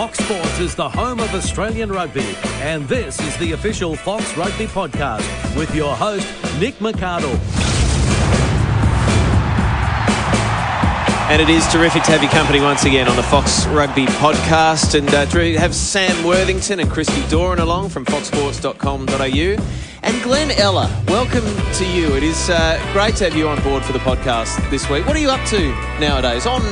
Fox 0.00 0.18
Sports 0.24 0.60
is 0.60 0.74
the 0.74 0.88
home 0.88 1.20
of 1.20 1.34
Australian 1.34 1.92
rugby, 1.92 2.34
and 2.62 2.88
this 2.88 3.20
is 3.20 3.36
the 3.36 3.52
official 3.52 3.94
Fox 3.94 4.34
Rugby 4.34 4.64
podcast 4.64 5.54
with 5.54 5.74
your 5.74 5.94
host, 5.94 6.26
Nick 6.58 6.76
McArdle. 6.76 7.69
And 11.30 11.40
it 11.40 11.48
is 11.48 11.64
terrific 11.68 12.02
to 12.02 12.10
have 12.10 12.24
your 12.24 12.32
company 12.32 12.60
once 12.60 12.84
again 12.84 13.06
on 13.06 13.14
the 13.14 13.22
Fox 13.22 13.64
Rugby 13.66 14.06
podcast. 14.06 14.98
And 14.98 15.08
uh, 15.14 15.26
to 15.26 15.58
have 15.58 15.72
Sam 15.76 16.26
Worthington 16.26 16.80
and 16.80 16.90
Christy 16.90 17.24
Doran 17.28 17.60
along 17.60 17.90
from 17.90 18.04
foxsports.com.au. 18.04 19.64
And 20.02 20.22
Glen 20.24 20.50
Ella, 20.50 20.90
welcome 21.06 21.44
to 21.74 21.86
you. 21.86 22.16
It 22.16 22.24
is 22.24 22.50
uh, 22.50 22.84
great 22.92 23.14
to 23.16 23.24
have 23.26 23.36
you 23.36 23.46
on 23.46 23.62
board 23.62 23.84
for 23.84 23.92
the 23.92 24.00
podcast 24.00 24.68
this 24.70 24.90
week. 24.90 25.06
What 25.06 25.14
are 25.14 25.20
you 25.20 25.30
up 25.30 25.46
to 25.50 25.68
nowadays, 26.00 26.46
on 26.46 26.62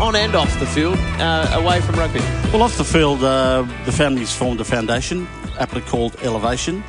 on 0.00 0.16
and 0.16 0.34
off 0.34 0.58
the 0.60 0.66
field, 0.66 0.96
uh, 1.20 1.50
away 1.52 1.82
from 1.82 1.96
rugby? 1.96 2.20
Well, 2.54 2.62
off 2.62 2.78
the 2.78 2.84
field, 2.84 3.22
uh, 3.22 3.66
the 3.84 3.92
family's 3.92 4.34
formed 4.34 4.62
a 4.62 4.64
foundation, 4.64 5.28
aptly 5.58 5.82
called 5.82 6.16
Elevation. 6.22 6.82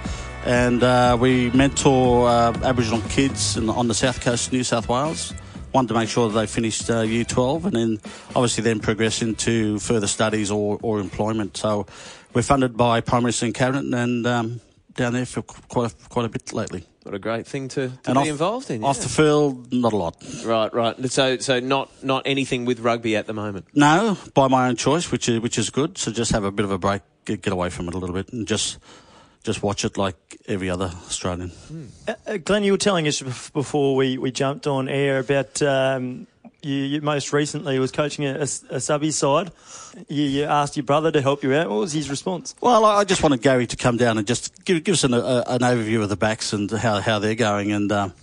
And 0.46 0.82
uh, 0.82 1.18
we 1.20 1.52
mentor 1.52 2.30
uh, 2.30 2.54
Aboriginal 2.64 3.02
kids 3.10 3.58
in, 3.58 3.70
on 3.70 3.90
the 3.90 3.94
south 3.94 4.22
coast 4.22 4.48
of 4.48 4.54
New 4.54 4.64
South 4.64 4.88
Wales 4.88 5.34
wanted 5.74 5.90
to 5.90 5.94
make 5.94 6.10
sure 6.10 6.30
that 6.30 6.40
they 6.40 6.48
finished 6.48 6.90
uh, 6.90 7.02
year 7.02 7.24
12 7.24 7.66
and 7.66 7.76
then 7.76 8.00
obviously 8.36 8.64
then 8.64 8.80
progress 8.80 9.22
into 9.22 9.80
further 9.80 10.08
studies 10.08 10.52
or, 10.52 10.80
or 10.82 11.00
employment. 11.00 11.58
So 11.58 11.86
we're 12.34 12.42
funded 12.42 12.78
by 12.78 13.02
Prime 13.02 13.24
Minister 13.24 13.46
and 13.46 13.56
Cabinet 13.56 13.94
and 13.94 14.26
um, 14.28 14.62
down 14.96 15.14
there 15.14 15.26
for 15.26 15.42
quite 15.42 15.92
a, 15.92 16.10
quite 16.10 16.26
a 16.26 16.30
bit 16.30 16.54
lately. 16.54 16.86
What 17.04 17.16
a 17.16 17.20
great 17.20 17.48
thing 17.48 17.70
to, 17.70 17.90
to 18.04 18.12
be 18.12 18.18
off, 18.18 18.28
involved 18.28 18.70
in. 18.70 18.84
Off 18.84 19.00
the 19.00 19.08
field, 19.08 19.72
not 19.72 19.94
a 19.94 19.96
lot. 19.96 20.22
Right, 20.44 20.74
right. 20.74 21.10
So, 21.10 21.38
so 21.38 21.62
not 21.62 21.90
not 22.04 22.24
anything 22.26 22.66
with 22.66 22.82
rugby 22.82 23.16
at 23.16 23.28
the 23.28 23.34
moment. 23.34 23.66
No, 23.74 24.18
by 24.34 24.50
my 24.50 24.68
own 24.68 24.76
choice, 24.76 25.10
which 25.10 25.30
is 25.30 25.40
which 25.40 25.58
is 25.58 25.70
good. 25.70 25.98
So 25.98 26.12
just 26.12 26.34
have 26.34 26.44
a 26.44 26.52
bit 26.52 26.66
of 26.66 26.72
a 26.72 26.78
break, 26.78 27.04
get, 27.24 27.42
get 27.42 27.54
away 27.54 27.70
from 27.70 27.88
it 27.88 27.94
a 27.94 27.98
little 27.98 28.14
bit, 28.14 28.34
and 28.34 28.46
just 28.46 28.78
just 29.44 29.64
watch 29.64 29.86
it 29.86 29.98
like 29.98 30.16
every 30.48 30.70
other 30.70 30.92
Australian. 31.06 31.52
Uh, 32.08 32.14
uh, 32.26 32.38
Glen, 32.38 32.64
you 32.64 32.72
were 32.74 32.78
telling 32.78 33.08
us 33.08 33.22
before 33.22 33.96
we, 33.96 34.18
we 34.18 34.32
jumped 34.32 34.68
on 34.68 34.90
air 34.90 35.20
about 35.20 35.62
um, 35.62 36.28
you, 36.62 36.76
you 36.76 37.02
most 37.02 37.34
recently 37.34 37.80
was 37.80 37.92
coaching 37.92 38.26
a, 38.26 38.40
a, 38.40 38.48
a 38.76 38.80
subby 38.80 39.12
side. 39.12 39.52
You, 40.08 40.24
you 40.24 40.44
asked 40.44 40.76
your 40.76 40.84
brother 40.84 41.12
to 41.12 41.22
help 41.22 41.44
you 41.44 41.54
out. 41.54 41.70
What 41.70 41.80
was 41.80 41.94
his 41.94 42.10
response? 42.10 42.56
Well, 42.62 42.84
I 42.86 42.98
I 42.98 43.04
just 43.04 43.24
wanted 43.24 43.42
Gary 43.42 43.68
to 43.68 43.76
come 43.76 43.98
down 43.98 44.18
and 44.18 44.28
just 44.28 44.66
give, 44.66 44.84
give 44.84 44.94
us 44.94 45.04
an, 45.04 45.14
a, 45.14 45.44
an 45.48 45.60
overview 45.60 46.04
of 46.04 46.10
the 46.10 46.18
backs 46.18 46.54
and 46.54 46.70
how, 46.70 47.00
how 47.00 47.20
they're 47.20 47.36
going. 47.36 47.72
And 47.72 47.92
um, 47.92 48.14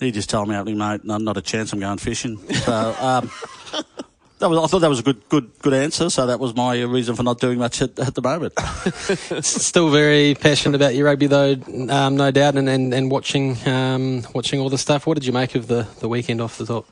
he 0.00 0.10
just 0.10 0.28
told 0.30 0.48
me, 0.48 0.74
mate, 0.74 1.04
no, 1.04 1.16
not 1.18 1.36
a 1.36 1.42
chance. 1.42 1.72
I'm 1.72 1.80
going 1.80 1.98
fishing. 1.98 2.38
So 2.52 2.94
um, 2.98 3.30
that 4.42 4.50
was, 4.50 4.58
I 4.58 4.66
thought 4.66 4.80
that 4.80 4.90
was 4.90 4.98
a 4.98 5.02
good, 5.04 5.28
good, 5.28 5.50
good 5.60 5.72
answer. 5.72 6.10
So 6.10 6.26
that 6.26 6.40
was 6.40 6.54
my 6.54 6.82
reason 6.82 7.14
for 7.14 7.22
not 7.22 7.40
doing 7.40 7.58
much 7.58 7.80
at, 7.80 7.98
at 7.98 8.14
the 8.14 8.22
moment. 8.22 8.52
Still 9.44 9.90
very 9.90 10.34
passionate 10.34 10.74
about 10.74 10.94
your 10.94 11.06
rugby, 11.06 11.28
though, 11.28 11.56
um, 11.88 12.16
no 12.16 12.30
doubt, 12.30 12.56
and, 12.56 12.68
and, 12.68 12.92
and 12.92 13.10
watching 13.10 13.56
um, 13.68 14.24
watching 14.34 14.60
all 14.60 14.68
the 14.68 14.78
stuff. 14.78 15.06
What 15.06 15.14
did 15.14 15.24
you 15.24 15.32
make 15.32 15.54
of 15.54 15.68
the, 15.68 15.86
the 16.00 16.08
weekend 16.08 16.40
off 16.40 16.58
the 16.58 16.66
top? 16.66 16.86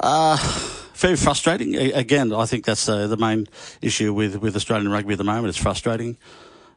Uh, 0.00 0.36
very 0.94 1.16
frustrating. 1.16 1.76
Again, 1.76 2.32
I 2.32 2.46
think 2.46 2.64
that's 2.64 2.88
uh, 2.88 3.06
the 3.06 3.16
main 3.18 3.46
issue 3.82 4.14
with, 4.14 4.36
with 4.36 4.56
Australian 4.56 4.90
rugby 4.90 5.12
at 5.12 5.18
the 5.18 5.24
moment. 5.24 5.48
It's 5.48 5.58
frustrating. 5.58 6.16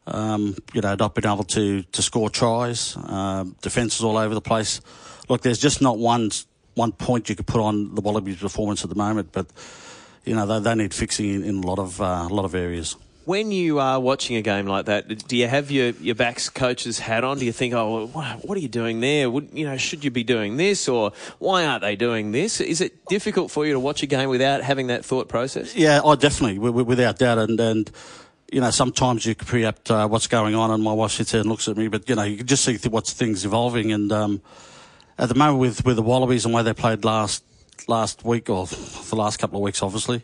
Um, 0.06 0.58
you 0.74 0.82
know, 0.82 0.96
not 0.96 1.16
being 1.16 1.32
able 1.32 1.46
to, 1.46 1.84
to 1.84 2.02
score 2.02 2.30
tries, 2.30 2.98
uh, 2.98 3.46
defences 3.62 4.04
all 4.04 4.18
over 4.18 4.34
the 4.34 4.42
place. 4.42 4.82
Look, 5.30 5.42
there's 5.42 5.60
just 5.60 5.82
not 5.82 5.98
one 5.98 6.30
one 6.76 6.92
point 6.92 7.30
you 7.30 7.36
could 7.36 7.46
put 7.48 7.62
on 7.62 7.94
the 7.96 8.02
Wallabies' 8.02 8.38
performance 8.38 8.84
at 8.84 8.90
the 8.90 8.96
moment, 8.96 9.30
but 9.32 9.46
you 10.26 10.36
know 10.36 10.46
they, 10.46 10.60
they 10.60 10.76
need 10.76 10.94
fixing 10.94 11.30
in, 11.30 11.44
in 11.44 11.64
a 11.64 11.68
lot 11.68 11.80
of 11.80 12.02
uh, 12.02 12.28
a 12.30 12.34
lot 12.34 12.46
of 12.46 12.56
areas. 12.56 12.96
When 13.26 13.54
you 13.54 13.80
are 13.80 14.02
watching 14.02 14.36
a 14.36 14.42
game 14.42 14.66
like 14.66 14.88
that, 14.88 15.30
do 15.30 15.38
you 15.38 15.48
have 15.48 15.72
your, 15.72 15.92
your 16.02 16.14
backs 16.14 16.50
coach's 16.50 17.00
hat 17.00 17.24
on? 17.24 17.40
Do 17.40 17.46
you 17.46 17.54
think, 17.54 17.74
oh, 17.74 18.12
well, 18.14 18.38
what 18.42 18.58
are 18.58 18.60
you 18.60 18.68
doing 18.68 19.00
there? 19.00 19.30
Would, 19.30 19.52
you 19.54 19.66
know, 19.66 19.78
should 19.78 20.04
you 20.04 20.12
be 20.12 20.26
doing 20.26 20.58
this, 20.58 20.90
or 20.90 21.14
why 21.40 21.66
aren't 21.66 21.84
they 21.84 21.96
doing 21.96 22.34
this? 22.34 22.60
Is 22.60 22.82
it 22.82 23.06
difficult 23.06 23.50
for 23.50 23.66
you 23.66 23.72
to 23.72 23.80
watch 23.80 24.04
a 24.04 24.08
game 24.08 24.28
without 24.28 24.62
having 24.62 24.88
that 24.88 25.06
thought 25.06 25.30
process? 25.30 25.74
Yeah, 25.74 26.02
oh, 26.04 26.16
definitely, 26.16 26.56
wi- 26.56 26.74
wi- 26.74 26.86
without 26.86 27.18
doubt. 27.18 27.38
And, 27.38 27.58
and 27.62 27.90
you 28.52 28.60
know, 28.60 28.72
sometimes 28.72 29.26
you 29.26 29.36
preempt 29.36 29.90
uh, 29.90 30.06
what's 30.06 30.28
going 30.28 30.54
on, 30.54 30.70
and 30.72 30.84
my 30.84 30.92
wife 30.92 31.12
sits 31.12 31.32
there 31.32 31.40
and 31.40 31.50
looks 31.50 31.70
at 31.70 31.78
me, 31.78 31.88
but 31.88 32.10
you 32.10 32.16
know, 32.16 32.24
you 32.24 32.36
can 32.36 32.48
just 32.48 32.66
see 32.66 32.78
th- 32.78 32.92
what's 32.92 33.14
things 33.14 33.46
evolving. 33.46 33.94
And 33.94 34.12
um, 34.12 34.42
at 35.18 35.30
the 35.30 35.36
moment, 35.36 35.60
with, 35.60 35.86
with 35.86 35.96
the 35.96 36.02
Wallabies 36.02 36.44
and 36.44 36.54
way 36.54 36.62
they 36.62 36.74
played 36.74 37.06
last 37.06 37.42
last 37.88 38.24
week 38.24 38.50
or 38.50 38.66
the 38.66 39.16
last 39.16 39.38
couple 39.38 39.58
of 39.58 39.64
weeks, 39.64 39.82
obviously, 39.82 40.24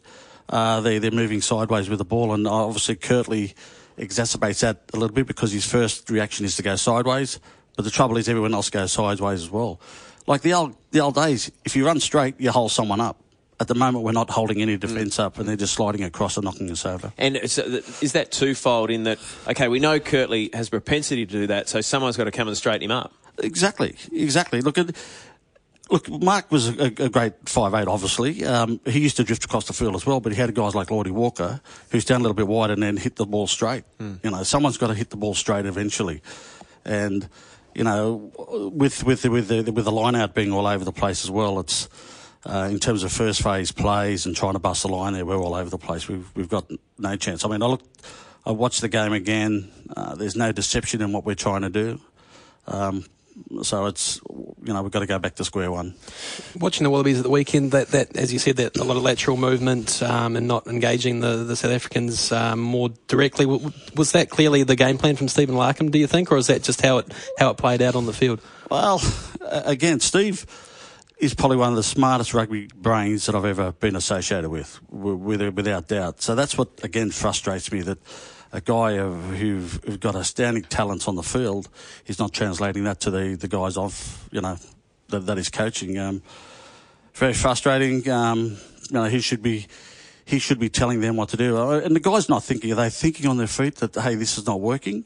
uh, 0.49 0.81
they 0.81 0.97
they're 0.99 1.11
moving 1.11 1.41
sideways 1.41 1.89
with 1.89 1.99
the 1.99 2.05
ball, 2.05 2.33
and 2.33 2.47
obviously 2.47 2.95
Kurtley 2.95 3.53
exacerbates 3.97 4.61
that 4.61 4.81
a 4.93 4.97
little 4.97 5.13
bit 5.13 5.27
because 5.27 5.51
his 5.51 5.65
first 5.65 6.09
reaction 6.09 6.45
is 6.45 6.55
to 6.55 6.63
go 6.63 6.75
sideways. 6.75 7.39
But 7.75 7.85
the 7.85 7.91
trouble 7.91 8.17
is, 8.17 8.27
everyone 8.27 8.53
else 8.53 8.69
goes 8.69 8.91
sideways 8.91 9.41
as 9.41 9.49
well. 9.49 9.79
Like 10.27 10.41
the 10.41 10.53
old 10.53 10.75
the 10.91 10.99
old 10.99 11.15
days, 11.15 11.51
if 11.65 11.75
you 11.75 11.85
run 11.85 11.99
straight, 11.99 12.35
you 12.39 12.51
hold 12.51 12.71
someone 12.71 12.99
up. 12.99 13.23
At 13.61 13.67
the 13.67 13.75
moment, 13.75 14.05
we're 14.05 14.13
not 14.13 14.29
holding 14.29 14.61
any 14.61 14.77
defence 14.77 15.19
up, 15.19 15.37
and 15.37 15.47
they're 15.47 15.57
just 15.57 15.73
sliding 15.73 16.03
across 16.03 16.37
and 16.37 16.45
knocking 16.45 16.71
us 16.71 16.85
over. 16.85 17.11
And 17.17 17.35
is 17.35 17.55
that 18.13 18.31
twofold 18.31 18.89
in 18.89 19.03
that, 19.03 19.19
okay, 19.49 19.67
we 19.67 19.79
know 19.79 19.99
Kurtley 19.99 20.53
has 20.55 20.69
propensity 20.69 21.25
to 21.25 21.31
do 21.31 21.47
that, 21.47 21.67
so 21.67 21.81
someone's 21.81 22.15
got 22.15 22.23
to 22.23 22.31
come 22.31 22.47
and 22.47 22.55
straighten 22.55 22.83
him 22.83 22.91
up. 22.91 23.13
Exactly, 23.39 23.95
exactly. 24.13 24.61
Look 24.61 24.77
at. 24.77 24.95
Look, 25.89 26.07
Mark 26.09 26.51
was 26.51 26.69
a, 26.69 26.85
a 26.85 27.09
great 27.09 27.33
five 27.49 27.73
eight. 27.73 27.87
Obviously, 27.87 28.45
um, 28.45 28.79
he 28.85 28.99
used 28.99 29.17
to 29.17 29.23
drift 29.23 29.43
across 29.45 29.65
the 29.65 29.73
field 29.73 29.95
as 29.95 30.05
well. 30.05 30.19
But 30.19 30.33
he 30.33 30.37
had 30.39 30.53
guys 30.53 30.75
like 30.75 30.91
Lloyd 30.91 31.07
Walker, 31.07 31.61
who's 31.91 32.05
down 32.05 32.21
a 32.21 32.23
little 32.23 32.35
bit 32.35 32.47
wide 32.47 32.69
and 32.69 32.81
then 32.83 32.95
hit 32.97 33.15
the 33.15 33.25
ball 33.25 33.47
straight. 33.47 33.83
You 34.23 34.31
know, 34.31 34.43
someone's 34.43 34.77
got 34.77 34.87
to 34.87 34.93
hit 34.93 35.09
the 35.09 35.17
ball 35.17 35.33
straight 35.33 35.65
eventually, 35.65 36.21
and 36.85 37.27
you 37.73 37.83
know, 37.83 38.31
with 38.73 39.03
with 39.03 39.23
the, 39.23 39.29
with 39.31 39.47
the, 39.47 39.71
with 39.71 39.85
the 39.85 39.91
line 39.91 40.15
out 40.15 40.35
being 40.35 40.51
all 40.51 40.67
over 40.67 40.85
the 40.85 40.91
place 40.91 41.23
as 41.23 41.31
well, 41.31 41.59
it's 41.59 41.89
uh, 42.45 42.67
in 42.71 42.79
terms 42.79 43.03
of 43.03 43.11
first 43.11 43.41
phase 43.41 43.71
plays 43.71 44.25
and 44.25 44.35
trying 44.35 44.53
to 44.53 44.59
bust 44.59 44.83
the 44.83 44.89
line 44.89 45.13
there, 45.13 45.25
we're 45.25 45.37
all 45.37 45.55
over 45.55 45.69
the 45.69 45.77
place. 45.77 46.07
We've 46.07 46.29
we've 46.35 46.49
got 46.49 46.69
no 46.97 47.15
chance. 47.15 47.43
I 47.43 47.49
mean, 47.49 47.63
I 47.63 47.65
look, 47.65 47.81
I 48.45 48.51
watched 48.51 48.81
the 48.81 48.89
game 48.89 49.13
again. 49.13 49.71
Uh, 49.95 50.15
there's 50.15 50.35
no 50.35 50.51
deception 50.51 51.01
in 51.01 51.11
what 51.11 51.25
we're 51.25 51.35
trying 51.35 51.61
to 51.61 51.69
do. 51.69 51.99
Um, 52.67 53.05
so 53.63 53.85
it's 53.85 54.19
you 54.27 54.73
know 54.73 54.81
we've 54.81 54.91
got 54.91 54.99
to 54.99 55.05
go 55.05 55.19
back 55.19 55.35
to 55.35 55.45
square 55.45 55.71
one. 55.71 55.95
Watching 56.55 56.83
the 56.83 56.89
Wallabies 56.89 57.17
at 57.17 57.23
the 57.23 57.29
weekend, 57.29 57.71
that, 57.71 57.89
that 57.89 58.15
as 58.15 58.31
you 58.33 58.39
said, 58.39 58.57
that 58.57 58.77
a 58.77 58.83
lot 58.83 58.97
of 58.97 59.03
lateral 59.03 59.37
movement 59.37 60.01
um, 60.03 60.35
and 60.35 60.47
not 60.47 60.67
engaging 60.67 61.19
the, 61.19 61.37
the 61.37 61.55
South 61.55 61.71
Africans 61.71 62.31
um, 62.31 62.59
more 62.59 62.89
directly. 63.07 63.45
Was 63.45 64.11
that 64.13 64.29
clearly 64.29 64.63
the 64.63 64.75
game 64.75 64.97
plan 64.97 65.15
from 65.15 65.27
Stephen 65.27 65.55
Larkham? 65.55 65.91
Do 65.91 65.99
you 65.99 66.07
think, 66.07 66.31
or 66.31 66.37
is 66.37 66.47
that 66.47 66.63
just 66.63 66.81
how 66.81 66.99
it 66.99 67.13
how 67.37 67.49
it 67.49 67.57
played 67.57 67.81
out 67.81 67.95
on 67.95 68.05
the 68.05 68.13
field? 68.13 68.41
Well, 68.69 69.01
again, 69.41 69.99
Steve 69.99 70.45
is 71.17 71.33
probably 71.33 71.57
one 71.57 71.69
of 71.69 71.75
the 71.75 71.83
smartest 71.83 72.33
rugby 72.33 72.67
brains 72.75 73.25
that 73.25 73.35
I've 73.35 73.45
ever 73.45 73.73
been 73.73 73.95
associated 73.95 74.49
with 74.49 74.79
without 74.91 75.87
doubt. 75.87 76.21
So 76.21 76.35
that's 76.35 76.57
what 76.57 76.69
again 76.83 77.11
frustrates 77.11 77.71
me 77.71 77.81
that 77.81 77.97
a 78.51 78.61
guy 78.61 78.97
who've, 78.97 79.83
who've 79.83 79.99
got 79.99 80.15
astounding 80.15 80.63
talents 80.63 81.07
on 81.07 81.15
the 81.15 81.23
field 81.23 81.69
he's 82.03 82.17
not 82.17 82.33
translating 82.33 82.83
that 82.83 82.99
to 82.99 83.11
the, 83.11 83.35
the 83.35 83.47
guys 83.47 83.77
of 83.77 84.27
you 84.31 84.41
know 84.41 84.57
that, 85.09 85.25
that 85.25 85.37
is 85.37 85.49
coaching. 85.49 85.97
Um, 85.97 86.21
very 87.13 87.33
frustrating. 87.33 88.07
Um, 88.09 88.57
you 88.89 88.93
know, 88.93 89.05
he 89.05 89.19
should 89.19 89.41
be 89.41 89.67
he 90.25 90.39
should 90.39 90.59
be 90.59 90.69
telling 90.69 91.01
them 91.01 91.15
what 91.17 91.29
to 91.29 91.37
do. 91.37 91.57
Uh, 91.57 91.79
And 91.79 91.95
the 91.95 91.99
guy's 91.99 92.29
not 92.29 92.43
thinking. 92.43 92.71
Are 92.71 92.75
they 92.75 92.89
thinking 92.89 93.27
on 93.27 93.37
their 93.37 93.47
feet 93.47 93.75
that 93.77 93.95
hey, 93.95 94.15
this 94.15 94.37
is 94.37 94.45
not 94.45 94.61
working? 94.61 95.05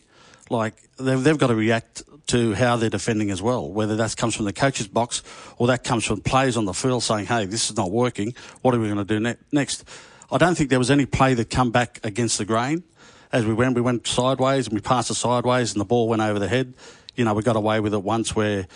Like 0.50 0.76
they've, 0.98 1.24
they've 1.24 1.38
got 1.38 1.48
to 1.48 1.56
react 1.56 2.04
to 2.28 2.54
how 2.54 2.76
they're 2.78 2.90
defending 2.90 3.32
as 3.32 3.42
well. 3.42 3.70
Whether 3.70 3.96
that 3.96 4.16
comes 4.16 4.36
from 4.36 4.46
the 4.46 4.54
coach's 4.54 4.88
box 4.88 5.24
or 5.58 5.68
that 5.68 5.84
comes 5.84 6.06
from 6.06 6.22
players 6.22 6.58
on 6.58 6.66
the 6.66 6.74
field 6.74 7.04
saying, 7.04 7.26
"Hey, 7.26 7.46
this 7.46 7.72
is 7.72 7.78
not 7.78 7.92
working. 7.92 8.34
What 8.62 8.76
are 8.76 8.80
we 8.80 8.88
going 8.88 8.98
to 8.98 9.06
do 9.06 9.20
ne- 9.20 9.38
next?" 9.52 9.86
I 10.32 10.38
don't 10.38 10.56
think 10.56 10.70
there 10.70 10.80
was 10.80 10.92
any 10.92 11.06
play 11.06 11.34
that 11.36 11.50
come 11.50 11.72
back 11.72 12.00
against 12.04 12.38
the 12.38 12.46
grain. 12.46 12.84
As 13.34 13.46
we 13.46 13.54
went, 13.54 13.76
we 13.76 13.82
went 13.82 14.06
sideways 14.08 14.68
and 14.68 14.76
we 14.76 14.82
passed 14.82 15.10
it 15.10 15.16
sideways, 15.16 15.74
and 15.74 15.82
the 15.82 15.86
ball 15.86 16.08
went 16.08 16.22
over 16.22 16.38
the 16.38 16.48
head. 16.48 16.76
You 17.16 17.26
know, 17.26 17.34
we 17.34 17.42
got 17.42 17.56
away 17.56 17.80
with 17.80 17.94
it 17.94 18.04
once 18.04 18.36
where 18.36 18.68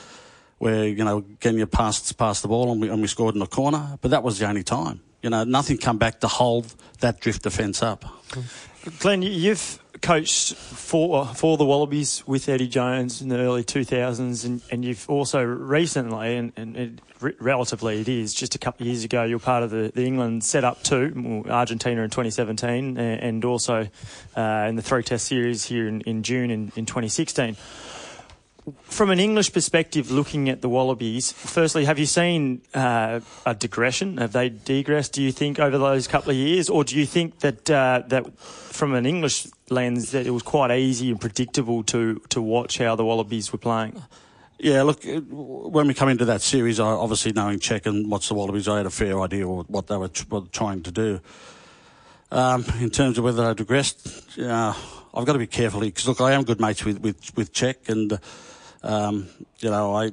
where 0.57 0.88
you 0.88 1.06
know 1.06 1.24
Genia 1.39 1.68
passed 1.68 2.18
passed 2.18 2.42
the 2.42 2.48
ball 2.48 2.71
and 2.71 2.81
we, 2.81 2.89
and 2.89 3.00
we 3.00 3.07
scored 3.07 3.36
in 3.36 3.39
the 3.39 3.45
corner, 3.45 3.98
but 4.01 4.12
that 4.12 4.24
was 4.24 4.39
the 4.39 4.48
only 4.48 4.63
time. 4.63 5.01
You 5.21 5.30
know, 5.30 5.44
nothing 5.44 5.77
come 5.77 5.98
back 5.98 6.19
to 6.21 6.27
hold 6.27 6.74
that 7.00 7.19
drift 7.19 7.44
defence 7.44 7.83
up. 7.83 8.04
Glenn, 9.00 9.21
you've 9.21 9.80
coached 10.02 10.56
for 10.56 11.26
for 11.26 11.58
the 11.58 11.66
Wallabies 11.66 12.24
with 12.28 12.48
Eddie 12.50 12.68
Jones 12.68 13.22
in 13.22 13.30
the 13.30 13.38
early 13.38 13.64
2000s, 13.64 14.46
and, 14.46 14.62
and 14.72 14.86
you've 14.86 15.10
also 15.10 15.44
recently, 15.44 16.36
and, 16.36 16.52
and 16.56 16.78
it, 16.78 17.02
re- 17.20 17.36
relatively 17.40 18.02
it 18.02 18.10
is, 18.10 18.34
just 18.34 18.56
a 18.56 18.58
couple 18.58 18.84
of 18.84 18.88
years 18.88 19.04
ago, 19.04 19.24
you're 19.24 19.40
part 19.40 19.64
of 19.64 19.70
the, 19.70 19.92
the 19.94 20.06
England 20.06 20.44
setup 20.44 20.84
too, 20.84 21.44
Argentina 21.50 22.02
in 22.02 22.10
2017, 22.10 22.98
and, 22.98 23.00
and 23.00 23.46
also 23.46 23.88
uh, 24.36 24.66
in 24.68 24.76
the 24.76 24.82
three 24.82 25.04
test 25.04 25.26
series 25.26 25.66
here 25.66 25.88
in, 25.88 26.02
in 26.02 26.24
June 26.24 26.52
in, 26.52 26.72
in 26.76 26.86
2016. 26.86 27.56
from 28.84 29.10
an 29.10 29.20
English 29.20 29.54
perspective, 29.54 30.12
looking 30.12 30.50
at 30.50 30.62
the 30.62 30.70
Wallabies, 30.70 31.32
firstly, 31.32 31.86
have 31.86 32.00
you 32.00 32.06
seen 32.06 32.62
uh, 32.74 33.20
a 33.46 33.56
digression? 33.56 34.18
Have 34.18 34.34
they 34.34 34.50
digressed? 34.50 35.14
Do 35.14 35.22
you 35.22 35.32
think 35.32 35.60
over 35.60 35.78
those 35.78 36.08
couple 36.08 36.32
of 36.32 36.38
years, 36.38 36.70
or 36.70 36.84
do 36.84 36.98
you 36.98 37.06
think 37.06 37.40
that 37.40 37.70
uh, 37.70 38.04
that 38.08 38.38
from 38.40 38.94
an 38.94 39.06
English 39.06 39.48
lens 39.69 40.12
that 40.12 40.25
it 40.25 40.31
was 40.31 40.44
quite 40.44 40.72
easy 40.72 41.10
and 41.10 41.19
predictable 41.19 41.84
to 41.84 42.22
to 42.30 42.42
watch 42.42 42.78
how 42.78 42.96
the 42.96 43.06
Wallabies 43.06 43.52
were 43.52 43.60
playing? 43.60 44.02
Yeah, 44.60 44.81
look, 44.81 45.06
uh, 45.06 45.22
when 45.22 45.88
we 45.88 45.94
come 45.94 46.10
into 46.10 46.25
that 46.25 46.42
series, 46.42 46.80
I 46.80 46.88
obviously 46.88 47.31
knowing 47.31 47.60
Cheika 47.60 47.88
and 47.88 48.10
what's 48.10 48.28
the 48.28 48.34
Wallabies, 48.34 48.68
I 48.68 48.78
had 48.78 48.88
a 48.88 48.92
fair 48.92 49.22
idea 49.22 49.48
of 49.48 49.69
what 49.69 49.86
they 49.86 49.98
were, 49.98 50.10
trying 50.52 50.81
to 50.81 50.92
do. 50.92 51.22
Um, 52.31 52.66
in 52.80 52.90
terms 52.90 53.19
of 53.19 53.24
whether 53.24 53.48
they 53.48 53.54
digressed, 53.54 54.40
uh, 54.40 54.74
I've 55.14 55.25
got 55.25 55.34
to 55.34 55.40
be 55.40 55.48
careful 55.48 55.81
because 55.81 56.08
look, 56.08 56.22
I 56.22 56.31
am 56.31 56.44
good 56.44 56.60
mates 56.60 56.84
with 56.84 57.00
with, 57.00 57.36
with 57.38 57.54
Cheika, 57.54 57.90
and 57.90 58.19
um, 58.84 59.28
you 59.60 59.69
know, 59.69 59.96
I 59.96 60.12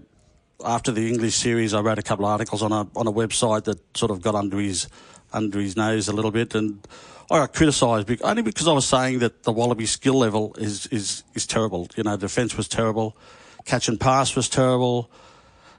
after 0.64 0.92
the 0.92 1.08
English 1.08 1.34
series, 1.34 1.74
I 1.74 1.80
wrote 1.80 1.98
a 1.98 2.02
couple 2.02 2.26
of 2.26 2.32
articles 2.32 2.62
on 2.62 2.72
a 2.72 2.86
on 2.96 3.06
a 3.06 3.12
website 3.12 3.64
that 3.64 3.80
sort 3.96 4.10
of 4.10 4.20
got 4.20 4.34
under 4.34 4.58
his 4.58 4.88
under 5.32 5.58
his 5.58 5.76
nose 5.76 6.08
a 6.08 6.12
little 6.12 6.30
bit, 6.30 6.54
and 6.54 6.86
I 7.30 7.38
got 7.38 7.54
criticised 7.54 8.10
only 8.22 8.42
because 8.42 8.68
I 8.68 8.72
was 8.72 8.86
saying 8.86 9.20
that 9.20 9.44
the 9.44 9.52
Wallaby 9.52 9.86
skill 9.86 10.14
level 10.14 10.54
is 10.58 10.86
is 10.88 11.24
is 11.34 11.46
terrible. 11.46 11.88
You 11.96 12.02
know, 12.02 12.16
defence 12.16 12.56
was 12.56 12.68
terrible, 12.68 13.16
catch 13.64 13.88
and 13.88 13.98
pass 13.98 14.36
was 14.36 14.48
terrible, 14.48 15.10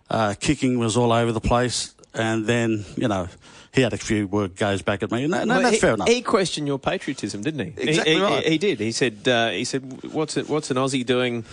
uh, 0.09 0.33
kicking 0.39 0.80
was 0.80 0.97
all 0.97 1.12
over 1.12 1.31
the 1.31 1.42
place, 1.42 1.94
and 2.13 2.45
then 2.47 2.86
you 2.95 3.07
know 3.07 3.27
he 3.75 3.81
had 3.81 3.94
a 3.94 3.98
few 3.98 4.27
word 4.27 4.56
goes 4.56 4.81
back 4.81 5.04
at 5.04 5.12
me, 5.12 5.25
and, 5.25 5.36
and 5.36 5.50
well, 5.50 5.62
that's 5.62 5.75
he, 5.75 5.80
fair 5.81 5.94
enough. 5.94 6.07
He 6.07 6.22
questioned 6.22 6.66
your 6.66 6.80
patriotism, 6.80 7.42
didn't 7.42 7.60
he? 7.60 7.81
Exactly 7.89 8.16
he, 8.16 8.22
right. 8.22 8.44
He, 8.44 8.51
he 8.51 8.57
did. 8.57 8.80
He 8.80 8.92
said, 8.92 9.27
uh, 9.27 9.50
"He 9.50 9.66
said, 9.66 10.13
what's 10.13 10.38
it, 10.38 10.48
what's 10.48 10.72
an 10.72 10.77
Aussie 10.77 11.06
doing 11.06 11.44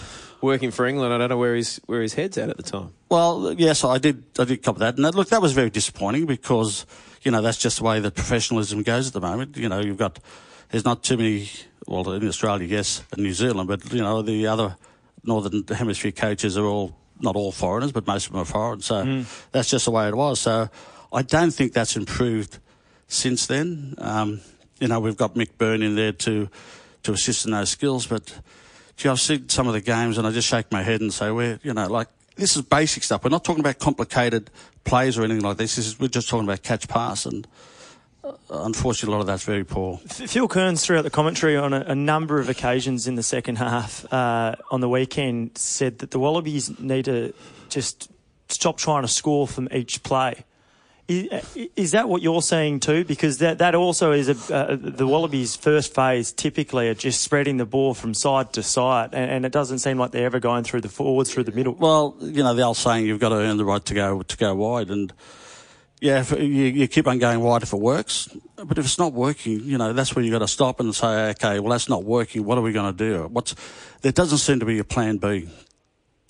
working 0.41 0.71
for 0.71 0.87
England? 0.87 1.13
I 1.13 1.19
don't 1.19 1.31
know 1.31 1.37
where 1.37 1.57
his 1.57 1.81
where 1.87 2.01
his 2.01 2.15
head's 2.15 2.39
at 2.39 2.49
at 2.49 2.57
the 2.57 2.63
time." 2.63 2.93
Well, 3.09 3.55
yes, 3.59 3.85
I 3.85 3.99
did. 3.99 4.23
I 4.39 4.45
did 4.45 4.63
cover 4.63 4.79
that, 4.79 4.97
and 4.97 5.05
that, 5.05 5.15
look, 5.17 5.29
that 5.31 5.43
was 5.43 5.53
very 5.53 5.71
disappointing 5.71 6.27
because 6.27 6.87
you 7.23 7.33
know 7.33 7.43
that's 7.43 7.59
just 7.59 7.79
the 7.79 7.85
way 7.85 7.99
that 7.99 8.15
professionalism 8.15 8.83
goes 8.83 9.09
at 9.09 9.13
the 9.13 9.21
moment. 9.21 9.57
You 9.57 9.69
know, 9.69 9.81
you've 9.81 9.99
got 9.99 10.21
there's 10.71 10.85
not 10.85 11.03
too 11.03 11.17
many. 11.17 11.49
Well, 11.89 12.09
in 12.13 12.29
Australia, 12.29 12.69
yes, 12.69 13.03
and 13.11 13.25
New 13.25 13.35
Zealand, 13.35 13.67
but 13.69 13.93
you 13.93 14.01
know 14.01 14.23
the 14.23 14.47
other 14.47 14.77
northern 15.25 15.65
hemisphere 15.67 16.13
coaches 16.13 16.57
are 16.57 16.65
all 16.65 16.97
not 17.21 17.37
all 17.37 17.51
foreigners, 17.53 17.93
but 17.93 18.07
most 18.07 18.27
of 18.27 18.33
them 18.33 18.43
are 18.43 18.45
foreign. 18.45 18.81
So 18.81 19.05
mm. 19.05 19.49
that's 19.51 19.71
just 19.71 19.85
the 19.87 19.91
way 19.91 20.09
it 20.09 20.15
was. 20.15 20.41
So 20.41 20.69
I 21.13 21.23
don't 21.23 21.51
think 21.51 21.73
that's 21.73 21.97
improved 21.97 22.59
since 23.07 23.47
then. 23.47 23.95
Um, 23.99 24.41
you 24.81 24.89
know, 24.89 24.99
we've 24.99 25.17
got 25.17 25.35
Mick 25.35 25.51
Byrne 25.59 25.83
in 25.83 25.95
there 25.95 26.13
to 26.13 26.49
to 27.03 27.13
assist 27.13 27.45
in 27.45 27.53
those 27.53 27.71
skills, 27.71 28.07
but 28.07 28.39
gee, 28.97 29.09
I've 29.09 29.21
seen 29.21 29.49
some 29.49 29.67
of 29.67 29.73
the 29.73 29.81
games 29.81 30.19
and 30.19 30.27
I 30.27 30.31
just 30.31 30.49
shake 30.49 30.71
my 30.71 30.83
head 30.83 31.01
and 31.01 31.13
say, 31.13 31.31
"We're, 31.31 31.59
you 31.63 31.75
know, 31.75 31.87
like 31.89 32.09
this 32.37 32.57
is 32.57 32.63
basic 32.63 33.03
stuff. 33.03 33.25
We're 33.25 33.31
not 33.31 33.45
talking 33.45 33.61
about 33.61 33.79
complicated 33.79 34.51
plays 34.85 35.19
or 35.19 35.25
anything 35.25 35.43
like 35.43 35.59
this. 35.59 35.77
this 35.77 35.87
is, 35.87 36.01
we're 36.01 36.09
just 36.09 36.29
talking 36.29 36.45
about 36.45 36.63
catch 36.63 36.89
pass 36.89 37.27
and." 37.27 37.47
Uh, 38.25 38.35
unfortunately, 38.51 39.13
a 39.13 39.17
lot 39.17 39.21
of 39.21 39.27
that's 39.27 39.43
very 39.43 39.65
poor. 39.65 39.99
Phil 40.07 40.47
Kearns, 40.47 40.87
throughout 40.87 41.03
the 41.03 41.11
commentary 41.11 41.57
on 41.57 41.73
a, 41.73 41.81
a 41.81 41.95
number 41.97 42.39
of 42.39 42.49
occasions 42.49 43.09
in 43.09 43.17
the 43.17 43.23
second 43.25 43.57
half 43.57 44.05
uh, 44.13 44.55
on 44.71 44.81
the 44.81 44.89
weekend, 44.89 45.59
said 45.59 45.99
that 45.99 46.13
the 46.13 46.21
Wallabies 46.21 46.79
need 46.79 47.07
to 47.07 47.35
just 47.69 48.13
stop 48.49 48.77
trying 48.77 49.03
to 49.03 49.09
score 49.09 49.49
from 49.49 49.69
each 49.73 50.05
play 50.05 50.45
is 51.77 51.93
that 51.93 52.09
what 52.09 52.23
you're 52.23 52.43
seeing 52.43 52.81
too? 52.81 53.05
Because 53.05 53.39
that, 53.39 53.59
that 53.59 53.75
also 53.75 54.13
is 54.13 54.29
a, 54.29 54.55
uh, 54.55 54.77
the 54.79 55.07
Wallabies' 55.07 55.57
first 55.57 55.95
phase. 55.95 56.33
Typically, 56.33 56.89
are 56.89 56.95
just 56.95 57.23
spreading 57.23 57.57
the 57.57 57.67
ball 57.67 57.95
from 57.95 58.15
side 58.15 58.53
to 58.55 58.63
side, 58.63 59.11
and, 59.13 59.31
and, 59.31 59.47
it 59.47 59.53
doesn't 59.53 59.81
seem 59.81 59.99
like 59.99 60.11
they're 60.11 60.27
ever 60.27 60.41
going 60.41 60.65
through 60.65 60.81
the 60.81 60.89
forwards 60.89 61.33
through 61.33 61.45
the 61.45 61.53
middle. 61.53 61.75
Well, 61.75 62.17
you 62.21 62.43
know 62.43 62.55
the 62.55 62.63
old 62.63 62.77
saying, 62.77 63.07
you've 63.07 63.21
got 63.21 63.31
to 63.31 63.37
earn 63.37 63.57
the 63.57 63.65
right 63.65 63.85
to 63.85 63.95
go 63.95 64.23
to 64.23 64.37
go 64.37 64.55
wide, 64.55 64.91
and 64.91 65.13
yeah, 66.01 66.21
if, 66.21 66.33
you, 66.33 66.47
you 66.47 66.89
keep 66.89 67.07
on 67.07 67.19
going 67.19 67.41
wide 67.41 67.63
if 67.63 67.73
it 67.73 67.79
works, 67.79 68.29
but 68.57 68.77
if 68.77 68.85
it's 68.85 68.99
not 68.99 69.13
working, 69.13 69.61
you 69.61 69.79
know 69.79 69.93
that's 69.93 70.17
where 70.17 70.25
you 70.25 70.33
have 70.33 70.41
got 70.41 70.47
to 70.47 70.53
stop 70.53 70.81
and 70.81 70.95
say, 70.95 71.31
okay, 71.31 71.61
well 71.61 71.71
that's 71.71 71.89
not 71.89 72.05
working. 72.05 72.45
What 72.45 72.59
are 72.59 72.63
we 72.63 72.73
going 72.73 72.97
to 72.97 72.99
do? 72.99 73.29
What's 73.29 73.55
there 74.01 74.13
doesn't 74.13 74.39
seem 74.39 74.61
to 74.61 74.67
be 74.67 74.79
a 74.79 74.85
plan 74.85 75.19
B 75.19 75.49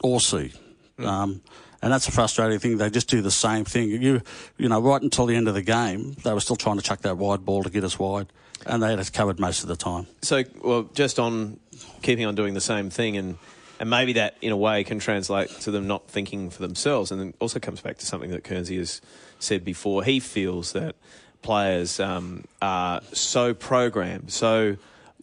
or 0.02 0.20
C. 0.20 0.52
Mm. 0.98 1.06
Um, 1.06 1.42
and 1.82 1.92
that's 1.92 2.06
a 2.08 2.12
frustrating 2.12 2.60
thing. 2.60 2.78
They 2.78 2.88
just 2.88 3.08
do 3.08 3.20
the 3.20 3.30
same 3.30 3.64
thing. 3.64 3.90
You, 3.90 4.22
you 4.56 4.68
know, 4.68 4.80
right 4.80 5.02
until 5.02 5.26
the 5.26 5.34
end 5.34 5.48
of 5.48 5.54
the 5.54 5.62
game, 5.62 6.14
they 6.22 6.32
were 6.32 6.40
still 6.40 6.56
trying 6.56 6.76
to 6.76 6.82
chuck 6.82 7.00
that 7.00 7.18
wide 7.18 7.44
ball 7.44 7.64
to 7.64 7.70
get 7.70 7.82
us 7.82 7.98
wide, 7.98 8.28
and 8.64 8.82
they 8.82 8.90
had 8.90 9.00
us 9.00 9.10
covered 9.10 9.40
most 9.40 9.62
of 9.62 9.68
the 9.68 9.76
time. 9.76 10.06
So, 10.22 10.44
well, 10.62 10.88
just 10.94 11.18
on 11.18 11.58
keeping 12.02 12.24
on 12.24 12.34
doing 12.34 12.54
the 12.54 12.60
same 12.60 12.88
thing, 12.88 13.16
and 13.16 13.36
and 13.80 13.90
maybe 13.90 14.12
that 14.14 14.36
in 14.40 14.52
a 14.52 14.56
way 14.56 14.84
can 14.84 15.00
translate 15.00 15.50
to 15.62 15.72
them 15.72 15.88
not 15.88 16.08
thinking 16.08 16.50
for 16.50 16.62
themselves, 16.62 17.10
and 17.10 17.20
then 17.20 17.34
also 17.40 17.58
comes 17.58 17.80
back 17.80 17.98
to 17.98 18.06
something 18.06 18.30
that 18.30 18.44
Kearnsy 18.44 18.78
has 18.78 19.00
said 19.40 19.64
before. 19.64 20.04
He 20.04 20.20
feels 20.20 20.72
that 20.72 20.94
players 21.42 21.98
um, 21.98 22.44
are 22.60 23.00
so 23.12 23.54
programmed, 23.54 24.32
so 24.32 24.76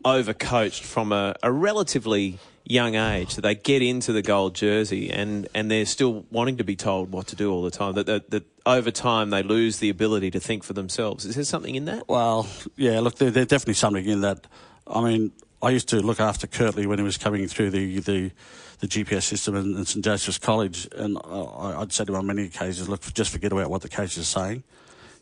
overcoached 0.04 0.82
from 0.82 1.14
a, 1.14 1.36
a 1.42 1.52
relatively 1.52 2.38
young 2.66 2.96
age 2.96 3.36
that 3.36 3.42
they 3.42 3.56
get 3.56 3.82
into 3.82 4.14
the 4.14 4.22
gold 4.22 4.54
jersey 4.56 5.12
and, 5.12 5.48
and 5.54 5.70
they're 5.70 5.86
still 5.86 6.26
wanting 6.32 6.58
to 6.58 6.64
be 6.64 6.76
told 6.76 7.12
what 7.12 7.28
to 7.28 7.36
do 7.36 7.52
all 7.52 7.64
the 7.64 7.72
time. 7.72 7.94
That, 7.94 8.06
that, 8.06 8.30
that 8.30 8.44
over 8.66 8.92
time 8.92 9.30
they 9.30 9.44
lose 9.44 9.80
the 9.80 9.90
ability 9.90 10.32
to 10.32 10.40
think 10.40 10.64
for 10.64 10.74
themselves. 10.74 11.26
Is 11.26 11.36
there 11.36 11.44
something 11.44 11.76
in 11.76 11.86
that? 11.86 12.08
Well, 12.08 12.48
yeah, 12.76 13.00
look, 13.00 13.16
there, 13.16 13.32
there's 13.32 13.48
definitely 13.48 13.74
something 13.76 14.06
in 14.06 14.22
that. 14.22 14.46
I 14.88 15.02
mean, 15.02 15.32
I 15.62 15.72
used 15.72 15.90
to 15.90 16.02
look 16.02 16.20
after 16.20 16.48
Kurtley 16.48 16.86
when 16.86 17.00
he 17.00 17.04
was 17.04 17.18
coming 17.18 17.48
through 17.48 17.72
the, 17.72 18.00
the, 18.00 18.32
the 18.80 18.88
GPS 18.88 19.24
system 19.24 19.56
in, 19.56 19.76
in 19.76 19.86
St 19.86 20.04
Joseph's 20.04 20.38
College, 20.38 20.88
and 20.96 21.18
I, 21.26 21.82
I'd 21.82 21.92
say 21.92 22.06
to 22.06 22.14
him 22.14 22.20
on 22.20 22.28
many 22.28 22.44
occasions, 22.44 22.88
look, 22.88 23.02
just 23.14 23.32
forget 23.32 23.52
about 23.52 23.70
what 23.70 23.82
the 23.82 23.90
coach 23.90 24.18
is 24.18 24.28
saying 24.28 24.64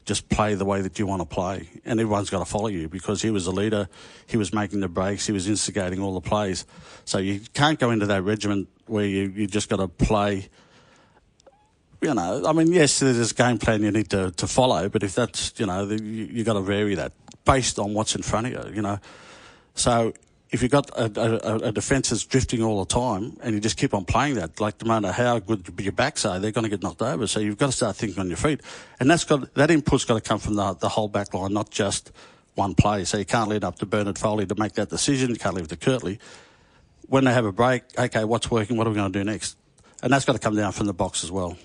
just 0.08 0.30
play 0.30 0.56
the 0.56 0.66
way 0.66 0.82
that 0.82 0.98
you 0.98 1.06
want 1.06 1.22
to 1.22 1.28
play. 1.28 1.70
And 1.86 2.00
everyone's 2.00 2.30
got 2.30 2.40
to 2.40 2.46
follow 2.46 2.70
you 2.70 2.88
because 2.88 3.22
he 3.22 3.30
was 3.30 3.46
the 3.46 3.52
leader. 3.52 3.90
He 4.26 4.38
was 4.38 4.54
making 4.54 4.80
the 4.80 4.88
breaks. 4.88 5.28
He 5.28 5.34
was 5.34 5.48
instigating 5.48 6.02
all 6.02 6.14
the 6.14 6.22
plays. 6.22 6.66
So 7.04 7.18
you 7.18 7.42
can't 7.54 7.78
go 7.78 7.92
into 7.92 8.06
that 8.08 8.24
regiment 8.24 8.70
where 8.88 9.06
you, 9.06 9.24
you 9.36 9.48
just 9.48 9.70
got 9.70 9.78
to 9.78 9.90
play. 9.90 10.48
You 12.02 12.14
know, 12.14 12.44
I 12.48 12.54
mean, 12.54 12.72
yes, 12.72 13.00
there's 13.00 13.32
a 13.32 13.34
game 13.34 13.58
plan 13.58 13.84
you 13.84 13.92
need 13.92 14.10
to, 14.12 14.32
to 14.32 14.48
follow, 14.48 14.88
but 14.88 15.04
if 15.04 15.14
that's, 15.14 15.54
you 15.58 15.66
know, 15.66 15.84
you, 15.90 15.98
you 15.98 16.44
got 16.44 16.54
to 16.54 16.62
vary 16.62 16.96
that 16.96 17.12
based 17.44 17.78
on 17.78 17.94
what's 17.94 18.16
in 18.16 18.22
front 18.22 18.48
of 18.48 18.54
you, 18.54 18.76
you 18.76 18.82
know. 18.82 19.00
So 19.74 20.14
if 20.50 20.62
you've 20.62 20.72
got 20.72 20.90
a, 20.92 21.12
a, 21.20 21.56
a, 21.68 21.72
defence 21.72 22.10
that's 22.10 22.26
drifting 22.26 22.64
all 22.64 22.84
the 22.84 22.94
time 22.94 23.38
and 23.42 23.54
you 23.54 23.60
just 23.60 23.78
keep 23.78 23.94
on 23.94 24.06
playing 24.06 24.36
that, 24.36 24.62
like 24.62 24.82
no 24.82 24.88
matter 24.88 25.12
how 25.12 25.40
good 25.40 25.74
your 25.80 25.92
backs 25.92 26.26
are, 26.26 26.40
they're 26.40 26.52
going 26.52 26.64
to 26.64 26.70
get 26.70 26.82
knocked 26.82 27.02
over. 27.02 27.28
So 27.28 27.40
you've 27.42 27.58
got 27.58 27.68
to 27.68 27.72
start 27.74 27.98
thinking 27.98 28.20
on 28.20 28.30
your 28.30 28.38
feet. 28.38 28.62
And 29.00 29.10
that's 29.10 29.26
got, 29.26 29.54
that 29.56 29.70
input's 29.70 30.06
got 30.06 30.16
to 30.16 30.22
come 30.22 30.40
from 30.40 30.56
the, 30.56 30.74
the 30.76 30.90
whole 30.90 31.10
back 31.10 31.34
line, 31.34 31.52
not 31.52 31.70
just 31.70 32.12
one 32.56 32.76
play. 32.76 33.04
So 33.04 33.18
you 33.18 33.26
can't 33.26 33.50
lead 33.50 33.66
up 33.66 33.78
to 33.80 33.86
Bernard 33.86 34.18
Foley 34.18 34.46
to 34.46 34.56
make 34.56 34.74
that 34.74 34.90
decision. 34.90 35.32
You 35.32 35.36
can't 35.36 35.56
leave 35.56 35.66
it 35.66 35.70
to 35.70 35.78
Kurtley. 35.78 36.20
When 37.08 37.26
they 37.26 37.34
have 37.34 37.46
a 37.46 37.52
break, 37.52 37.84
okay, 37.98 38.24
what's 38.24 38.50
working? 38.50 38.78
What 38.78 38.88
are 38.88 38.90
we 38.92 38.96
going 38.96 39.12
to 39.12 39.20
do 39.20 39.26
next? 39.26 39.58
And 40.04 40.14
that's 40.14 40.26
got 40.26 40.34
to 40.34 40.40
come 40.40 40.56
down 40.56 40.72
from 40.72 40.86
the 40.86 40.94
box 40.94 41.24
as 41.24 41.32
well. 41.32 41.58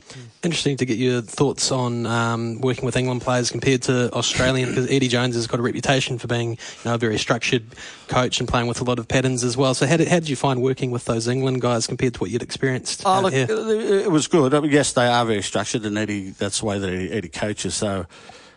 Interesting 0.42 0.76
to 0.78 0.86
get 0.86 0.96
your 0.96 1.20
thoughts 1.20 1.70
on 1.70 2.06
um, 2.06 2.60
working 2.60 2.86
with 2.86 2.96
England 2.96 3.20
players 3.20 3.50
compared 3.50 3.82
to 3.82 4.10
Australian, 4.12 4.70
because 4.70 4.90
Eddie 4.90 5.08
Jones 5.08 5.34
has 5.34 5.46
got 5.46 5.60
a 5.60 5.62
reputation 5.62 6.18
for 6.18 6.28
being 6.28 6.52
you 6.52 6.58
know, 6.84 6.94
a 6.94 6.98
very 6.98 7.18
structured 7.18 7.64
coach 8.08 8.40
and 8.40 8.48
playing 8.48 8.68
with 8.68 8.80
a 8.80 8.84
lot 8.84 8.98
of 8.98 9.06
patterns 9.06 9.44
as 9.44 9.56
well. 9.56 9.74
So 9.74 9.86
how 9.86 9.98
did, 9.98 10.08
how 10.08 10.18
did 10.18 10.30
you 10.30 10.36
find 10.36 10.62
working 10.62 10.90
with 10.90 11.04
those 11.04 11.28
England 11.28 11.60
guys 11.60 11.86
compared 11.86 12.14
to 12.14 12.20
what 12.20 12.30
you'd 12.30 12.42
experienced? 12.42 13.02
Oh, 13.04 13.20
look, 13.20 13.34
here? 13.34 13.46
it 13.48 14.10
was 14.10 14.28
good. 14.28 14.54
I 14.54 14.60
mean, 14.60 14.70
yes, 14.70 14.92
they 14.92 15.06
are 15.06 15.24
very 15.26 15.42
structured, 15.42 15.84
and 15.84 15.98
Eddie, 15.98 16.30
that's 16.30 16.60
the 16.60 16.66
way 16.66 16.78
that 16.78 16.88
Eddie, 16.88 17.12
Eddie 17.12 17.28
coaches. 17.28 17.74
So 17.74 18.06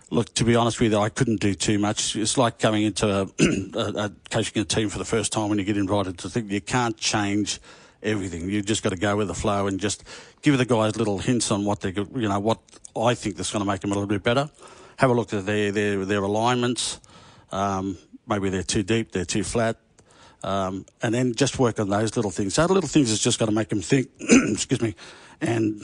look, 0.10 0.34
to 0.36 0.46
be 0.46 0.56
honest 0.56 0.80
with 0.80 0.94
you, 0.94 1.00
I 1.00 1.10
couldn't 1.10 1.42
do 1.42 1.54
too 1.54 1.80
much. 1.80 2.16
It's 2.16 2.38
like 2.38 2.60
going 2.60 2.84
into 2.84 3.08
a, 3.08 3.24
a, 3.74 4.06
a, 4.06 4.12
coaching 4.30 4.62
a 4.62 4.66
team 4.66 4.90
for 4.90 5.00
the 5.00 5.06
first 5.06 5.34
time 5.34 5.50
when 5.50 5.60
you 5.60 5.66
get 5.66 5.78
invited 5.78 6.18
to 6.20 6.30
think 6.30 6.50
you 6.50 6.62
can't 6.62 6.98
change 6.98 7.60
everything. 8.06 8.50
You've 8.50 8.66
just 8.66 8.84
got 8.84 8.90
to 8.90 8.98
go 8.98 9.18
with 9.18 9.28
the 9.28 9.34
flow 9.34 9.68
and 9.68 9.80
just 9.80 10.04
give 10.42 10.58
the 10.58 10.66
guys 10.66 10.96
little 10.96 11.18
hints 11.18 11.52
on 11.52 11.66
what 11.66 11.82
they, 11.82 11.92
you 11.92 12.30
know, 12.30 12.40
what 12.40 12.60
I 12.96 13.16
think 13.16 13.36
that's 13.36 13.52
going 13.52 13.64
to 13.64 13.70
make 13.70 13.82
them 13.82 13.92
a 13.92 13.96
little 13.96 14.08
bit 14.08 14.24
better. 14.24 14.50
Have 14.98 15.10
a 15.10 15.14
look 15.14 15.34
at 15.34 15.46
their 15.46 15.72
their 15.72 16.06
their 16.06 16.24
alignments. 16.24 17.00
Um, 17.52 17.98
maybe 18.28 18.50
they're 18.50 18.64
too 18.64 18.84
deep, 18.84 19.12
they're 19.12 19.26
too 19.26 19.44
flat, 19.44 19.78
um, 20.44 20.86
and 21.02 21.14
then 21.14 21.36
just 21.36 21.60
work 21.60 21.80
on 21.80 21.90
those 21.90 22.16
little 22.16 22.32
things. 22.32 22.54
So 22.54 22.66
little 22.66 22.88
things 22.88 23.12
is 23.12 23.20
just 23.20 23.40
going 23.40 23.50
to 23.50 23.56
make 23.56 23.70
them 23.70 23.82
think. 23.82 24.10
excuse 24.20 24.82
me, 24.82 24.96
and 25.42 25.82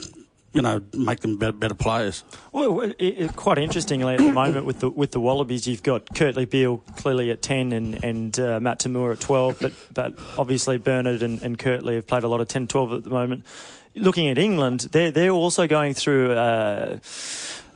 you 0.52 0.60
know, 0.60 0.82
make 0.92 1.20
them 1.20 1.36
better, 1.38 1.52
better 1.52 1.74
players. 1.74 2.24
Well, 2.52 2.80
it, 2.80 2.96
it, 2.98 3.36
quite 3.36 3.58
interestingly, 3.58 4.14
at 4.14 4.20
the 4.20 4.32
moment 4.42 4.66
with 4.66 4.80
the 4.80 4.90
with 4.90 5.12
the 5.12 5.20
Wallabies, 5.20 5.66
you've 5.66 5.82
got 5.82 6.06
Kurtley 6.06 6.48
Beale 6.48 6.78
clearly 6.96 7.30
at 7.30 7.42
ten 7.42 7.72
and 7.72 8.02
and 8.04 8.38
uh, 8.38 8.60
Matt 8.60 8.80
To'omua 8.80 9.12
at 9.12 9.20
twelve, 9.20 9.58
but 9.60 9.72
but 9.92 10.18
obviously 10.38 10.78
Bernard 10.78 11.22
and, 11.22 11.42
and 11.42 11.58
Kurtley 11.58 11.94
have 11.96 12.06
played 12.06 12.24
a 12.24 12.28
lot 12.28 12.40
of 12.40 12.48
10-12 12.48 12.98
at 12.98 13.04
the 13.04 13.10
moment. 13.10 13.44
Looking 13.94 14.28
at 14.28 14.38
England, 14.38 14.88
they're 14.92 15.10
they're 15.10 15.30
also 15.30 15.66
going 15.66 15.94
through. 15.94 16.32
Uh, 16.32 16.98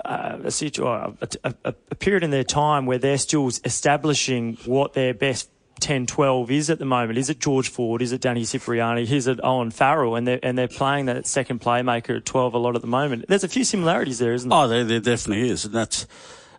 uh, 0.04 0.38
a, 0.44 1.12
a, 1.42 1.54
a, 1.64 1.74
a 1.90 1.94
period 1.96 2.22
in 2.22 2.30
their 2.30 2.44
time 2.44 2.86
where 2.86 2.98
they're 2.98 3.18
still 3.18 3.48
establishing 3.64 4.56
what 4.64 4.92
their 4.92 5.12
best 5.12 5.50
10, 5.80 6.06
12 6.06 6.50
is 6.50 6.70
at 6.70 6.78
the 6.78 6.84
moment. 6.84 7.18
Is 7.18 7.28
it 7.28 7.38
George 7.38 7.68
Ford? 7.68 8.02
Is 8.02 8.12
it 8.12 8.20
Danny 8.20 8.44
Cipriani? 8.44 9.02
Is 9.02 9.26
it 9.26 9.40
Owen 9.42 9.70
Farrell? 9.70 10.16
And 10.16 10.26
they're, 10.26 10.40
and 10.42 10.56
they're 10.56 10.68
playing 10.68 11.06
that 11.06 11.26
second 11.26 11.60
playmaker 11.60 12.16
at 12.16 12.24
12 12.24 12.54
a 12.54 12.58
lot 12.58 12.74
at 12.74 12.80
the 12.80 12.86
moment. 12.88 13.26
There's 13.28 13.44
a 13.44 13.48
few 13.48 13.64
similarities 13.64 14.18
there, 14.18 14.32
isn't 14.32 14.48
there? 14.48 14.58
Oh, 14.58 14.68
there, 14.68 14.84
there 14.84 15.00
definitely 15.00 15.48
is. 15.50 15.64
And 15.64 15.74
that's, 15.74 16.06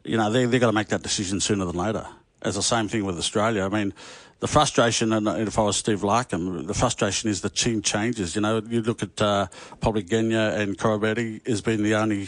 you 0.04 0.18
know, 0.18 0.30
they, 0.30 0.46
they've 0.46 0.62
got 0.62 0.68
to 0.68 0.74
make 0.74 0.90
that 0.90 1.04
decision 1.04 1.40
sooner 1.40 1.66
than 1.66 1.76
later. 1.76 2.06
It's 2.44 2.56
the 2.56 2.62
same 2.62 2.88
thing 2.88 3.06
with 3.06 3.18
Australia. 3.18 3.66
I 3.66 3.70
mean, 3.70 3.94
the 4.40 4.48
frustration, 4.48 5.12
and 5.14 5.28
if 5.28 5.58
I 5.58 5.64
was 5.64 5.78
Steve 5.78 6.02
Larkham, 6.02 6.68
the 6.68 6.74
frustration 6.76 7.30
is 7.30 7.42
the 7.42 7.50
team 7.50 7.82
changes. 7.82 8.36
You 8.36 8.42
know, 8.42 8.62
you 8.68 8.82
look 8.82 9.02
at 9.02 9.20
uh, 9.20 9.48
probably 9.82 10.04
Genia 10.04 10.54
and 10.60 10.78
Koroibete 10.78 11.46
has 11.48 11.62
been 11.62 11.82
the 11.82 11.96
only 11.96 12.28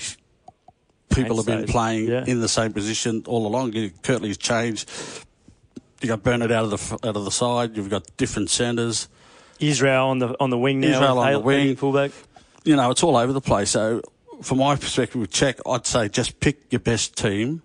people 1.13 1.37
have 1.37 1.45
been 1.45 1.67
playing 1.67 2.07
yeah. 2.07 2.23
in 2.25 2.41
the 2.41 2.47
same 2.47 2.73
position 2.73 3.23
all 3.27 3.45
along. 3.45 3.73
Kurtley's 3.73 4.37
changed. 4.37 4.89
You 6.01 6.07
got 6.07 6.23
Burnett 6.23 6.51
out 6.51 6.65
of 6.65 6.71
the 6.71 7.07
out 7.07 7.15
of 7.15 7.25
the 7.25 7.31
side. 7.31 7.75
You've 7.75 7.89
got 7.89 8.05
different 8.17 8.49
centres. 8.49 9.09
Israel 9.59 10.07
on 10.07 10.19
the 10.19 10.35
on 10.39 10.49
the 10.49 10.57
wing 10.57 10.79
now. 10.79 10.87
Israel 10.87 11.19
on 11.19 11.33
the 11.33 11.39
wing, 11.39 11.75
fullback. 11.75 12.11
You 12.63 12.75
know, 12.75 12.91
it's 12.91 13.03
all 13.03 13.17
over 13.17 13.33
the 13.33 13.41
place. 13.41 13.71
So, 13.71 14.01
from 14.41 14.59
my 14.59 14.75
perspective, 14.75 15.19
with 15.19 15.31
Cheika, 15.31 15.61
I'd 15.65 15.85
say 15.85 16.07
just 16.07 16.39
pick 16.39 16.71
your 16.71 16.79
best 16.79 17.17
team 17.17 17.61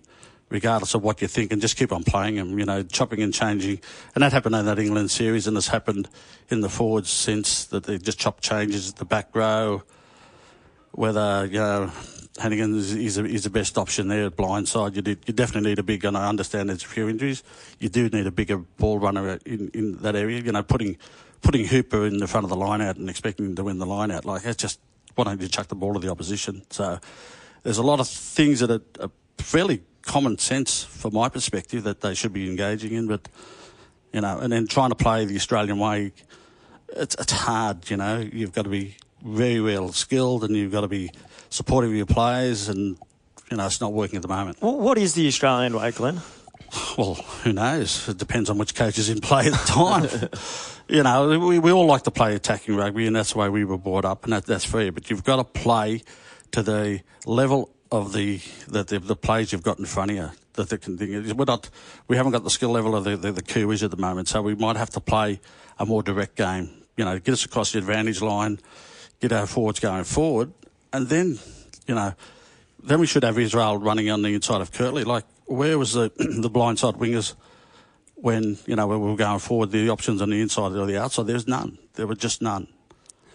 regardless 0.49 0.93
of 0.93 1.03
what 1.03 1.21
you 1.21 1.27
think, 1.27 1.51
and 1.51 1.61
just 1.61 1.75
keep 1.75 1.91
on 1.91 2.03
playing 2.03 2.35
them, 2.35 2.57
you 2.59 2.65
know, 2.65 2.83
chopping 2.83 3.21
and 3.21 3.33
changing. 3.33 3.79
And 4.13 4.23
that 4.23 4.31
happened 4.31 4.55
in 4.55 4.65
that 4.65 4.79
England 4.79 5.11
series, 5.11 5.47
and 5.47 5.57
it's 5.57 5.67
happened 5.67 6.07
in 6.49 6.61
the 6.61 6.69
forwards 6.69 7.09
since 7.09 7.65
that 7.65 7.83
they 7.85 7.97
just 7.97 8.19
chop 8.19 8.41
changes 8.41 8.91
at 8.91 8.95
the 8.97 9.05
back 9.05 9.29
row. 9.33 9.83
Whether, 10.95 11.45
you 11.45 11.59
know, 11.59 11.91
Hanigan 12.37 12.75
is, 12.75 12.93
is, 12.93 13.43
the 13.43 13.49
best 13.49 13.77
option 13.77 14.07
there 14.07 14.25
at 14.25 14.35
blind 14.35 14.67
side. 14.67 14.95
You, 14.95 15.01
did, 15.01 15.19
you 15.25 15.33
definitely 15.33 15.69
need 15.69 15.79
a 15.79 15.83
big, 15.83 16.03
and 16.03 16.17
I 16.17 16.27
understand 16.27 16.69
there's 16.69 16.83
a 16.83 16.87
few 16.87 17.07
injuries. 17.07 17.43
You 17.79 17.89
do 17.89 18.09
need 18.09 18.27
a 18.27 18.31
bigger 18.31 18.57
ball 18.57 18.99
runner 18.99 19.39
in, 19.45 19.69
in 19.73 19.97
that 19.99 20.15
area. 20.15 20.41
You 20.41 20.51
know, 20.51 20.63
putting 20.63 20.97
putting 21.41 21.65
Hooper 21.65 22.05
in 22.05 22.17
the 22.17 22.27
front 22.27 22.43
of 22.43 22.49
the 22.49 22.55
line 22.55 22.81
out 22.81 22.97
and 22.97 23.09
expecting 23.09 23.45
him 23.45 23.55
to 23.55 23.63
win 23.63 23.77
the 23.77 23.85
line 23.85 24.09
out, 24.09 24.25
like, 24.25 24.41
that's 24.41 24.57
just, 24.57 24.79
why 25.13 25.25
don't 25.25 25.39
you 25.39 25.47
chuck 25.47 25.67
the 25.67 25.75
ball 25.75 25.93
to 25.93 25.99
the 25.99 26.09
opposition? 26.09 26.63
So 26.71 26.99
there's 27.61 27.77
a 27.77 27.83
lot 27.83 27.99
of 27.99 28.07
things 28.07 28.61
that 28.61 28.71
are, 28.71 28.81
are 28.99 29.11
fairly 29.37 29.83
common 30.01 30.37
sense 30.37 30.83
from 30.83 31.13
my 31.13 31.29
perspective 31.29 31.83
that 31.83 32.01
they 32.01 32.13
should 32.13 32.33
be 32.33 32.49
engaging 32.49 32.93
in. 32.93 33.07
But 33.07 33.27
you 34.13 34.21
know, 34.21 34.39
and 34.39 34.51
then 34.51 34.67
trying 34.67 34.89
to 34.89 34.95
play 34.95 35.25
the 35.25 35.35
Australian 35.35 35.77
way, 35.77 36.13
it's 36.89 37.15
it's 37.15 37.31
hard. 37.31 37.89
You 37.89 37.97
know, 37.97 38.19
you've 38.19 38.53
got 38.53 38.63
to 38.63 38.69
be 38.69 38.95
very 39.23 39.61
well 39.61 39.91
skilled, 39.91 40.43
and 40.43 40.55
you've 40.55 40.71
got 40.71 40.81
to 40.81 40.87
be 40.87 41.11
supportive 41.49 41.91
of 41.91 41.95
your 41.95 42.05
players, 42.05 42.69
and 42.69 42.97
you 43.51 43.57
know, 43.57 43.65
it's 43.65 43.81
not 43.81 43.93
working 43.93 44.17
at 44.17 44.21
the 44.21 44.27
moment. 44.27 44.57
What 44.61 44.97
is 44.97 45.13
the 45.13 45.27
Australian 45.27 45.75
way, 45.75 45.91
Glen? 45.91 46.21
Well, 46.97 47.13
who 47.13 47.53
knows? 47.53 48.09
It 48.09 48.17
depends 48.17 48.49
on 48.49 48.57
which 48.57 48.75
coach 48.75 48.97
is 48.97 49.09
in 49.09 49.21
play 49.21 49.45
at 49.45 49.51
the 49.51 49.65
time. 49.65 50.29
you 50.87 51.03
know, 51.03 51.39
we, 51.39 51.59
we 51.59 51.71
all 51.71 51.85
like 51.85 52.03
to 52.03 52.11
play 52.11 52.35
attacking 52.35 52.75
rugby, 52.75 53.07
and 53.07 53.15
that's 53.15 53.33
the 53.33 53.39
way 53.39 53.49
we 53.49 53.65
were 53.65 53.77
brought 53.77 54.05
up, 54.05 54.23
and 54.23 54.33
that, 54.33 54.45
that's 54.45 54.65
fair. 54.65 54.91
But 54.91 55.09
you've 55.09 55.23
got 55.23 55.37
to 55.37 55.43
play 55.43 56.01
to 56.51 56.63
the 56.63 57.01
level 57.25 57.69
of 57.91 58.13
the 58.13 58.41
the, 58.67 58.83
the, 58.83 58.99
the 58.99 59.15
plays 59.15 59.51
you've 59.51 59.63
got 59.63 59.79
in 59.79 59.85
front 59.85 60.11
of 60.11 60.17
you. 60.17 60.31
That 60.53 60.69
they 60.69 60.77
can, 60.77 60.97
we're 61.35 61.45
not, 61.45 61.69
we 62.07 62.15
haven't 62.15 62.31
got 62.31 62.45
the 62.45 62.49
skill 62.49 62.69
level 62.69 62.95
of 62.95 63.03
the, 63.03 63.17
the, 63.17 63.33
the 63.33 63.41
Kiwis 63.41 63.83
at 63.83 63.91
the 63.91 63.97
moment, 63.97 64.29
so 64.29 64.41
we 64.41 64.55
might 64.55 64.77
have 64.77 64.89
to 64.91 65.01
play 65.01 65.41
a 65.77 65.85
more 65.85 66.01
direct 66.01 66.35
game. 66.37 66.69
You 66.95 67.03
know, 67.03 67.19
get 67.19 67.33
us 67.33 67.43
across 67.43 67.73
the 67.73 67.79
advantage 67.79 68.21
line, 68.21 68.59
get 69.19 69.31
our 69.31 69.47
forwards 69.47 69.79
going 69.79 70.03
forward, 70.03 70.51
and 70.93 71.07
then, 71.07 71.39
you 71.87 71.95
know, 71.95 72.13
then 72.83 72.99
we 72.99 73.07
should 73.07 73.23
have 73.23 73.37
Israel 73.39 73.77
running 73.77 74.09
on 74.09 74.21
the 74.21 74.33
inside 74.33 74.61
of 74.61 74.71
Kurtley. 74.71 75.05
Like, 75.05 75.25
where 75.45 75.77
was 75.77 75.93
the 75.93 76.11
the 76.17 76.49
blindside 76.49 76.97
wingers 76.97 77.33
when 78.15 78.57
you 78.65 78.75
know 78.75 78.87
when 78.87 79.01
we 79.01 79.09
were 79.09 79.17
going 79.17 79.39
forward? 79.39 79.71
The 79.71 79.89
options 79.89 80.21
on 80.21 80.29
the 80.29 80.41
inside 80.41 80.73
or 80.73 80.85
the 80.85 81.01
outside, 81.01 81.27
there's 81.27 81.47
none. 81.47 81.77
There 81.93 82.07
were 82.07 82.15
just 82.15 82.41
none. 82.41 82.67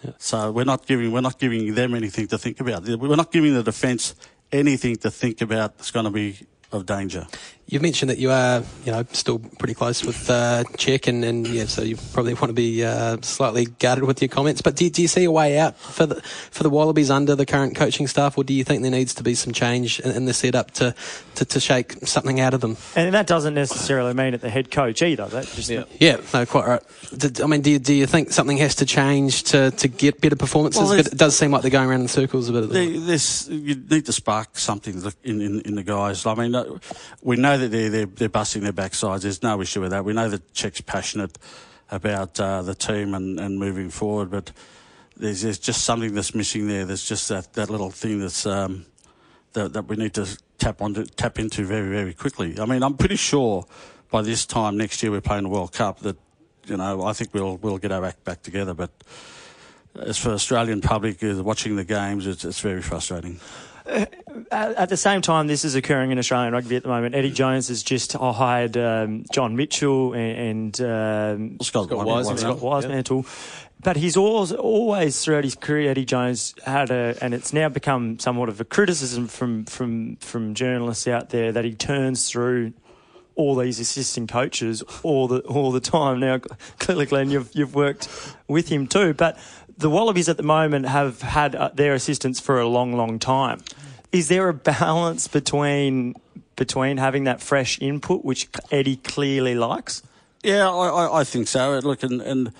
Yeah. 0.03 0.11
So 0.17 0.51
we're 0.51 0.65
not 0.65 0.87
giving 0.87 1.11
we're 1.11 1.21
not 1.21 1.37
giving 1.39 1.73
them 1.75 1.93
anything 1.93 2.27
to 2.27 2.37
think 2.37 2.59
about. 2.59 2.83
We're 2.83 3.15
not 3.15 3.31
giving 3.31 3.53
the 3.53 3.63
defence 3.63 4.15
anything 4.51 4.95
to 4.97 5.11
think 5.11 5.41
about 5.41 5.77
that's 5.77 5.91
going 5.91 6.05
to 6.05 6.11
be 6.11 6.37
of 6.71 6.85
danger. 6.85 7.27
You've 7.71 7.81
mentioned 7.81 8.09
that 8.09 8.17
you 8.17 8.31
are, 8.31 8.63
you 8.83 8.91
know, 8.91 9.05
still 9.13 9.39
pretty 9.39 9.73
close 9.73 10.03
with 10.03 10.29
uh, 10.29 10.65
Cheika, 10.73 11.07
and, 11.07 11.23
and 11.23 11.47
yeah, 11.47 11.63
so 11.63 11.81
you 11.81 11.95
probably 12.11 12.33
want 12.33 12.47
to 12.47 12.53
be 12.53 12.83
uh, 12.83 13.15
slightly 13.21 13.63
guarded 13.63 14.03
with 14.03 14.21
your 14.21 14.27
comments. 14.27 14.61
But 14.61 14.75
do, 14.75 14.89
do 14.89 15.01
you 15.01 15.07
see 15.07 15.23
a 15.23 15.31
way 15.31 15.57
out 15.57 15.77
for 15.77 16.05
the 16.05 16.15
for 16.21 16.63
the 16.63 16.69
Wallabies 16.69 17.09
under 17.09 17.33
the 17.33 17.45
current 17.45 17.77
coaching 17.77 18.07
staff, 18.07 18.37
or 18.37 18.43
do 18.43 18.53
you 18.53 18.65
think 18.65 18.81
there 18.81 18.91
needs 18.91 19.13
to 19.13 19.23
be 19.23 19.35
some 19.35 19.53
change 19.53 20.01
in, 20.01 20.11
in 20.11 20.25
the 20.25 20.33
setup 20.33 20.71
to, 20.71 20.93
to, 21.35 21.45
to 21.45 21.61
shake 21.61 21.93
something 22.05 22.41
out 22.41 22.53
of 22.53 22.59
them? 22.59 22.75
And 22.93 23.13
that 23.13 23.25
doesn't 23.25 23.53
necessarily 23.53 24.13
mean 24.13 24.33
at 24.33 24.41
the 24.41 24.49
head 24.49 24.69
coach 24.69 25.01
either. 25.01 25.27
That 25.27 25.45
just 25.45 25.69
yeah, 25.69 25.85
yeah 25.97 26.17
no, 26.33 26.45
quite 26.45 26.67
right. 26.67 27.41
I 27.41 27.47
mean, 27.47 27.61
do 27.61 27.71
you, 27.71 27.79
do 27.79 27.93
you 27.93 28.05
think 28.05 28.33
something 28.33 28.57
has 28.57 28.75
to 28.75 28.85
change 28.85 29.43
to, 29.43 29.71
to 29.71 29.87
get 29.87 30.19
better 30.19 30.35
performances? 30.35 30.81
Well, 30.81 30.91
it 30.91 31.15
does 31.15 31.37
seem 31.37 31.51
like 31.51 31.61
they're 31.61 31.71
going 31.71 31.87
around 31.87 32.01
in 32.01 32.09
circles 32.09 32.49
a 32.49 32.51
bit. 32.51 32.69
This 32.69 33.47
you 33.47 33.75
need 33.75 34.07
to 34.07 34.13
spark 34.13 34.57
something 34.57 35.01
in, 35.23 35.39
in, 35.39 35.61
in 35.61 35.75
the 35.75 35.83
guys. 35.83 36.25
I 36.25 36.35
mean, 36.35 36.53
uh, 36.53 36.65
we 37.21 37.37
know 37.37 37.60
that 37.61 37.71
they're, 37.71 37.89
they're, 37.89 38.05
they're 38.05 38.29
busting 38.29 38.63
their 38.63 38.73
backsides. 38.73 39.21
There's 39.21 39.41
no 39.41 39.61
issue 39.61 39.81
with 39.81 39.91
that. 39.91 40.03
We 40.05 40.13
know 40.13 40.29
that 40.29 40.53
Cheika's 40.53 40.81
passionate 40.81 41.37
about 41.89 42.39
uh, 42.39 42.61
the 42.61 42.75
team 42.75 43.13
and, 43.13 43.39
and 43.39 43.59
moving 43.59 43.89
forward, 43.89 44.31
but 44.31 44.51
there's, 45.17 45.41
there's 45.41 45.59
just 45.59 45.83
something 45.83 46.13
that's 46.13 46.33
missing 46.33 46.67
there. 46.67 46.85
There's 46.85 47.05
just 47.05 47.29
that, 47.29 47.53
that 47.53 47.69
little 47.69 47.91
thing 47.91 48.19
that's 48.19 48.45
um, 48.45 48.85
that, 49.53 49.73
that 49.73 49.87
we 49.87 49.97
need 49.97 50.13
to 50.15 50.25
tap 50.57 50.81
on 50.81 50.93
tap 50.93 51.39
into 51.39 51.65
very 51.65 51.89
very 51.89 52.13
quickly. 52.13 52.59
I 52.59 52.65
mean, 52.65 52.83
I'm 52.83 52.95
pretty 52.95 53.17
sure 53.17 53.65
by 54.09 54.21
this 54.21 54.45
time 54.45 54.77
next 54.77 55.03
year 55.03 55.11
we're 55.11 55.21
playing 55.21 55.43
the 55.43 55.49
World 55.49 55.73
Cup 55.73 55.99
that 55.99 56.17
you 56.65 56.77
know 56.77 57.03
I 57.03 57.13
think 57.13 57.33
we'll 57.33 57.57
we'll 57.57 57.77
get 57.77 57.91
our 57.91 58.05
act 58.05 58.23
back 58.23 58.41
together, 58.41 58.73
but. 58.73 58.91
As 59.93 60.17
for 60.17 60.29
Australian 60.29 60.79
public 60.79 61.21
uh, 61.21 61.43
watching 61.43 61.75
the 61.75 61.83
games, 61.83 62.25
it's, 62.25 62.45
it's 62.45 62.61
very 62.61 62.81
frustrating 62.81 63.41
at 64.51 64.89
the 64.89 64.97
same 64.97 65.21
time, 65.21 65.47
this 65.47 65.63
is 65.63 65.75
occurring 65.75 66.11
in 66.11 66.19
Australian 66.19 66.53
rugby 66.53 66.75
at 66.75 66.83
the 66.83 66.89
moment. 66.89 67.15
Eddie 67.15 67.31
Jones 67.31 67.69
has 67.69 67.83
just 67.83 68.13
hired 68.13 68.75
um, 68.77 69.25
John 69.31 69.55
Mitchell 69.55 70.13
and, 70.13 70.77
and 70.77 70.81
um, 70.81 71.57
Scott, 71.61 71.85
Scott 71.85 72.05
Wiseman. 72.05 72.37
Scott 72.37 72.57
Wisemantel. 72.57 73.23
Yeah. 73.23 73.67
But 73.83 73.97
he's 73.97 74.15
always, 74.15 74.51
always 74.51 75.23
throughout 75.23 75.43
his 75.43 75.55
career, 75.55 75.89
Eddie 75.89 76.05
Jones 76.05 76.53
had 76.65 76.91
a, 76.91 77.17
and 77.21 77.33
it's 77.33 77.51
now 77.51 77.67
become 77.69 78.19
somewhat 78.19 78.49
of 78.49 78.61
a 78.61 78.65
criticism 78.65 79.27
from 79.27 79.65
from 79.65 80.17
from 80.17 80.53
journalists 80.53 81.07
out 81.07 81.29
there 81.29 81.51
that 81.51 81.65
he 81.65 81.73
turns 81.73 82.29
through 82.29 82.73
all 83.35 83.55
these 83.55 83.79
assistant 83.79 84.29
coaches 84.29 84.83
all 85.01 85.27
the 85.27 85.39
all 85.41 85.71
the 85.71 85.79
time. 85.79 86.19
Now, 86.19 86.39
clearly, 86.77 87.07
Glen, 87.07 87.31
you've 87.31 87.49
you've 87.55 87.73
worked 87.73 88.07
with 88.47 88.67
him 88.67 88.85
too, 88.85 89.15
but 89.15 89.39
the 89.77 89.89
Wallabies 89.89 90.29
at 90.29 90.37
the 90.37 90.43
moment 90.43 90.85
have 90.85 91.21
had 91.21 91.55
uh, 91.55 91.71
their 91.73 91.93
assistants 91.93 92.39
for 92.39 92.59
a 92.59 92.67
long, 92.67 92.93
long 92.93 93.17
time. 93.17 93.61
Is 94.11 94.27
there 94.27 94.49
a 94.49 94.53
balance 94.53 95.27
between 95.27 96.15
between 96.55 96.97
having 96.97 97.23
that 97.23 97.41
fresh 97.41 97.81
input, 97.81 98.23
which 98.23 98.49
Eddie 98.71 98.97
clearly 98.97 99.55
likes? 99.55 100.03
Yeah, 100.43 100.69
I, 100.69 101.21
I 101.21 101.23
think 101.23 101.47
so. 101.47 101.79
Look, 101.79 102.03
and, 102.03 102.21
and 102.21 102.53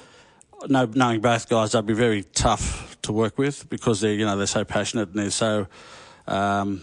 knowing 0.67 1.19
both 1.19 1.49
guys, 1.49 1.73
they'd 1.73 1.85
be 1.85 1.93
very 1.93 2.23
tough 2.23 2.97
to 3.01 3.11
work 3.11 3.37
with 3.37 3.69
because 3.69 4.01
they're 4.01 4.13
you 4.13 4.25
know 4.25 4.37
they're 4.37 4.47
so 4.47 4.63
passionate 4.63 5.09
and 5.09 5.19
they're 5.19 5.31
so 5.31 5.67
um, 6.27 6.81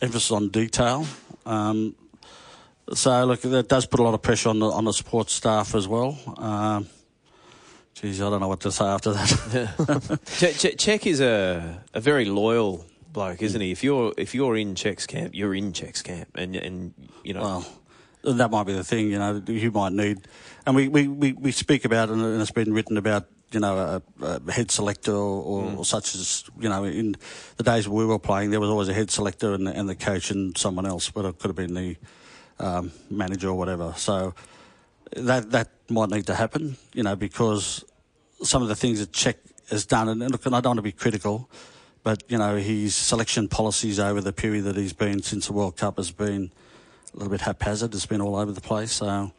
emphasis 0.00 0.30
on 0.30 0.48
detail. 0.48 1.06
Um, 1.46 1.94
so 2.92 3.24
look, 3.24 3.40
that 3.42 3.68
does 3.68 3.86
put 3.86 4.00
a 4.00 4.02
lot 4.02 4.14
of 4.14 4.22
pressure 4.22 4.48
on 4.48 4.58
the 4.58 4.66
on 4.66 4.84
the 4.84 4.92
support 4.92 5.30
staff 5.30 5.74
as 5.74 5.88
well. 5.88 6.18
Um, 6.36 6.86
Geez, 7.94 8.20
I 8.20 8.30
don't 8.30 8.40
know 8.40 8.48
what 8.48 8.60
to 8.60 8.72
say 8.72 8.84
after 8.84 9.12
that. 9.12 9.28
Ch- 10.26 10.76
Cheika 10.76 11.06
is 11.06 11.20
a, 11.20 11.82
a 11.92 12.00
very 12.00 12.24
loyal 12.24 12.84
bloke, 13.12 13.42
isn't 13.42 13.60
he? 13.60 13.70
If 13.70 13.84
you're 13.84 14.12
if 14.16 14.34
you're 14.34 14.56
in 14.56 14.74
Cheika's 14.74 15.06
camp, 15.06 15.34
you're 15.34 15.54
in 15.54 15.72
Cheika's 15.72 16.02
camp, 16.02 16.28
and 16.34 16.56
and 16.56 16.94
you 17.24 17.34
know. 17.34 17.40
Well, 17.42 17.66
that 18.24 18.52
might 18.52 18.64
be 18.64 18.72
the 18.72 18.84
thing, 18.84 19.10
you 19.10 19.18
know. 19.18 19.42
You 19.46 19.72
might 19.72 19.92
need, 19.92 20.28
and 20.64 20.76
we 20.76 20.86
we, 20.86 21.08
we, 21.08 21.32
we 21.32 21.50
speak 21.50 21.84
about, 21.84 22.08
and 22.08 22.40
it's 22.40 22.52
been 22.52 22.72
written 22.72 22.96
about, 22.96 23.26
you 23.50 23.58
know, 23.58 24.00
a, 24.20 24.24
a 24.24 24.52
head 24.52 24.70
selector 24.70 25.12
or, 25.12 25.42
or, 25.42 25.62
mm. 25.64 25.78
or, 25.78 25.84
such 25.84 26.14
as, 26.14 26.44
you 26.60 26.68
know, 26.68 26.84
in 26.84 27.16
the 27.56 27.64
days 27.64 27.88
we 27.88 28.06
were 28.06 28.20
playing, 28.20 28.50
there 28.50 28.60
was 28.60 28.70
always 28.70 28.88
a 28.88 28.94
head 28.94 29.10
selector 29.10 29.54
and, 29.54 29.66
and 29.66 29.88
the 29.88 29.96
coach 29.96 30.30
and 30.30 30.56
someone 30.56 30.86
else, 30.86 31.10
but 31.10 31.24
it 31.24 31.38
could 31.40 31.48
have 31.48 31.56
been 31.56 31.74
the 31.74 31.96
um, 32.60 32.92
manager 33.10 33.48
or 33.48 33.54
whatever. 33.54 33.92
So 33.96 34.34
that 35.16 35.50
that 35.50 35.70
might 35.90 36.10
need 36.10 36.26
to 36.26 36.36
happen, 36.36 36.76
you 36.94 37.02
know, 37.02 37.16
because 37.16 37.84
some 38.42 38.62
of 38.62 38.68
the 38.68 38.76
things 38.76 39.00
that 39.00 39.10
Cheika 39.10 39.38
has 39.70 39.84
done, 39.84 40.08
and 40.08 40.20
look, 40.30 40.46
and 40.46 40.54
I 40.54 40.60
don't 40.60 40.70
want 40.70 40.78
to 40.78 40.82
be 40.82 40.92
critical, 40.92 41.50
but 42.02 42.22
you 42.28 42.38
know 42.38 42.56
his 42.56 42.94
selection 42.94 43.48
policies 43.48 43.98
over 44.00 44.20
the 44.20 44.32
period 44.32 44.64
that 44.64 44.76
he's 44.76 44.92
been 44.92 45.22
since 45.22 45.46
the 45.46 45.52
World 45.52 45.76
Cup 45.76 45.96
has 45.96 46.10
been 46.10 46.50
a 47.12 47.16
little 47.16 47.30
bit 47.30 47.42
haphazard. 47.42 47.94
It's 47.94 48.06
been 48.06 48.20
all 48.20 48.36
over 48.36 48.52
the 48.52 48.60
place. 48.60 48.92
So 48.92 49.32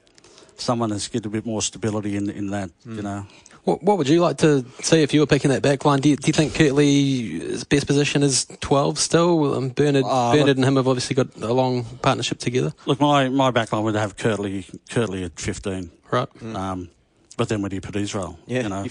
someone 0.57 0.91
has 0.91 1.07
get 1.07 1.25
a 1.25 1.29
bit 1.29 1.45
more 1.45 1.61
stability 1.61 2.15
in 2.15 2.29
in 2.29 2.47
that. 2.51 2.69
You 2.85 3.01
know. 3.01 3.25
What, 3.65 3.81
what 3.81 3.97
would 3.97 4.09
you 4.09 4.19
like 4.19 4.39
to 4.39 4.65
see 4.81 5.03
if 5.03 5.13
you 5.13 5.21
were 5.21 5.25
picking 5.25 5.49
that 5.51 5.61
back 5.61 5.85
line? 5.85 6.01
Do 6.01 6.09
you, 6.09 6.17
do 6.17 6.27
you 6.27 6.33
think 6.33 6.51
Kurtley's 6.51 7.63
best 7.63 7.87
position 7.87 8.21
is 8.21 8.45
12 8.59 8.99
still? 8.99 9.53
Um, 9.53 9.69
Bernard, 9.69 10.03
Oh, 10.05 10.31
Bernard 10.33 10.47
look- 10.49 10.57
and 10.57 10.65
him 10.65 10.75
have 10.75 10.87
obviously 10.87 11.15
got 11.15 11.33
a 11.41 11.53
long 11.53 11.85
partnership 12.01 12.39
together, 12.39 12.73
Look, 12.85 12.99
my 12.99 13.29
my 13.29 13.51
backline 13.51 13.83
would 13.83 13.95
have 13.95 14.17
Kurtley 14.17 14.65
Kurtley 14.89 15.23
at 15.23 15.39
15. 15.39 15.91
right? 16.11 16.27
Um, 16.55 16.89
but 17.37 17.49
then 17.49 17.61
when 17.61 17.71
you 17.71 17.81
put 17.81 17.95
Israel, 17.95 18.37
Yeah. 18.47 18.63
you 18.63 18.69
know, 18.69 18.85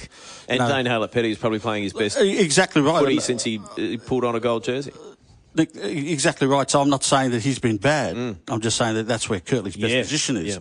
and 0.49 0.59
No. 0.59 0.69
Dane 0.69 0.87
Haylett-Petty 0.87 1.31
is 1.31 1.39
probably 1.39 1.59
playing 1.61 1.85
his 1.85 1.93
best 1.93 2.21
E- 2.21 2.39
exactly 2.39 2.83
right. 2.83 3.01
footy 3.01 3.21
since 3.21 3.45
he 3.45 3.59
uh, 3.59 3.97
pulled 4.07 4.25
on 4.25 4.35
a 4.35 4.41
gold 4.41 4.65
jersey. 4.65 4.93
Exactly 5.55 6.47
right. 6.47 6.71
So 6.71 6.81
I'm 6.81 6.89
not 6.89 7.05
saying 7.05 7.33
that 7.33 7.43
he's 7.43 7.59
been 7.59 7.77
bad. 7.77 8.17
I'm 8.49 8.61
just 8.61 8.77
saying 8.79 8.95
that 8.95 9.07
that's 9.07 9.29
where 9.29 9.39
Kurtley's 9.41 9.77
best 9.77 9.93
Yeah. 9.93 10.01
position 10.03 10.37
is. 10.39 10.59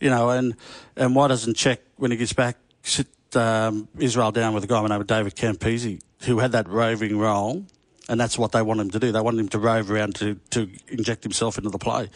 You 0.00 0.10
know, 0.10 0.30
and 0.30 0.56
and 0.96 1.14
why 1.14 1.28
doesn't 1.28 1.54
check 1.56 1.80
when 1.96 2.10
he 2.10 2.16
gets 2.16 2.32
back 2.32 2.56
sit 2.82 3.06
um, 3.36 3.86
Israel 3.98 4.32
down 4.32 4.52
with 4.52 4.64
a 4.64 4.66
guy 4.66 4.76
by 4.80 4.88
the 4.88 4.94
name 4.94 5.00
of 5.00 5.06
David 5.06 5.36
Campese, 5.36 6.00
who 6.22 6.40
had 6.40 6.52
that 6.52 6.68
roving 6.68 7.18
role, 7.18 7.64
and 8.08 8.20
that's 8.20 8.36
what 8.36 8.50
they 8.52 8.62
want 8.62 8.80
him 8.80 8.90
to 8.90 8.98
do. 8.98 9.12
They 9.12 9.20
want 9.20 9.38
him 9.38 9.48
to 9.50 9.58
rove 9.60 9.90
around 9.92 10.16
to 10.16 10.34
to 10.50 10.68
inject 10.88 11.22
himself 11.22 11.56
into 11.56 11.70
the 11.70 11.78
play. 11.78 12.10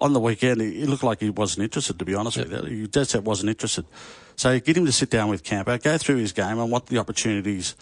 On 0.00 0.12
the 0.12 0.20
weekend, 0.20 0.60
he, 0.60 0.80
he 0.80 0.86
looked 0.86 1.02
like 1.02 1.20
he 1.20 1.30
wasn't 1.30 1.64
interested. 1.64 1.98
To 1.98 2.04
be 2.04 2.14
honest 2.14 2.36
with 2.36 2.52
you, 2.52 2.62
he 2.82 2.86
dead 2.86 3.08
set 3.08 3.24
wasn't 3.24 3.48
interested. 3.50 3.84
So 4.36 4.58
get 4.60 4.76
him 4.76 4.86
to 4.86 4.92
sit 4.92 5.10
down 5.10 5.28
with 5.28 5.42
Campo, 5.42 5.76
go 5.78 5.98
through 5.98 6.16
his 6.16 6.32
game 6.32 6.58
and 6.60 6.70
what 6.70 6.86
the 6.86 6.98
opportunities, 6.98 7.74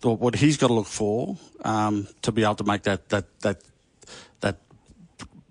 the, 0.00 0.10
what 0.10 0.36
he's 0.36 0.56
got 0.56 0.68
to 0.68 0.74
look 0.74 0.86
for 0.86 1.36
um, 1.64 2.06
to 2.22 2.30
be 2.30 2.44
able 2.44 2.54
to 2.56 2.64
make 2.64 2.82
that 2.84 3.08
that 3.08 3.24
that 3.40 3.60
that 4.40 4.58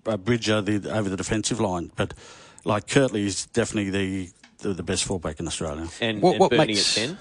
uh, 0.06 0.16
bridge 0.16 0.48
over 0.48 0.78
the, 0.78 0.90
over 0.96 1.08
the 1.10 1.16
defensive 1.16 1.60
line. 1.60 1.90
But 1.96 2.14
like 2.64 2.86
Kurtley 2.86 3.24
is 3.26 3.46
definitely 3.46 3.90
the, 3.90 4.30
the 4.58 4.72
the 4.74 4.82
best 4.82 5.04
fullback 5.04 5.38
in 5.40 5.46
Australia. 5.46 5.86
And, 6.00 6.22
What- 6.22 6.30
and 6.32 6.40
what 6.40 6.50
Bernie 6.50 6.66
makes- 6.74 6.96
at 6.96 7.08
10. 7.08 7.18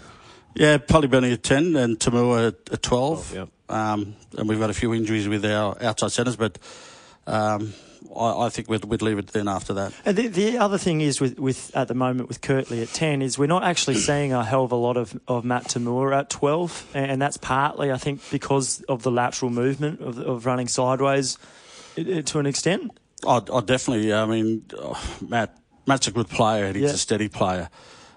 Yeah, 0.58 0.78
probably 0.78 1.10
Benny 1.10 1.34
at 1.34 1.44
ten 1.44 1.76
and 1.76 2.00
To'omua 2.00 2.48
at, 2.48 2.56
at 2.72 2.82
twelve. 2.82 3.30
Twelve, 3.30 3.50
um, 3.68 4.16
and 4.38 4.48
we've 4.48 4.58
got 4.58 4.70
a 4.70 4.74
few 4.74 4.94
injuries 4.94 5.28
with 5.28 5.44
our 5.44 5.76
outside 5.84 6.14
centres, 6.14 6.38
but 6.38 6.58
um, 7.28 7.74
I, 8.16 8.46
I 8.46 8.50
think 8.50 8.70
we'd, 8.70 8.84
we'd 8.86 9.02
leave 9.02 9.18
it 9.18 9.28
then 9.28 9.48
after 9.48 9.74
that. 9.76 9.94
And 10.06 10.18
the, 10.18 10.28
the 10.28 10.58
other 10.58 10.78
thing 10.78 11.02
is 11.02 11.22
with, 11.22 11.40
with 11.40 11.72
at 11.76 11.88
the 11.88 11.94
moment 11.94 12.28
with 12.28 12.42
Kurtley 12.42 12.82
at 12.82 12.90
ten 12.90 13.22
is 13.22 13.38
we're 13.38 13.46
not 13.48 13.64
actually 13.64 13.96
seeing 14.10 14.34
a 14.34 14.44
hell 14.44 14.64
of 14.66 14.72
a 14.72 14.76
lot 14.76 14.98
of, 14.98 15.20
of 15.28 15.46
Matt 15.46 15.66
To'omua 15.66 16.16
at 16.18 16.30
twelve, 16.30 16.86
and 16.94 17.22
that's 17.22 17.38
partly 17.38 17.92
I 17.92 17.98
think 17.98 18.22
because 18.32 18.82
of 18.84 19.04
the 19.04 19.12
lateral 19.12 19.52
movement 19.52 20.02
of, 20.02 20.18
of 20.20 20.46
running 20.46 20.68
sideways 20.68 21.38
to 21.96 22.40
an 22.40 22.46
extent. 22.46 22.92
I, 23.26 23.42
I 23.54 23.62
definitely. 23.62 24.14
I 24.14 24.26
mean, 24.26 24.66
oh, 24.78 25.02
Matt. 25.26 25.58
Matt's 25.88 26.08
a 26.08 26.12
good 26.12 26.28
player. 26.30 26.66
and 26.66 26.76
He's 26.76 26.86
Yeah. 26.86 26.96
a 26.96 26.98
steady 26.98 27.28
player. 27.30 27.70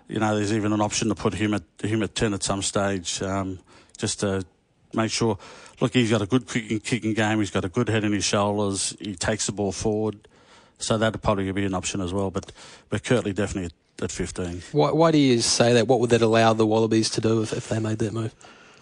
You 0.08 0.20
know, 0.20 0.34
there's 0.34 0.54
even 0.54 0.72
an 0.72 0.80
option 0.80 1.08
to 1.10 1.14
put 1.14 1.34
him 1.34 1.52
at 1.52 1.62
him 1.82 2.02
at 2.02 2.14
ten 2.14 2.32
at 2.32 2.42
some 2.42 2.62
stage, 2.62 3.20
um, 3.22 3.58
just 3.98 4.20
to 4.20 4.42
make 4.94 5.10
sure. 5.10 5.38
Look, 5.80 5.94
he's 5.94 6.10
got 6.10 6.22
a 6.22 6.26
good 6.26 6.48
kicking, 6.48 6.80
kicking 6.80 7.14
game. 7.14 7.38
He's 7.38 7.50
got 7.50 7.64
a 7.64 7.68
good 7.68 7.88
head 7.88 8.04
in 8.04 8.12
his 8.12 8.24
shoulders. 8.24 8.96
He 9.00 9.14
takes 9.14 9.46
the 9.46 9.52
ball 9.52 9.72
forward, 9.72 10.26
so 10.78 10.98
that'd 10.98 11.22
probably 11.22 11.50
be 11.52 11.64
an 11.64 11.74
option 11.74 12.00
as 12.00 12.12
well. 12.12 12.30
But 12.30 12.52
but 12.88 13.02
Kurtley 13.02 13.34
definitely 13.34 13.66
at, 13.98 14.04
at 14.04 14.10
15. 14.10 14.62
Why, 14.72 14.90
why 14.90 15.10
do 15.10 15.18
you 15.18 15.40
say 15.40 15.72
that? 15.74 15.86
What 15.86 16.00
would 16.00 16.10
that 16.10 16.22
allow 16.22 16.52
the 16.52 16.66
Wallabies 16.66 17.10
to 17.10 17.20
do 17.20 17.42
if, 17.42 17.52
if 17.52 17.68
they 17.68 17.78
made 17.78 17.98
that 17.98 18.12
move? 18.12 18.34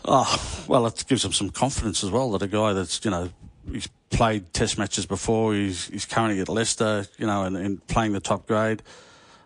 Oh, 0.08 0.64
well, 0.68 0.86
it 0.86 1.04
gives 1.08 1.24
him 1.24 1.32
some 1.32 1.50
confidence 1.50 2.04
as 2.04 2.10
well 2.10 2.30
that 2.32 2.42
a 2.42 2.46
guy 2.46 2.72
that's, 2.72 3.04
you 3.04 3.10
know, 3.10 3.28
he's 3.70 3.88
played 4.10 4.52
test 4.52 4.78
matches 4.78 5.04
before, 5.04 5.52
he's, 5.52 5.88
he's 5.88 6.04
currently 6.04 6.40
at 6.40 6.48
Leicester, 6.48 7.06
you 7.18 7.26
know, 7.26 7.42
and, 7.42 7.56
and 7.56 7.84
playing 7.88 8.12
the 8.12 8.20
top 8.20 8.46
grade. 8.46 8.82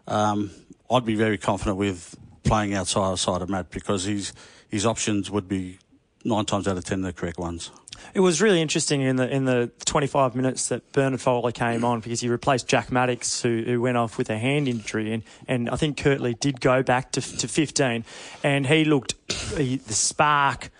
Um, 0.06 0.50
I'd 0.90 1.06
be 1.06 1.14
very 1.14 1.38
confident 1.38 1.78
with 1.78 2.14
playing 2.42 2.74
outside 2.74 3.18
side 3.18 3.40
of 3.40 3.48
Matt 3.48 3.70
because 3.70 4.04
his, 4.04 4.34
his 4.68 4.84
options 4.84 5.30
would 5.30 5.48
be 5.48 5.78
nine 6.24 6.44
times 6.44 6.68
out 6.68 6.76
of 6.76 6.84
ten 6.84 7.02
the 7.02 7.12
correct 7.12 7.38
ones. 7.38 7.70
It 8.14 8.20
was 8.20 8.40
really 8.40 8.60
interesting 8.60 9.02
in 9.02 9.16
the 9.16 9.28
in 9.28 9.44
the 9.44 9.70
25 9.84 10.34
minutes 10.34 10.68
that 10.68 10.90
Bernard 10.92 11.20
Foley 11.20 11.52
came 11.52 11.84
on 11.84 12.00
because 12.00 12.20
he 12.20 12.28
replaced 12.28 12.66
Jack 12.66 12.88
Maddocks, 12.88 13.42
who, 13.42 13.62
who 13.62 13.80
went 13.80 13.96
off 13.96 14.18
with 14.18 14.30
a 14.30 14.38
hand 14.38 14.68
injury, 14.68 15.12
and, 15.12 15.22
and 15.46 15.68
I 15.70 15.76
think 15.76 15.98
Kurtley 15.98 16.38
did 16.38 16.60
go 16.60 16.82
back 16.82 17.12
to 17.12 17.20
to 17.20 17.48
15, 17.48 18.04
and 18.42 18.66
he 18.66 18.84
looked 18.84 19.14
he, 19.56 19.76
the 19.76 19.92
spark 19.92 20.70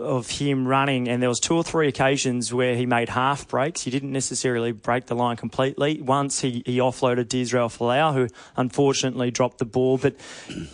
of 0.00 0.30
him 0.30 0.66
running, 0.66 1.08
and 1.08 1.20
there 1.22 1.28
was 1.28 1.40
two 1.40 1.56
or 1.56 1.64
three 1.64 1.88
occasions 1.88 2.52
where 2.52 2.76
he 2.76 2.86
made 2.86 3.08
half 3.08 3.48
breaks. 3.48 3.82
He 3.82 3.90
didn't 3.90 4.12
necessarily 4.12 4.72
break 4.72 5.06
the 5.06 5.14
line 5.14 5.36
completely. 5.36 6.00
Once 6.00 6.40
he, 6.40 6.62
he 6.64 6.78
offloaded 6.78 7.30
to 7.30 7.40
Israel 7.40 7.68
Folau, 7.68 8.14
who 8.14 8.28
unfortunately 8.56 9.30
dropped 9.30 9.58
the 9.58 9.64
ball. 9.64 9.98
But 9.98 10.14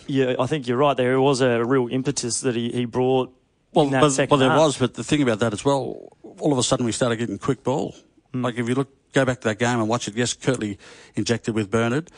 yeah, 0.07 0.35
I 0.39 0.47
think 0.47 0.67
you're 0.67 0.77
right. 0.77 0.97
There 0.97 1.15
it 1.15 1.21
was 1.21 1.41
a 1.41 1.65
real 1.65 1.89
impetus 1.91 2.41
that 2.43 2.55
he, 2.55 2.71
he 2.71 2.85
brought 2.85 3.35
Well, 3.75 3.91
but, 3.91 4.31
well, 4.31 4.39
there 4.39 4.51
half. 4.51 4.59
was, 4.59 4.79
but 4.79 4.95
the 4.95 5.05
thing 5.05 5.23
about 5.23 5.41
that 5.41 5.53
as 5.53 5.65
well, 5.65 6.17
all 6.39 6.53
of 6.53 6.59
a 6.59 6.63
sudden 6.63 6.87
we 6.87 6.93
started 6.93 7.17
getting 7.17 7.39
quick 7.39 7.63
ball. 7.63 7.95
Like 8.33 8.57
if 8.57 8.69
you 8.69 8.75
look, 8.75 8.89
go 9.13 9.25
back 9.25 9.41
to 9.41 9.49
that 9.49 9.59
game 9.59 9.79
and 9.81 9.89
watch 9.89 10.09
it. 10.09 10.15
Yes, 10.15 10.35
Kurtley 10.35 10.79
injected 11.15 11.55
with 11.55 11.71
Bernard, 11.71 12.11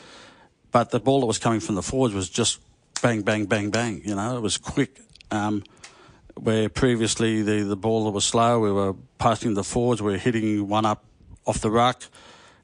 but 0.71 0.91
the 0.91 0.99
ball 0.99 1.21
that 1.21 1.25
was 1.25 1.37
coming 1.37 1.59
from 1.59 1.75
the 1.75 1.83
forwards 1.83 2.13
was 2.13 2.29
just 2.29 2.59
bang, 3.01 3.21
bang, 3.21 3.45
bang, 3.45 3.69
bang. 3.69 4.01
You 4.03 4.15
know, 4.15 4.37
it 4.37 4.41
was 4.41 4.57
quick. 4.57 4.99
Um, 5.29 5.63
where 6.35 6.69
previously 6.69 7.41
the, 7.41 7.63
the 7.63 7.75
ball 7.75 8.05
that 8.05 8.11
was 8.11 8.25
slow, 8.25 8.59
we 8.59 8.71
were 8.71 8.93
passing 9.17 9.53
the 9.55 9.63
forwards, 9.63 10.01
we 10.01 10.11
were 10.11 10.17
hitting 10.17 10.67
one 10.67 10.85
up 10.85 11.03
off 11.45 11.59
the 11.59 11.71
ruck, 11.71 12.03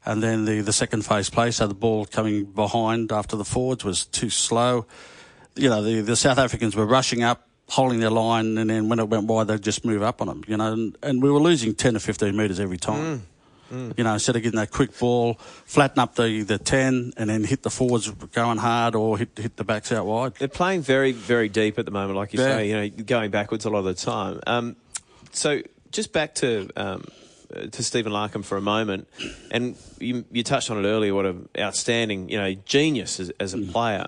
and 0.06 0.22
then 0.22 0.44
the, 0.44 0.60
the 0.60 0.72
second 0.72 1.04
phase 1.04 1.30
play, 1.30 1.50
so 1.50 1.66
the 1.66 1.74
ball 1.74 2.04
coming 2.04 2.44
behind 2.44 3.10
after 3.10 3.36
the 3.36 3.44
forwards 3.44 3.84
was 3.84 4.06
too 4.06 4.30
slow. 4.30 4.86
You 5.56 5.68
know, 5.70 5.82
the, 5.82 6.00
the 6.00 6.16
South 6.16 6.38
Africans 6.38 6.76
were 6.76 6.86
rushing 6.86 7.22
up, 7.22 7.48
holding 7.68 8.00
their 8.00 8.10
line, 8.10 8.58
and 8.58 8.68
then 8.70 8.88
when 8.88 8.98
it 8.98 9.08
went 9.08 9.26
wide, 9.26 9.46
they'd 9.48 9.62
just 9.62 9.84
move 9.84 10.02
up 10.02 10.20
on 10.20 10.28
them, 10.28 10.44
you 10.46 10.56
know, 10.56 10.72
and, 10.72 10.98
and 11.02 11.22
we 11.22 11.30
were 11.30 11.40
losing 11.40 11.74
10 11.74 11.96
or 11.96 11.98
15 11.98 12.36
metres 12.36 12.60
every 12.60 12.78
time. 12.78 13.22
You 13.70 14.04
know, 14.04 14.12
instead 14.12 14.36
of 14.36 14.42
getting 14.42 14.58
that 14.60 14.70
quick 14.70 14.96
ball, 14.96 15.34
flatten 15.64 15.98
up 15.98 16.14
the, 16.14 16.42
the 16.42 16.58
10 16.58 17.14
and 17.16 17.28
then 17.28 17.42
hit 17.42 17.64
the 17.64 17.70
forwards 17.70 18.08
going 18.08 18.58
hard 18.58 18.94
or 18.94 19.18
hit, 19.18 19.30
hit 19.36 19.56
the 19.56 19.64
backs 19.64 19.90
out 19.90 20.06
wide. 20.06 20.34
They're 20.36 20.46
playing 20.46 20.82
very, 20.82 21.10
very 21.10 21.48
deep 21.48 21.76
at 21.80 21.84
the 21.84 21.90
moment, 21.90 22.14
like 22.14 22.32
you 22.32 22.38
Yeah. 22.40 22.56
say. 22.58 22.68
You 22.68 22.74
know, 22.76 22.88
going 23.04 23.32
backwards 23.32 23.64
a 23.64 23.70
lot 23.70 23.80
of 23.80 23.84
the 23.86 23.94
time. 23.94 24.38
Um, 24.46 24.76
so 25.32 25.60
just 25.90 26.12
back 26.12 26.36
to 26.36 26.68
um, 26.76 27.04
to 27.72 27.82
Stephen 27.82 28.12
Larkham 28.12 28.44
for 28.44 28.56
a 28.56 28.60
moment, 28.60 29.08
and 29.50 29.74
you, 29.98 30.24
you 30.30 30.44
touched 30.44 30.70
on 30.70 30.78
it 30.84 30.86
earlier. 30.86 31.12
What 31.12 31.26
an 31.26 31.48
outstanding, 31.58 32.28
you 32.28 32.38
know, 32.38 32.54
genius 32.66 33.18
as, 33.18 33.30
as 33.40 33.54
a 33.54 33.58
player. 33.58 34.06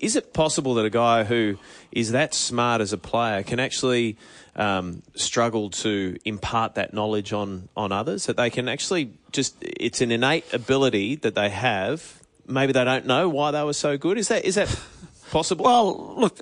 Is 0.00 0.16
it 0.16 0.32
possible 0.32 0.74
that 0.74 0.84
a 0.84 0.90
guy 0.90 1.24
who 1.24 1.58
is 1.90 2.12
that 2.12 2.34
smart 2.34 2.80
as 2.80 2.92
a 2.92 2.98
player 2.98 3.42
can 3.42 3.58
actually 3.58 4.16
um, 4.54 5.02
struggle 5.14 5.70
to 5.70 6.16
impart 6.24 6.74
that 6.76 6.94
knowledge 6.94 7.32
on 7.32 7.68
on 7.76 7.92
others? 7.92 8.26
That 8.26 8.36
they 8.36 8.50
can 8.50 8.68
actually 8.68 9.12
just 9.32 9.56
it's 9.60 10.00
an 10.00 10.12
innate 10.12 10.52
ability 10.52 11.16
that 11.16 11.34
they 11.34 11.50
have. 11.50 12.22
Maybe 12.46 12.72
they 12.72 12.84
don't 12.84 13.06
know 13.06 13.28
why 13.28 13.50
they 13.50 13.62
were 13.62 13.72
so 13.72 13.98
good. 13.98 14.18
Is 14.18 14.28
that 14.28 14.44
is 14.44 14.54
that 14.54 14.68
possible? 15.30 15.64
Well, 15.64 16.14
look, 16.16 16.40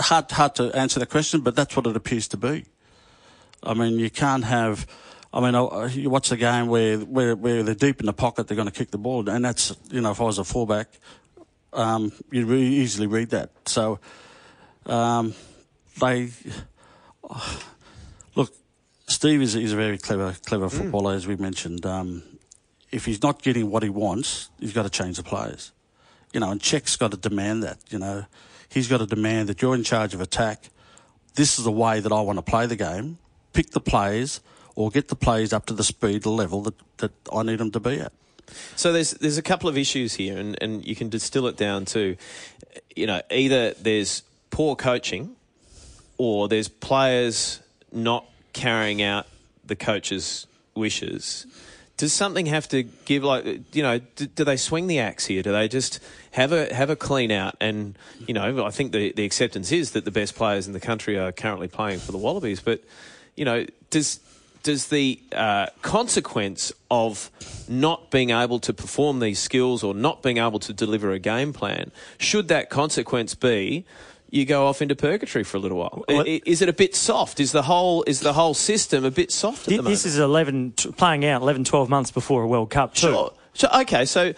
hard, 0.00 0.30
hard 0.30 0.54
to 0.56 0.74
answer 0.76 1.00
the 1.00 1.06
question, 1.06 1.40
but 1.40 1.56
that's 1.56 1.76
what 1.76 1.86
it 1.86 1.96
appears 1.96 2.28
to 2.28 2.36
be. 2.36 2.64
I 3.62 3.74
mean, 3.74 3.98
you 3.98 4.10
can't 4.10 4.44
have. 4.44 4.86
I 5.34 5.40
mean, 5.40 5.54
uh, 5.54 5.88
you 5.90 6.10
watch 6.10 6.28
the 6.28 6.36
game 6.36 6.66
where, 6.66 6.98
where 6.98 7.34
where 7.34 7.62
they're 7.62 7.74
deep 7.74 8.00
in 8.00 8.06
the 8.06 8.12
pocket, 8.12 8.48
they're 8.48 8.56
going 8.56 8.68
to 8.68 8.74
kick 8.74 8.90
the 8.90 8.98
ball, 8.98 9.28
and 9.28 9.44
that's 9.44 9.74
you 9.90 10.00
know, 10.00 10.10
if 10.10 10.20
I 10.20 10.24
was 10.24 10.38
a 10.38 10.44
fullback, 10.44 10.88
um, 11.72 12.12
you'd 12.30 12.48
really 12.48 12.66
easily 12.66 13.06
read 13.06 13.30
that. 13.30 13.50
So, 13.66 13.98
um, 14.86 15.34
they 16.00 16.30
look. 18.34 18.52
Steve 19.06 19.42
is, 19.42 19.54
is 19.54 19.72
a 19.72 19.76
very 19.76 19.98
clever 19.98 20.34
clever 20.46 20.68
footballer, 20.68 21.14
as 21.14 21.26
we 21.26 21.36
mentioned. 21.36 21.84
Um, 21.84 22.22
if 22.90 23.04
he's 23.04 23.22
not 23.22 23.42
getting 23.42 23.70
what 23.70 23.82
he 23.82 23.88
wants, 23.88 24.50
he's 24.58 24.72
got 24.72 24.82
to 24.82 24.90
change 24.90 25.16
the 25.16 25.22
players 25.22 25.72
you 26.32 26.40
know, 26.40 26.50
and 26.50 26.60
Cheika's 26.60 26.96
got 26.96 27.10
to 27.10 27.16
demand 27.16 27.62
that, 27.62 27.78
you 27.90 27.98
know. 27.98 28.24
He's 28.68 28.88
got 28.88 28.98
to 28.98 29.06
demand 29.06 29.48
that 29.48 29.60
you're 29.60 29.74
in 29.74 29.84
charge 29.84 30.14
of 30.14 30.20
attack. 30.20 30.70
This 31.34 31.58
is 31.58 31.64
the 31.64 31.72
way 31.72 32.00
that 32.00 32.10
I 32.10 32.20
want 32.22 32.38
to 32.38 32.42
play 32.42 32.66
the 32.66 32.76
game. 32.76 33.18
Pick 33.52 33.70
the 33.70 33.80
players 33.80 34.40
or 34.74 34.90
get 34.90 35.08
the 35.08 35.16
players 35.16 35.52
up 35.52 35.66
to 35.66 35.74
the 35.74 35.84
speed 35.84 36.24
level 36.24 36.62
that, 36.62 36.74
that 36.98 37.12
I 37.32 37.42
need 37.42 37.58
them 37.58 37.70
to 37.72 37.80
be 37.80 38.00
at. 38.00 38.12
So 38.76 38.92
there's 38.92 39.12
there's 39.12 39.38
a 39.38 39.42
couple 39.42 39.68
of 39.68 39.76
issues 39.76 40.14
here, 40.14 40.38
and, 40.38 40.56
and 40.60 40.86
you 40.86 40.96
can 40.96 41.08
distill 41.08 41.46
it 41.46 41.56
down 41.56 41.84
to, 41.86 42.16
you 42.94 43.06
know, 43.06 43.20
either 43.30 43.72
there's 43.74 44.22
poor 44.50 44.76
coaching, 44.76 45.36
or 46.18 46.48
there's 46.48 46.68
players 46.68 47.60
not 47.92 48.26
carrying 48.52 49.02
out 49.02 49.26
the 49.64 49.76
coach's 49.76 50.46
wishes. 50.74 51.46
Does 51.96 52.12
something 52.12 52.46
have 52.46 52.68
to 52.70 52.82
give? 52.82 53.22
Like, 53.22 53.74
you 53.74 53.82
know, 53.82 53.98
do, 54.16 54.26
do 54.26 54.44
they 54.44 54.56
swing 54.56 54.86
the 54.86 54.98
axe 54.98 55.26
here? 55.26 55.42
Do 55.42 55.52
they 55.52 55.68
just 55.68 56.00
have 56.32 56.52
a 56.52 56.72
have 56.74 56.90
a 56.90 56.96
clean 56.96 57.30
out? 57.30 57.56
And 57.60 57.96
you 58.26 58.34
know, 58.34 58.64
I 58.64 58.70
think 58.70 58.92
the 58.92 59.12
the 59.12 59.24
acceptance 59.24 59.70
is 59.70 59.92
that 59.92 60.04
the 60.04 60.10
best 60.10 60.34
players 60.34 60.66
in 60.66 60.72
the 60.72 60.80
country 60.80 61.18
are 61.18 61.32
currently 61.32 61.68
playing 61.68 62.00
for 62.00 62.12
the 62.12 62.18
Wallabies. 62.18 62.60
But 62.60 62.82
you 63.36 63.44
know, 63.44 63.66
does 63.90 64.20
does 64.62 64.88
the 64.88 65.20
uh, 65.32 65.66
consequence 65.82 66.72
of 66.90 67.30
not 67.68 68.10
being 68.10 68.30
able 68.30 68.58
to 68.60 68.72
perform 68.72 69.20
these 69.20 69.38
skills 69.38 69.82
or 69.82 69.94
not 69.94 70.22
being 70.22 70.38
able 70.38 70.58
to 70.58 70.72
deliver 70.72 71.12
a 71.12 71.18
game 71.18 71.52
plan 71.52 71.90
should 72.18 72.48
that 72.48 72.70
consequence 72.70 73.34
be 73.34 73.84
you 74.32 74.46
go 74.46 74.66
off 74.66 74.80
into 74.80 74.96
purgatory 74.96 75.44
for 75.44 75.58
a 75.58 75.60
little 75.60 75.76
while? 75.76 76.04
Well, 76.08 76.24
is 76.26 76.62
it 76.62 76.68
a 76.68 76.72
bit 76.72 76.96
soft? 76.96 77.38
Is 77.38 77.52
the 77.52 77.62
whole 77.62 78.02
is 78.04 78.20
the 78.20 78.32
whole 78.32 78.54
system 78.54 79.04
a 79.04 79.10
bit 79.10 79.30
soft 79.30 79.64
at 79.64 79.66
the 79.66 79.76
moment? 79.76 79.92
This 79.92 80.06
is 80.06 80.18
11, 80.18 80.72
playing 80.96 81.26
out 81.26 81.42
11, 81.42 81.64
12 81.64 81.90
months 81.90 82.10
before 82.10 82.42
a 82.42 82.48
World 82.48 82.70
Cup, 82.70 82.94
too. 82.94 83.08
Sure. 83.08 83.32
So, 83.52 83.68
okay, 83.82 84.06
so, 84.06 84.32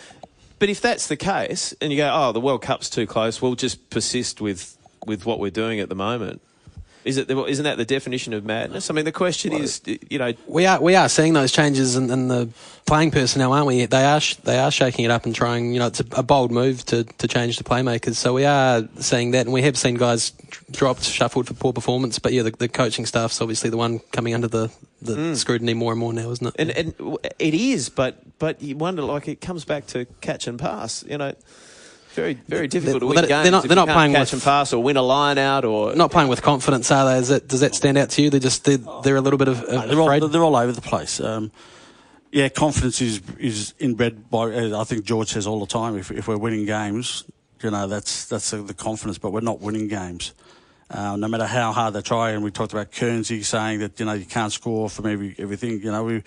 but 0.59 0.69
if 0.69 0.81
that's 0.81 1.07
the 1.07 1.17
case, 1.17 1.75
and 1.81 1.93
you 1.93 1.99
go, 1.99 2.11
oh, 2.13 2.33
the 2.33 2.41
World 2.41 2.61
Cup's 2.61 2.91
too 2.91 3.07
close, 3.07 3.41
we'll 3.41 3.55
just 3.55 3.89
persist 3.89 4.41
with, 4.41 4.77
with 5.07 5.25
what 5.25 5.39
we're 5.39 5.53
doing 5.53 5.79
at 5.79 5.89
the 5.89 5.95
moment. 5.95 6.43
Is 7.05 7.19
it? 7.19 7.29
the- 7.29 7.45
Isn't 7.45 7.65
that 7.65 7.77
the 7.77 7.85
definition 7.85 8.33
of 8.33 8.45
madness? 8.45 8.91
I 8.91 8.95
mean, 8.95 9.05
the 9.05 9.13
question 9.13 9.53
is, 9.53 9.81
you 9.87 10.19
know, 10.19 10.33
We 10.47 10.67
are 10.67 10.81
we 10.81 10.97
are 10.97 11.09
seeing 11.09 11.35
those 11.35 11.53
changes 11.53 11.97
in, 11.97 12.11
in 12.11 12.29
the 12.29 12.49
playing 12.87 13.11
personnel, 13.11 13.53
aren't 13.53 13.67
we? 13.67 13.87
They 13.87 14.05
are 14.05 14.21
sh- 14.21 14.37
they 14.37 14.59
are 14.59 14.71
shaking 14.71 15.05
it 15.05 15.11
up 15.11 15.27
and 15.27 15.35
trying. 15.35 15.73
You 15.73 15.81
know, 15.81 15.87
it's 15.89 16.01
a, 16.01 16.07
a 16.13 16.23
bold 16.23 16.51
move 16.51 16.85
to, 16.87 17.05
to 17.05 17.29
change 17.29 17.59
the 17.59 17.65
playmakers. 17.65 18.15
So 18.15 18.33
we 18.33 18.45
are 18.45 18.89
seeing 18.99 19.33
that, 19.33 19.47
and 19.47 19.53
we 19.53 19.63
have 19.63 19.77
seen 19.77 19.97
guys 19.97 20.33
dropped, 20.71 21.05
shuffled 21.05 21.47
for 21.49 21.55
poor 21.55 21.73
performance. 21.73 22.19
But 22.19 22.33
yeah, 22.33 22.43
the, 22.43 22.51
the 22.53 22.69
coaching 22.69 23.07
staff's 23.07 23.41
obviously 23.41 23.71
the 23.71 23.77
one 23.77 23.99
coming 24.13 24.35
under 24.35 24.49
the, 24.49 24.73
the 25.03 25.15
hmm. 25.15 25.35
scrutiny 25.35 25.75
more 25.75 25.93
and 25.93 26.01
more 26.01 26.13
now, 26.13 26.31
isn't 26.31 26.47
it? 26.47 26.55
and, 26.59 26.71
and 26.71 27.19
it 27.39 27.55
is, 27.55 27.89
but 27.89 28.39
but 28.39 28.63
you 28.63 28.77
wonder, 28.77 29.03
like, 29.03 29.29
it 29.29 29.41
comes 29.41 29.65
back 29.65 29.87
to 29.89 30.07
catch 30.21 30.47
and 30.47 30.59
pass. 30.59 31.05
You 31.07 31.19
know, 31.19 31.35
very 32.15 32.35
very 32.49 32.69
difficult 32.69 33.01
to 33.01 33.07
win 33.07 33.17
they're- 33.17 33.27
they're 33.27 33.43
games. 33.45 33.51
not- 33.51 33.65
if 33.65 33.69
they're 33.69 33.77
you 33.77 33.81
not 33.83 33.87
can't 33.89 33.97
playing 33.97 34.13
catch 34.15 34.21
with- 34.33 34.33
and 34.35 34.43
pass 34.43 34.73
or 34.73 34.83
win 34.83 34.97
a 34.97 35.03
line 35.03 35.39
out 35.39 35.65
or 35.65 35.95
Not 35.95 36.11
playing 36.11 36.29
with 36.29 36.43
confidence, 36.43 36.91
are 36.91 37.05
they? 37.13 37.19
Is 37.19 37.29
that, 37.29 37.49
does 37.49 37.61
that 37.61 37.75
stand 37.75 37.99
out 37.99 38.11
to 38.11 38.23
you? 38.23 38.31
They're 38.31 38.41
just 38.41 38.65
they're, 38.65 38.79
they're 39.03 39.17
a 39.17 39.21
little 39.21 39.39
bit 39.39 39.49
of 39.49 39.63
uh, 39.65 39.87
they're, 39.87 40.01
All, 40.01 40.29
they're 40.29 40.43
all 40.45 40.57
over 40.57 40.73
the 40.73 40.81
place. 40.81 41.21
Um, 41.21 41.51
yeah, 42.33 42.49
confidence 42.49 43.01
is 43.01 43.21
is 43.39 43.75
inbred 43.79 44.29
by. 44.31 44.45
uh, 44.53 44.81
I 44.81 44.85
think 44.85 45.05
George 45.05 45.29
says 45.29 45.47
all 45.47 45.61
the 45.61 45.67
time. 45.67 45.97
If, 45.97 46.11
if 46.11 46.27
we're 46.27 46.37
winning 46.37 46.67
games, 46.67 47.25
you 47.63 47.71
know 47.71 47.87
that's 47.87 48.25
that's 48.27 48.51
the, 48.51 48.59
the 48.59 48.75
confidence. 48.75 49.19
But 49.19 49.31
we're 49.33 49.41
not 49.41 49.61
winning 49.61 49.87
games. 49.89 50.35
Uh, 50.91 51.17
no 51.17 51.29
matter 51.29 51.47
how 51.47 51.73
hard 51.73 51.95
they 51.95 52.03
try, 52.03 52.31
and 52.31 52.43
we 52.45 52.51
talked 52.51 52.73
about 52.73 52.91
Kearnsy 52.93 53.45
saying 53.45 53.79
that 53.81 53.99
you 54.01 54.07
know 54.07 54.13
you 54.15 54.25
can't 54.27 54.53
score 54.53 54.91
from 54.91 55.07
every 55.07 55.35
everything. 55.39 55.81
You 55.81 55.93
know 55.93 56.03
we 56.05 56.23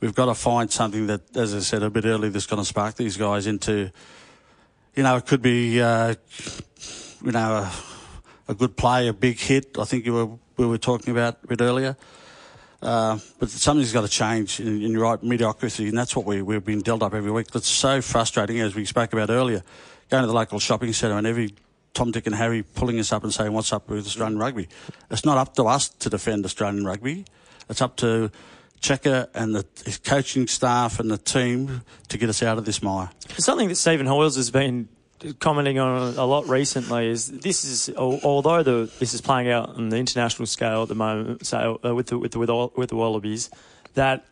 we've 0.00 0.14
got 0.14 0.26
to 0.26 0.34
find 0.34 0.70
something 0.70 1.06
that, 1.08 1.20
as 1.36 1.54
I 1.54 1.60
said 1.60 1.82
a 1.82 1.90
bit 1.90 2.04
earlier, 2.04 2.30
that's 2.30 2.46
going 2.46 2.62
to 2.62 2.64
spark 2.66 2.94
these 2.94 3.16
guys 3.16 3.46
into. 3.46 3.90
You 4.94 5.02
know, 5.02 5.16
it 5.16 5.26
could 5.26 5.42
be 5.42 5.80
uh, 5.80 6.14
you 7.24 7.32
know 7.32 7.38
a, 7.38 7.72
a 8.46 8.54
good 8.54 8.76
play, 8.76 9.08
a 9.08 9.12
big 9.12 9.40
hit. 9.40 9.76
I 9.76 9.84
think 9.84 10.06
you 10.06 10.12
were 10.12 10.28
we 10.56 10.66
were 10.66 10.78
talking 10.78 11.10
about 11.10 11.38
a 11.42 11.46
bit 11.48 11.60
earlier. 11.60 11.96
Uh, 12.80 13.18
but 13.40 13.50
something's 13.50 13.92
got 13.92 14.02
to 14.02 14.08
change 14.08 14.60
in, 14.60 14.82
in 14.82 14.96
right 14.96 15.20
mediocrity, 15.20 15.88
and 15.88 15.98
that's 15.98 16.14
what 16.14 16.26
we, 16.26 16.42
we've 16.42 16.64
been 16.64 16.80
dealt 16.80 17.02
up 17.02 17.12
every 17.12 17.30
week. 17.30 17.48
It's 17.54 17.66
so 17.66 18.00
frustrating, 18.02 18.60
as 18.60 18.76
we 18.76 18.84
spoke 18.84 19.12
about 19.12 19.30
earlier, 19.30 19.62
going 20.10 20.22
to 20.22 20.26
the 20.28 20.34
local 20.34 20.60
shopping 20.60 20.92
centre 20.92 21.16
and 21.16 21.26
every 21.26 21.54
Tom, 21.94 22.10
Dick, 22.12 22.26
and 22.26 22.34
Harry 22.36 22.62
pulling 22.62 23.00
us 23.00 23.10
up 23.10 23.24
and 23.24 23.32
saying, 23.34 23.52
What's 23.52 23.72
up 23.72 23.88
with 23.88 24.06
Australian 24.06 24.38
rugby? 24.38 24.68
It's 25.10 25.24
not 25.24 25.38
up 25.38 25.54
to 25.54 25.64
us 25.64 25.88
to 25.88 26.10
defend 26.10 26.44
Australian 26.44 26.84
rugby, 26.84 27.24
it's 27.68 27.82
up 27.82 27.96
to 27.96 28.30
Cheika 28.84 29.28
and 29.32 29.54
the 29.54 29.64
his 29.86 29.96
coaching 29.96 30.46
staff 30.46 31.00
and 31.00 31.10
the 31.10 31.16
team 31.16 31.82
to 32.08 32.18
get 32.18 32.28
us 32.28 32.42
out 32.42 32.58
of 32.58 32.66
this 32.66 32.82
mire. 32.82 33.10
Something 33.38 33.68
that 33.68 33.76
Stephen 33.76 34.06
Hoiles 34.06 34.36
has 34.36 34.50
been 34.50 34.88
commenting 35.38 35.78
on 35.78 36.14
a 36.18 36.26
lot 36.26 36.46
recently 36.48 37.08
is 37.08 37.28
this 37.30 37.64
is 37.64 37.96
although 37.96 38.62
the 38.62 38.90
this 38.98 39.14
is 39.14 39.22
playing 39.22 39.48
out 39.48 39.70
on 39.70 39.88
the 39.88 39.96
international 39.96 40.44
scale 40.44 40.82
at 40.82 40.88
the 40.88 40.94
moment, 40.94 41.46
so 41.46 41.80
uh, 41.82 41.94
with 41.94 42.08
the 42.08 42.18
with 42.18 42.32
the 42.32 42.38
with 42.38 42.50
with 42.76 42.90
the 42.90 42.96
Wallabies, 42.96 43.48
that 43.94 44.26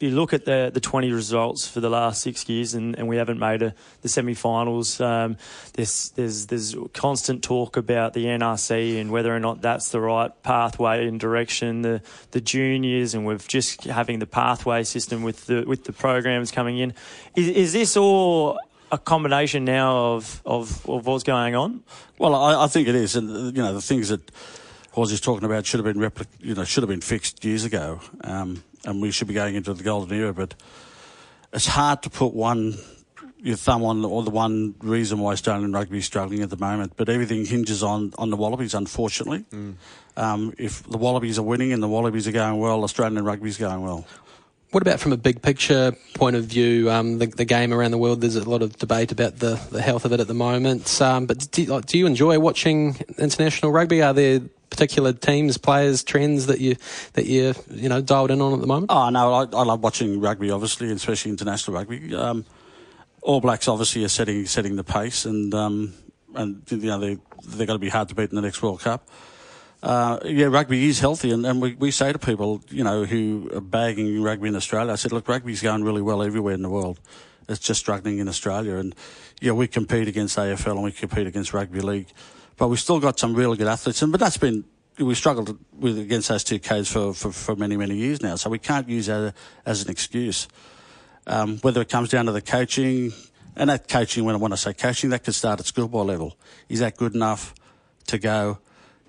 you 0.00 0.10
look 0.10 0.32
at 0.32 0.44
the 0.44 0.70
the 0.72 0.80
20 0.80 1.12
results 1.12 1.66
for 1.66 1.80
the 1.80 1.88
last 1.88 2.22
six 2.22 2.48
years 2.48 2.74
and, 2.74 2.96
and 2.98 3.08
we 3.08 3.16
haven't 3.16 3.38
made 3.38 3.62
a, 3.62 3.74
the 4.02 4.08
semi-finals. 4.08 5.00
Um, 5.00 5.36
there's 5.74 6.10
there's 6.10 6.46
there's 6.46 6.76
constant 6.92 7.42
talk 7.42 7.76
about 7.76 8.12
the 8.12 8.24
NRC 8.26 9.00
and 9.00 9.10
whether 9.10 9.34
or 9.34 9.40
not 9.40 9.60
that's 9.60 9.90
the 9.90 10.00
right 10.00 10.30
pathway 10.42 11.06
and 11.06 11.20
direction. 11.20 11.82
The 11.82 12.02
the 12.32 12.40
juniors 12.40 13.14
and 13.14 13.24
we're 13.24 13.38
just 13.38 13.84
having 13.84 14.18
the 14.18 14.26
pathway 14.26 14.82
system 14.84 15.22
with 15.22 15.46
the 15.46 15.64
with 15.66 15.84
the 15.84 15.92
programs 15.92 16.50
coming 16.50 16.78
in. 16.78 16.94
Is, 17.36 17.48
is 17.48 17.72
this 17.72 17.96
all 17.96 18.58
a 18.94 18.98
combination 18.98 19.64
now 19.64 20.14
of, 20.14 20.40
of, 20.46 20.88
of 20.88 21.06
what's 21.06 21.24
going 21.24 21.54
on? 21.54 21.82
Well, 22.18 22.34
I, 22.34 22.64
I 22.64 22.66
think 22.68 22.88
it 22.88 22.94
is, 22.94 23.16
and 23.16 23.56
you 23.56 23.62
know 23.62 23.74
the 23.74 23.82
things 23.82 24.08
that 24.08 24.30
was 24.96 25.10
just 25.10 25.24
talking 25.24 25.44
about 25.44 25.66
should 25.66 25.84
have 25.84 25.92
been 25.92 26.02
repli- 26.02 26.26
you 26.40 26.54
know 26.54 26.64
should 26.64 26.82
have 26.82 26.88
been 26.88 27.00
fixed 27.00 27.44
years 27.44 27.64
ago, 27.64 28.00
um, 28.22 28.62
and 28.84 29.00
we 29.00 29.10
should 29.10 29.28
be 29.28 29.34
going 29.34 29.54
into 29.54 29.74
the 29.74 29.82
golden 29.82 30.16
era. 30.16 30.32
But 30.32 30.54
it's 31.52 31.66
hard 31.66 32.02
to 32.02 32.10
put 32.10 32.34
one 32.34 32.76
your 33.44 33.56
thumb 33.56 33.84
on 33.84 34.04
or 34.04 34.22
the 34.22 34.30
one 34.30 34.74
reason 34.80 35.18
why 35.18 35.32
Australian 35.32 35.70
rugby 35.72 35.98
is 35.98 36.06
struggling 36.06 36.40
at 36.42 36.48
the 36.50 36.56
moment. 36.56 36.94
But 36.96 37.08
everything 37.08 37.44
hinges 37.44 37.82
on 37.82 38.12
on 38.18 38.30
the 38.30 38.36
Wallabies, 38.36 38.74
unfortunately. 38.74 39.44
Um, 40.16 40.54
if 40.58 40.82
the 40.84 40.98
Wallabies 40.98 41.38
are 41.38 41.42
winning 41.42 41.72
and 41.72 41.82
the 41.82 41.88
Wallabies 41.88 42.26
are 42.26 42.32
going 42.32 42.58
well, 42.58 42.84
Australian 42.84 43.24
rugby 43.24 43.48
is 43.48 43.58
going 43.58 43.82
well. 43.82 44.06
What 44.70 44.82
about 44.82 44.98
from 44.98 45.12
a 45.12 45.16
big 45.16 45.40
picture 45.40 45.92
point 46.14 46.34
of 46.34 46.46
view? 46.46 46.90
Um, 46.90 47.18
the, 47.18 47.26
the 47.26 47.44
game 47.44 47.72
around 47.72 47.92
the 47.92 47.98
world, 47.98 48.20
there's 48.20 48.34
a 48.34 48.48
lot 48.48 48.60
of 48.60 48.76
debate 48.76 49.12
about 49.12 49.38
the, 49.38 49.60
the 49.70 49.80
health 49.80 50.04
of 50.04 50.12
it 50.12 50.18
at 50.18 50.26
the 50.26 50.34
moment. 50.34 51.00
Um, 51.00 51.26
but 51.26 51.48
do, 51.52 51.64
like, 51.66 51.86
do 51.86 51.96
you 51.96 52.06
enjoy 52.06 52.40
watching 52.40 52.96
international 53.16 53.70
rugby? 53.70 54.02
Are 54.02 54.12
there 54.12 54.40
particular 54.74 55.12
teams, 55.12 55.56
players, 55.56 56.02
trends 56.02 56.46
that 56.46 56.60
you 56.60 56.76
that 57.12 57.26
you 57.26 57.54
you 57.70 57.88
know 57.88 58.00
dialed 58.00 58.32
in 58.32 58.40
on 58.40 58.52
at 58.52 58.60
the 58.60 58.66
moment? 58.66 58.90
Oh 58.90 59.08
no, 59.08 59.32
I, 59.32 59.42
I 59.42 59.62
love 59.62 59.80
watching 59.82 60.20
rugby, 60.20 60.50
obviously, 60.50 60.90
especially 60.90 61.30
international 61.30 61.76
rugby. 61.76 62.14
Um, 62.14 62.44
All 63.22 63.40
Blacks 63.40 63.68
obviously 63.68 64.04
are 64.04 64.08
setting 64.08 64.46
setting 64.46 64.74
the 64.74 64.82
pace, 64.82 65.26
and 65.26 65.54
um, 65.54 65.94
and 66.34 66.62
you 66.68 66.78
know 66.78 66.98
they 66.98 67.18
they're 67.46 67.66
going 67.66 67.78
to 67.78 67.86
be 67.86 67.88
hard 67.88 68.08
to 68.08 68.16
beat 68.16 68.30
in 68.30 68.36
the 68.36 68.42
next 68.42 68.62
World 68.62 68.80
Cup. 68.80 69.08
Uh, 69.80 70.18
yeah, 70.24 70.46
rugby 70.46 70.88
is 70.88 70.98
healthy, 70.98 71.30
and, 71.30 71.44
and 71.44 71.60
we, 71.60 71.74
we 71.74 71.90
say 71.90 72.10
to 72.10 72.18
people, 72.18 72.62
you 72.70 72.82
know, 72.82 73.04
who 73.04 73.50
are 73.54 73.60
bagging 73.60 74.22
rugby 74.22 74.48
in 74.48 74.56
Australia, 74.56 74.90
I 74.90 74.96
said, 74.96 75.12
look, 75.12 75.28
rugby's 75.28 75.60
going 75.60 75.84
really 75.84 76.00
well 76.00 76.22
everywhere 76.22 76.54
in 76.54 76.62
the 76.62 76.70
world. 76.70 76.98
It's 77.50 77.60
just 77.60 77.80
struggling 77.80 78.16
in 78.18 78.26
Australia, 78.26 78.76
and 78.76 78.94
yeah, 79.42 79.52
we 79.52 79.66
compete 79.68 80.08
against 80.08 80.38
AFL 80.38 80.72
and 80.72 80.84
we 80.84 80.90
compete 80.92 81.26
against 81.26 81.52
rugby 81.52 81.80
league, 81.80 82.08
but 82.56 82.68
we've 82.68 82.80
still 82.80 83.00
got 83.00 83.18
some 83.18 83.34
really 83.34 83.56
good 83.56 83.66
athletes, 83.66 84.02
and 84.02 84.12
but 84.12 84.20
that's 84.20 84.36
been 84.36 84.64
we 84.98 85.14
struggled 85.14 85.58
with 85.72 85.98
against 85.98 86.28
those 86.28 86.44
two 86.44 86.60
codes 86.60 86.88
for, 86.88 87.12
for, 87.12 87.32
for 87.32 87.56
many 87.56 87.76
many 87.76 87.96
years 87.96 88.22
now, 88.22 88.36
so 88.36 88.50
we 88.50 88.58
can't 88.58 88.88
use 88.88 89.06
that 89.06 89.34
as 89.66 89.82
an 89.82 89.90
excuse. 89.90 90.48
Um, 91.26 91.58
whether 91.58 91.80
it 91.80 91.88
comes 91.88 92.10
down 92.10 92.26
to 92.26 92.32
the 92.32 92.42
coaching, 92.42 93.12
and 93.56 93.70
that 93.70 93.88
coaching, 93.88 94.24
when 94.24 94.34
I 94.34 94.38
want 94.38 94.52
to 94.52 94.58
say 94.58 94.74
coaching, 94.74 95.10
that 95.10 95.24
could 95.24 95.34
start 95.34 95.60
at 95.60 95.66
schoolboy 95.66 96.02
level. 96.02 96.36
Is 96.68 96.80
that 96.80 96.96
good 96.96 97.14
enough 97.14 97.54
to 98.08 98.18
go, 98.18 98.58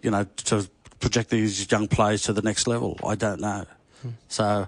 you 0.01 0.11
know, 0.11 0.23
to 0.23 0.69
project 0.99 1.29
these 1.29 1.69
young 1.69 1.87
players 1.87 2.23
to 2.23 2.33
the 2.33 2.41
next 2.41 2.67
level? 2.67 2.97
I 3.05 3.15
don't 3.15 3.41
know. 3.41 3.65
So, 4.27 4.67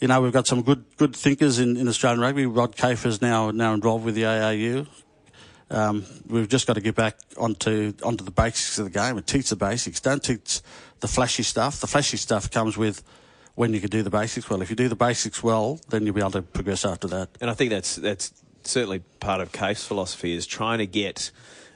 you 0.00 0.08
know, 0.08 0.20
we've 0.20 0.32
got 0.32 0.46
some 0.46 0.62
good 0.62 0.84
good 0.96 1.14
thinkers 1.14 1.58
in, 1.58 1.76
in 1.76 1.88
Australian 1.88 2.20
rugby. 2.20 2.46
Rod 2.46 2.76
Kafer's 2.76 3.20
now 3.20 3.50
now 3.50 3.74
involved 3.74 4.04
with 4.04 4.14
the 4.14 4.22
AAU. 4.22 4.86
Um, 5.70 6.04
we've 6.28 6.48
just 6.48 6.66
got 6.66 6.74
to 6.74 6.80
get 6.80 6.94
back 6.94 7.16
onto 7.36 7.94
onto 8.02 8.24
the 8.24 8.30
basics 8.30 8.78
of 8.78 8.84
the 8.84 8.90
game 8.90 9.16
and 9.16 9.26
teach 9.26 9.50
the 9.50 9.56
basics. 9.56 10.00
Don't 10.00 10.22
teach 10.22 10.60
the 11.00 11.08
flashy 11.08 11.42
stuff. 11.42 11.80
The 11.80 11.86
flashy 11.86 12.16
stuff 12.16 12.50
comes 12.50 12.76
with 12.76 13.02
when 13.54 13.72
you 13.72 13.80
can 13.80 13.90
do 13.90 14.02
the 14.02 14.10
basics 14.10 14.48
well. 14.50 14.62
If 14.62 14.70
you 14.70 14.76
do 14.76 14.88
the 14.88 14.96
basics 14.96 15.42
well, 15.42 15.80
then 15.88 16.04
you'll 16.04 16.14
be 16.14 16.20
able 16.20 16.32
to 16.32 16.42
progress 16.42 16.84
after 16.84 17.08
that. 17.08 17.30
And 17.40 17.50
I 17.50 17.54
think 17.54 17.70
that's 17.70 17.96
that's 17.96 18.32
certainly 18.62 19.00
part 19.20 19.40
of 19.40 19.52
Cave's 19.52 19.84
philosophy 19.84 20.34
is 20.34 20.46
trying 20.46 20.78
to 20.78 20.86
get 20.86 21.30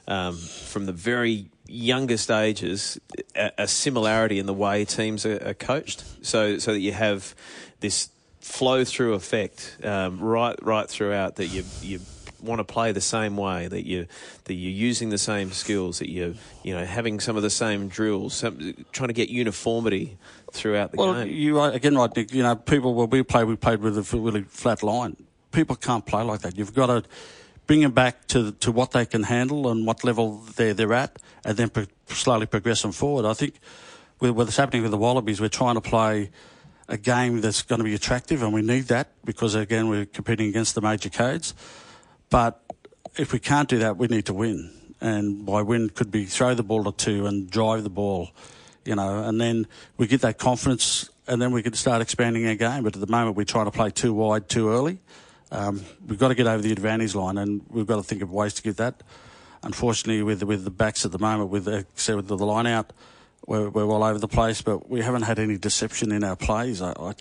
um, 0.07 0.35
from 0.35 0.85
the 0.85 0.93
very 0.93 1.49
youngest 1.67 2.31
ages 2.31 2.99
a, 3.35 3.51
a 3.59 3.67
similarity 3.67 4.39
in 4.39 4.45
the 4.45 4.53
way 4.53 4.85
teams 4.85 5.25
are, 5.25 5.49
are 5.49 5.53
coached, 5.53 6.03
so 6.21 6.57
so 6.57 6.73
that 6.73 6.79
you 6.79 6.93
have 6.93 7.35
this 7.79 8.09
flow 8.39 8.83
through 8.83 9.13
effect 9.13 9.77
um, 9.83 10.19
right 10.19 10.55
right 10.63 10.89
throughout 10.89 11.35
that 11.35 11.47
you 11.47 11.63
you 11.81 11.99
want 12.41 12.59
to 12.59 12.63
play 12.63 12.91
the 12.91 13.01
same 13.01 13.37
way 13.37 13.67
that 13.67 13.85
you 13.85 14.07
that 14.45 14.53
you're 14.53 14.71
using 14.71 15.09
the 15.09 15.17
same 15.17 15.51
skills 15.51 15.99
that 15.99 16.09
you 16.09 16.35
you 16.63 16.73
know 16.75 16.85
having 16.85 17.19
some 17.19 17.35
of 17.35 17.43
the 17.43 17.49
same 17.49 17.87
drills 17.87 18.33
some, 18.33 18.85
trying 18.91 19.07
to 19.09 19.13
get 19.13 19.29
uniformity 19.29 20.17
throughout 20.51 20.91
the 20.91 20.97
Well, 20.97 21.13
game 21.13 21.33
you 21.33 21.59
are 21.59 21.71
again 21.71 21.95
right, 21.97 22.15
Nick. 22.15 22.33
You 22.33 22.43
know, 22.43 22.55
people 22.55 22.93
when 22.93 23.09
we 23.09 23.23
play, 23.23 23.43
we 23.43 23.55
played 23.55 23.81
with 23.81 23.97
a 23.97 24.17
really 24.17 24.43
flat 24.43 24.83
line. 24.83 25.15
People 25.51 25.75
can't 25.75 26.05
play 26.05 26.23
like 26.23 26.41
that. 26.41 26.57
You've 26.57 26.73
got 26.73 26.87
to 26.87 27.03
bring 27.67 27.81
them 27.81 27.91
back 27.91 28.27
to 28.27 28.51
to 28.53 28.71
what 28.71 28.91
they 28.91 29.05
can 29.05 29.23
handle 29.23 29.69
and 29.69 29.85
what 29.85 30.03
level 30.03 30.37
they're 30.55 30.73
they're 30.73 30.93
at, 30.93 31.17
and 31.45 31.57
then 31.57 31.69
pro- 31.69 31.85
slowly 32.07 32.45
progress 32.45 32.81
them 32.81 32.91
forward. 32.91 33.25
I 33.25 33.33
think 33.33 33.59
with 34.19 34.31
what's 34.31 34.57
happening 34.57 34.81
with 34.81 34.91
the 34.91 34.97
Wallabies, 34.97 35.39
we're 35.39 35.49
trying 35.49 35.75
to 35.75 35.81
play 35.81 36.31
a 36.87 36.97
game 36.97 37.41
that's 37.41 37.61
going 37.61 37.79
to 37.79 37.85
be 37.85 37.93
attractive, 37.93 38.41
and 38.41 38.51
we 38.53 38.61
need 38.61 38.85
that 38.85 39.07
because 39.23 39.55
again 39.55 39.89
we're 39.89 40.05
competing 40.05 40.47
against 40.49 40.75
the 40.75 40.81
major 40.81 41.09
codes. 41.09 41.53
But 42.29 42.61
if 43.17 43.33
we 43.33 43.39
can't 43.39 43.67
do 43.67 43.79
that, 43.79 43.97
we 43.97 44.07
need 44.07 44.25
to 44.27 44.33
win. 44.33 44.71
And 45.01 45.45
by 45.45 45.61
win 45.61 45.89
could 45.89 46.11
be 46.11 46.25
throw 46.25 46.53
the 46.53 46.63
ball 46.63 46.83
to 46.83 46.91
two 46.91 47.25
and 47.25 47.49
drive 47.49 47.83
the 47.83 47.89
ball, 47.89 48.31
you 48.85 48.95
know, 48.95 49.23
and 49.23 49.39
then 49.39 49.67
we 49.97 50.07
get 50.07 50.21
that 50.21 50.37
confidence 50.37 51.09
and 51.27 51.41
then 51.41 51.51
we 51.51 51.61
can 51.61 51.73
start 51.73 52.01
expanding 52.01 52.47
our 52.47 52.55
game. 52.55 52.83
But 52.83 52.95
at 52.95 53.01
the 53.01 53.07
moment, 53.07 53.37
we're 53.37 53.45
trying 53.45 53.65
to 53.65 53.71
play 53.71 53.91
too 53.91 54.13
wide, 54.13 54.49
too 54.49 54.69
early. 54.69 54.99
Um, 55.51 55.83
we've 56.07 56.19
got 56.19 56.29
to 56.29 56.35
get 56.35 56.47
over 56.47 56.61
the 56.61 56.71
advantage 56.71 57.15
line, 57.15 57.37
and 57.37 57.61
we've 57.69 57.87
got 57.87 57.97
to 57.97 58.03
think 58.03 58.21
of 58.21 58.31
ways 58.31 58.53
to 58.55 58.61
get 58.61 58.77
that. 58.77 59.01
Unfortunately, 59.63 60.23
with 60.23 60.43
with 60.43 60.63
the 60.63 60.71
backs 60.71 61.05
at 61.05 61.11
the 61.11 61.19
moment, 61.19 61.49
with 61.49 61.65
the, 61.65 61.85
with 62.15 62.27
the 62.27 62.37
line 62.37 62.67
out, 62.67 62.93
we're, 63.45 63.69
we're 63.69 63.85
all 63.85 64.03
over 64.03 64.19
the 64.19 64.27
place. 64.27 64.61
But 64.61 64.89
we 64.89 65.01
haven't 65.01 65.23
had 65.23 65.39
any 65.39 65.57
deception 65.57 66.11
in 66.11 66.23
our 66.23 66.35
plays. 66.35 66.81
I, 66.81 66.91
I, 66.91 67.13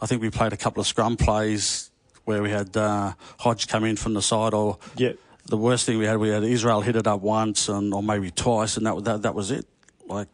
I 0.00 0.06
think 0.06 0.22
we 0.22 0.30
played 0.30 0.52
a 0.52 0.56
couple 0.56 0.80
of 0.80 0.86
scrum 0.86 1.16
plays 1.16 1.90
where 2.28 2.42
we 2.42 2.50
had 2.50 2.76
uh, 2.76 3.14
Hodge 3.38 3.66
come 3.68 3.84
in 3.90 3.96
from 3.96 4.12
the 4.12 4.20
side, 4.22 4.52
or 4.52 4.76
Yeah. 4.96 5.12
the 5.46 5.56
worst 5.56 5.86
thing 5.86 5.96
we 5.98 6.04
had, 6.04 6.18
we 6.18 6.28
had 6.28 6.44
Israel 6.44 6.82
hit 6.82 6.94
it 6.94 7.06
up 7.06 7.22
once 7.22 7.68
and 7.74 7.94
or 7.94 8.02
maybe 8.02 8.30
twice, 8.30 8.76
and 8.76 8.84
that 8.86 9.02
that, 9.04 9.22
that 9.22 9.34
was 9.34 9.50
it. 9.50 9.64
Like, 10.06 10.28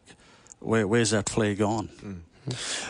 where, 0.59 0.85
where's 0.91 1.11
that 1.11 1.29
flair 1.29 1.55
gone? 1.55 1.87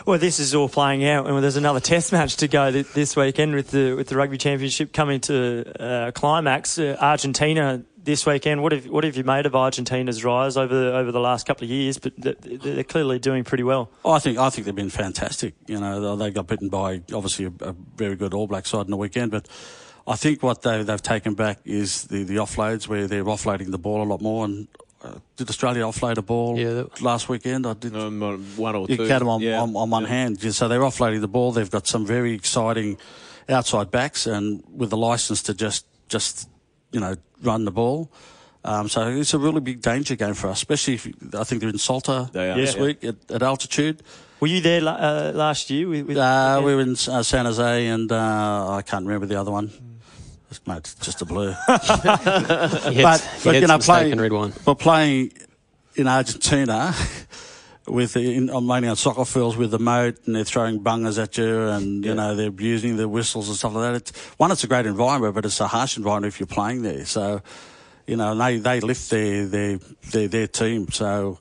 Well, 0.04 0.18
this 0.18 0.38
is 0.38 0.54
all 0.54 0.68
playing 0.68 1.04
out, 1.04 1.26
and 1.26 1.42
there's 1.42 1.56
another 1.56 1.80
Test 1.86 2.12
match 2.12 2.36
to 2.36 2.48
go 2.48 2.70
this 2.70 3.16
weekend 3.16 3.54
with 3.54 3.70
the 3.70 3.94
with 3.94 4.08
the 4.08 4.16
Rugby 4.16 4.38
Championship 4.38 4.92
coming 4.92 5.20
to 5.22 5.64
uh, 5.80 6.10
climax. 6.12 6.78
Uh, 6.78 6.96
Argentina 7.00 7.84
this 8.06 8.24
weekend. 8.24 8.62
What 8.62 8.72
have 8.72 8.86
what 8.86 9.04
have 9.04 9.16
you 9.16 9.24
made 9.24 9.46
of 9.46 9.54
Argentina's 9.54 10.24
rise 10.24 10.56
over 10.56 10.74
the, 10.74 10.96
over 10.96 11.12
the 11.12 11.20
last 11.20 11.46
couple 11.46 11.64
of 11.64 11.70
years? 11.70 11.98
But 11.98 12.20
th- 12.20 12.40
th- 12.40 12.60
they're 12.60 12.84
clearly 12.84 13.18
doing 13.18 13.44
pretty 13.44 13.64
well. 13.64 13.90
Oh, 14.04 14.12
I 14.12 14.18
think 14.18 14.38
I 14.38 14.50
think 14.50 14.64
they've 14.64 14.74
been 14.74 14.90
fantastic. 14.90 15.54
You 15.66 15.80
know, 15.80 16.16
they 16.16 16.30
got 16.30 16.46
beaten 16.46 16.68
by 16.68 17.02
obviously 17.12 17.46
a, 17.46 17.52
a 17.60 17.74
very 17.96 18.16
good 18.16 18.34
All 18.34 18.46
Black 18.46 18.66
side 18.66 18.86
in 18.86 18.90
the 18.90 18.96
weekend, 18.96 19.30
but 19.30 19.48
I 20.06 20.16
think 20.16 20.42
what 20.42 20.62
they, 20.62 20.82
they've 20.82 21.02
taken 21.02 21.34
back 21.34 21.58
is 21.64 22.04
the, 22.04 22.22
the 22.22 22.36
offloads 22.36 22.86
where 22.86 23.08
they're 23.08 23.24
offloading 23.24 23.72
the 23.72 23.78
ball 23.78 24.02
a 24.02 24.04
lot 24.04 24.20
more. 24.20 24.44
And 24.44 24.68
uh, 25.06 25.18
did 25.36 25.48
Australia 25.48 25.82
offload 25.82 26.18
a 26.18 26.22
ball 26.22 26.58
Yeah, 26.58 26.72
that- 26.72 27.02
last 27.02 27.28
weekend? 27.28 27.66
I 27.66 27.74
did. 27.74 27.96
Um, 27.96 28.20
one 28.56 28.74
or 28.76 28.86
you 28.88 28.96
two. 28.96 29.08
count 29.08 29.20
them 29.20 29.28
on, 29.28 29.40
yeah. 29.40 29.60
on, 29.60 29.74
on 29.76 29.90
one 29.90 30.04
hand. 30.04 30.40
So 30.54 30.68
they're 30.68 30.80
offloading 30.80 31.20
the 31.20 31.28
ball. 31.28 31.52
They've 31.52 31.70
got 31.70 31.86
some 31.86 32.06
very 32.06 32.32
exciting 32.34 32.98
outside 33.48 33.90
backs, 33.90 34.26
and 34.26 34.62
with 34.74 34.90
the 34.90 34.96
license 34.96 35.42
to 35.44 35.54
just 35.54 35.86
just 36.08 36.48
you 36.92 37.00
know 37.00 37.14
run 37.42 37.64
the 37.64 37.70
ball. 37.72 38.10
Um, 38.64 38.88
so 38.88 39.06
it's 39.08 39.32
a 39.34 39.38
really 39.38 39.60
big 39.60 39.80
danger 39.80 40.16
game 40.16 40.34
for 40.34 40.48
us, 40.48 40.58
especially 40.58 40.94
if 40.94 41.06
I 41.34 41.44
think 41.44 41.60
they're 41.60 41.70
in 41.70 41.78
Salta 41.78 42.28
They 42.32 42.52
this 42.54 42.74
yeah. 42.74 42.82
week 42.82 43.04
at, 43.04 43.16
at 43.30 43.42
altitude. 43.42 44.02
Were 44.40 44.48
you 44.48 44.60
there 44.60 44.82
uh, 44.86 45.32
last 45.32 45.70
year? 45.70 45.88
With, 45.88 46.06
with 46.08 46.16
Uh, 46.16 46.60
we 46.64 46.74
were 46.74 46.80
in 46.82 46.92
uh, 46.92 47.22
San 47.22 47.44
Juan, 47.46 47.60
and 47.60 48.12
uh, 48.12 48.76
I 48.76 48.82
can't 48.82 49.06
remember 49.06 49.26
the 49.26 49.40
other 49.40 49.52
one. 49.52 49.70
Mate, 50.66 50.78
it's 50.78 50.94
just 50.94 51.22
a 51.22 51.24
blur. 51.24 51.56
But- 51.68 53.28
but, 53.44 53.54
you 53.54 53.66
know, 53.66 53.78
steak 53.78 54.14
red 54.20 54.32
wine. 54.32 54.52
We're 54.64 54.74
playing 54.74 55.32
in 55.96 56.06
Argentina 56.08 56.94
with 57.86 58.14
the, 58.14 58.34
in, 58.34 58.50
on 58.50 58.66
mainly 58.66 58.88
on 58.88 58.96
soccer 58.96 59.24
fields 59.24 59.56
with 59.56 59.70
the 59.70 59.78
moat, 59.78 60.18
and 60.26 60.34
they're 60.36 60.44
throwing 60.44 60.80
bungers 60.80 61.18
at 61.22 61.36
you, 61.38 61.68
and 61.68 62.04
you 62.04 62.14
know 62.14 62.34
they're 62.34 62.48
abusing 62.48 62.96
the 62.96 63.08
whistles 63.08 63.48
and 63.48 63.56
stuff 63.56 63.74
like 63.74 63.82
that. 63.92 63.94
It's, 63.96 64.12
one, 64.38 64.50
it's 64.52 64.64
a 64.64 64.66
great 64.66 64.86
environment, 64.86 65.34
but 65.34 65.44
it's 65.44 65.60
a 65.60 65.66
harsh 65.68 65.96
environment 65.96 66.32
if 66.34 66.40
you're 66.40 66.46
playing 66.46 66.82
there. 66.82 67.04
So, 67.06 67.42
you 68.06 68.16
know, 68.16 68.32
and 68.32 68.40
they 68.40 68.58
they 68.58 68.80
lift 68.80 69.10
their 69.10 69.46
their 69.46 69.78
their, 70.10 70.28
their 70.28 70.46
team. 70.46 70.88
So, 70.90 71.38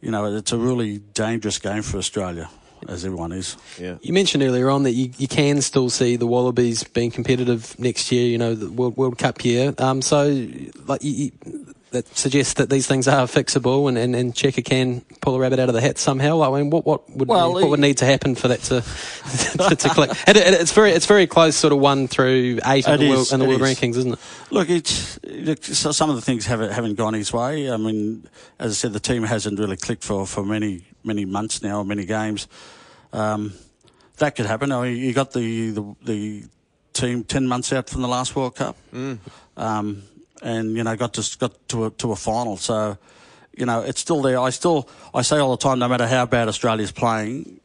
you 0.00 0.10
know, 0.10 0.34
it's 0.36 0.52
a 0.52 0.58
really 0.58 0.98
dangerous 0.98 1.58
game 1.58 1.82
for 1.82 1.98
Australia, 1.98 2.48
as 2.88 3.04
everyone 3.04 3.32
is. 3.32 3.56
Yeah. 3.78 3.96
You 4.02 4.12
mentioned 4.12 4.42
earlier 4.42 4.70
on 4.70 4.82
that 4.84 4.92
you, 4.92 5.10
you 5.18 5.28
can 5.28 5.60
still 5.62 5.90
see 5.90 6.16
the 6.16 6.26
Wallabies 6.26 6.84
being 6.84 7.10
competitive 7.10 7.78
next 7.78 8.10
year, 8.12 8.26
you 8.26 8.38
know, 8.38 8.54
the 8.54 8.70
World, 8.70 8.96
World 8.96 9.18
Cup 9.18 9.44
year. 9.44 9.74
Um, 9.78 10.02
so, 10.02 10.46
like, 10.86 11.02
you, 11.02 11.32
you, 11.44 11.66
that 11.92 12.16
suggests 12.16 12.54
that 12.54 12.70
these 12.70 12.86
things 12.86 13.06
are 13.06 13.26
fixable 13.26 13.88
and, 13.88 13.96
and, 13.96 14.16
and 14.16 14.34
Cheika 14.34 14.64
can 14.64 15.02
pull 15.20 15.34
a 15.36 15.38
rabbit 15.38 15.58
out 15.58 15.68
of 15.68 15.74
the 15.74 15.80
hat 15.80 15.98
somehow. 15.98 16.42
I 16.42 16.58
mean, 16.58 16.70
what, 16.70 16.84
what 16.84 17.08
would, 17.10 17.28
Well, 17.28 17.52
what 17.52 17.68
would 17.68 17.80
need 17.80 17.98
to 17.98 18.06
happen 18.06 18.34
for 18.34 18.48
that 18.48 18.60
to, 18.64 18.80
to, 19.68 19.76
to 19.76 19.88
click? 19.90 20.10
And 20.26 20.36
it, 20.36 20.54
it's 20.54 20.72
very, 20.72 20.92
it's 20.92 21.06
very 21.06 21.26
close, 21.26 21.54
sort 21.54 21.72
of 21.72 21.78
one 21.78 22.08
through 22.08 22.60
eight 22.64 22.86
in 22.86 22.94
It 22.94 22.96
the, 22.98 23.08
world, 23.10 23.32
in 23.32 23.40
the 23.40 23.46
world 23.46 23.60
is. 23.60 23.78
rankings, 23.78 23.96
isn't 23.96 24.12
it? 24.14 24.18
Look, 24.50 24.70
it's 24.70 25.22
look, 25.24 25.62
some 25.62 26.10
of 26.10 26.16
the 26.16 26.22
things 26.22 26.46
haven't 26.46 26.72
haven't 26.72 26.94
gone 26.94 27.14
his 27.14 27.32
way. 27.32 27.70
I 27.70 27.76
mean, 27.76 28.26
as 28.58 28.72
I 28.72 28.74
said, 28.74 28.92
the 28.92 29.00
team 29.00 29.22
hasn't 29.24 29.58
really 29.58 29.76
clicked 29.76 30.02
for, 30.04 30.26
for 30.26 30.44
many 30.44 30.84
many 31.04 31.24
months 31.24 31.62
now, 31.62 31.82
many 31.82 32.04
games. 32.04 32.48
Um, 33.12 33.52
that 34.18 34.36
could 34.36 34.46
happen. 34.46 34.72
I 34.72 34.82
mean, 34.82 34.96
you 34.98 35.12
got 35.12 35.32
the, 35.32 35.70
the 35.70 35.96
the 36.02 36.44
team 36.92 37.24
ten 37.24 37.46
months 37.48 37.72
out 37.72 37.88
from 37.88 38.02
the 38.02 38.08
last 38.08 38.36
World 38.36 38.54
Cup, 38.56 38.76
um, 39.56 40.02
and 40.42 40.76
you 40.76 40.84
know 40.84 40.96
got 40.96 41.14
to 41.14 41.38
got 41.38 41.68
to 41.68 41.86
a, 41.86 41.90
to 41.90 42.12
a 42.12 42.16
final. 42.16 42.56
So, 42.56 42.96
you 43.56 43.66
know, 43.66 43.80
it's 43.80 44.00
still 44.00 44.22
there. 44.22 44.38
I 44.38 44.50
still 44.50 44.88
I 45.14 45.22
say 45.22 45.38
all 45.38 45.50
the 45.56 45.62
time, 45.62 45.78
no 45.78 45.88
matter 45.88 46.06
how 46.06 46.26
bad 46.26 46.48
Australia's 46.48 46.92
playing. 46.92 47.60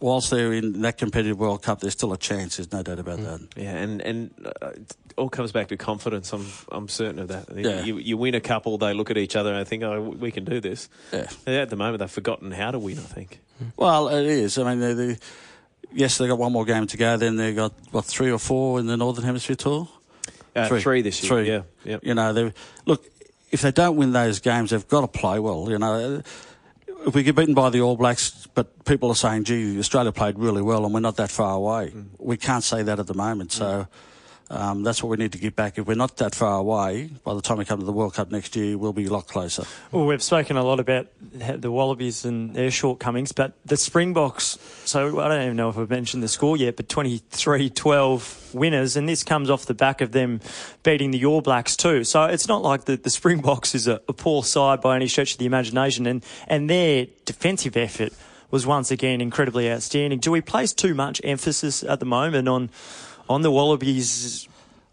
Whilst 0.00 0.30
they're 0.30 0.54
in 0.54 0.80
that 0.80 0.96
competitive 0.96 1.38
World 1.38 1.62
Cup, 1.62 1.80
there's 1.80 1.92
still 1.92 2.14
a 2.14 2.18
chance. 2.18 2.56
There's 2.56 2.72
no 2.72 2.82
doubt 2.82 2.98
about 2.98 3.18
that. 3.18 3.48
Yeah, 3.54 3.76
and 3.76 4.00
and 4.00 4.30
uh, 4.62 4.70
it 4.70 4.96
all 5.18 5.28
comes 5.28 5.52
back 5.52 5.68
to 5.68 5.76
confidence. 5.76 6.32
I'm 6.32 6.46
I'm 6.72 6.88
certain 6.88 7.18
of 7.18 7.28
that. 7.28 7.54
Yeah. 7.54 7.82
You, 7.82 7.98
you 7.98 8.16
win 8.16 8.34
a 8.34 8.40
couple, 8.40 8.78
they 8.78 8.94
look 8.94 9.10
at 9.10 9.18
each 9.18 9.36
other 9.36 9.52
and 9.52 9.68
think, 9.68 9.82
oh, 9.82 10.00
we 10.00 10.30
can 10.30 10.44
do 10.46 10.58
this. 10.58 10.88
Yeah. 11.12 11.26
And 11.46 11.56
At 11.56 11.68
the 11.68 11.76
moment, 11.76 11.98
they've 11.98 12.10
forgotten 12.10 12.50
how 12.50 12.70
to 12.70 12.78
win. 12.78 12.98
I 12.98 13.02
think. 13.02 13.40
Well, 13.76 14.08
it 14.08 14.24
is. 14.24 14.56
I 14.56 14.64
mean, 14.64 14.80
they, 14.80 14.94
they, 14.94 15.18
yes, 15.92 16.16
they 16.16 16.26
got 16.26 16.38
one 16.38 16.52
more 16.52 16.64
game 16.64 16.86
to 16.86 16.96
go. 16.96 17.18
Then 17.18 17.36
they 17.36 17.52
got 17.52 17.74
what 17.90 18.06
three 18.06 18.30
or 18.30 18.38
four 18.38 18.80
in 18.80 18.86
the 18.86 18.96
Northern 18.96 19.24
Hemisphere 19.24 19.56
tour. 19.56 19.86
Uh, 20.56 20.66
three. 20.80 21.02
this 21.02 21.22
year. 21.22 21.28
Three. 21.28 21.48
Yeah. 21.48 21.62
Yeah. 21.84 21.98
You 22.02 22.14
know, 22.14 22.32
they 22.32 22.52
look. 22.86 23.04
If 23.50 23.62
they 23.62 23.72
don't 23.72 23.96
win 23.96 24.12
those 24.12 24.40
games, 24.40 24.70
they've 24.70 24.88
got 24.88 25.00
to 25.00 25.08
play 25.08 25.40
well. 25.40 25.68
You 25.68 25.78
know, 25.78 26.22
if 27.06 27.14
we 27.14 27.22
get 27.22 27.34
beaten 27.36 27.54
by 27.54 27.70
the 27.70 27.80
All 27.80 27.96
Blacks, 27.96 28.46
but 28.54 28.84
people 28.84 29.10
are 29.10 29.14
saying, 29.14 29.44
"Gee, 29.44 29.78
Australia 29.78 30.12
played 30.12 30.38
really 30.38 30.62
well, 30.62 30.84
and 30.84 30.94
we're 30.94 31.00
not 31.00 31.16
that 31.16 31.30
far 31.30 31.54
away." 31.54 31.92
Mm. 31.94 32.06
We 32.18 32.36
can't 32.36 32.64
say 32.64 32.82
that 32.82 32.98
at 32.98 33.06
the 33.06 33.14
moment. 33.14 33.52
So. 33.52 33.64
Mm. 33.64 33.88
Um, 34.50 34.82
that's 34.82 35.00
what 35.00 35.10
we 35.10 35.16
need 35.16 35.30
to 35.32 35.38
get 35.38 35.54
back. 35.54 35.78
If 35.78 35.86
we're 35.86 35.94
not 35.94 36.16
that 36.16 36.34
far 36.34 36.58
away, 36.58 37.08
by 37.22 37.34
the 37.34 37.40
time 37.40 37.58
we 37.58 37.64
come 37.64 37.78
to 37.78 37.86
the 37.86 37.92
World 37.92 38.14
Cup 38.14 38.32
next 38.32 38.56
year, 38.56 38.76
we'll 38.76 38.92
be 38.92 39.06
a 39.06 39.12
lot 39.12 39.28
closer. 39.28 39.62
Well, 39.92 40.06
we've 40.06 40.22
spoken 40.22 40.56
a 40.56 40.64
lot 40.64 40.80
about 40.80 41.06
the 41.32 41.70
Wallabies 41.70 42.24
and 42.24 42.52
their 42.52 42.72
shortcomings, 42.72 43.30
but 43.30 43.52
the 43.64 43.76
Springboks, 43.76 44.58
so 44.84 45.20
I 45.20 45.28
don't 45.28 45.42
even 45.42 45.56
know 45.56 45.68
if 45.68 45.78
I've 45.78 45.88
mentioned 45.88 46.24
the 46.24 46.28
score 46.28 46.56
yet, 46.56 46.74
but 46.74 46.88
23 46.88 47.70
12 47.70 48.50
winners, 48.52 48.96
and 48.96 49.08
this 49.08 49.22
comes 49.22 49.50
off 49.50 49.66
the 49.66 49.74
back 49.74 50.00
of 50.00 50.10
them 50.10 50.40
beating 50.82 51.12
the 51.12 51.24
All 51.24 51.42
Blacks 51.42 51.76
too. 51.76 52.02
So 52.02 52.24
it's 52.24 52.48
not 52.48 52.62
like 52.62 52.86
the, 52.86 52.96
the 52.96 53.10
Springboks 53.10 53.76
is 53.76 53.86
a, 53.86 54.00
a 54.08 54.12
poor 54.12 54.42
side 54.42 54.80
by 54.80 54.96
any 54.96 55.06
stretch 55.06 55.34
of 55.34 55.38
the 55.38 55.46
imagination, 55.46 56.06
and, 56.06 56.24
and 56.48 56.68
their 56.68 57.06
defensive 57.24 57.76
effort 57.76 58.12
was 58.50 58.66
once 58.66 58.90
again 58.90 59.20
incredibly 59.20 59.70
outstanding. 59.70 60.18
Do 60.18 60.32
we 60.32 60.40
place 60.40 60.72
too 60.72 60.92
much 60.92 61.20
emphasis 61.22 61.84
at 61.84 62.00
the 62.00 62.06
moment 62.06 62.48
on 62.48 62.70
on 63.30 63.40
the 63.42 63.50
Wallabies? 63.50 64.46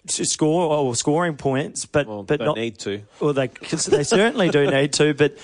Score 0.09 0.73
or 0.73 0.95
scoring 0.95 1.35
points, 1.35 1.85
but 1.85 2.07
Well, 2.07 2.23
but 2.23 2.39
don't 2.39 2.55
need 2.57 2.79
to. 2.79 3.01
well, 3.19 3.33
they 3.33 3.47
they 3.47 4.03
certainly 4.03 4.47
do 4.47 4.65
need 4.71 4.93
to, 4.93 5.13
but 5.13 5.37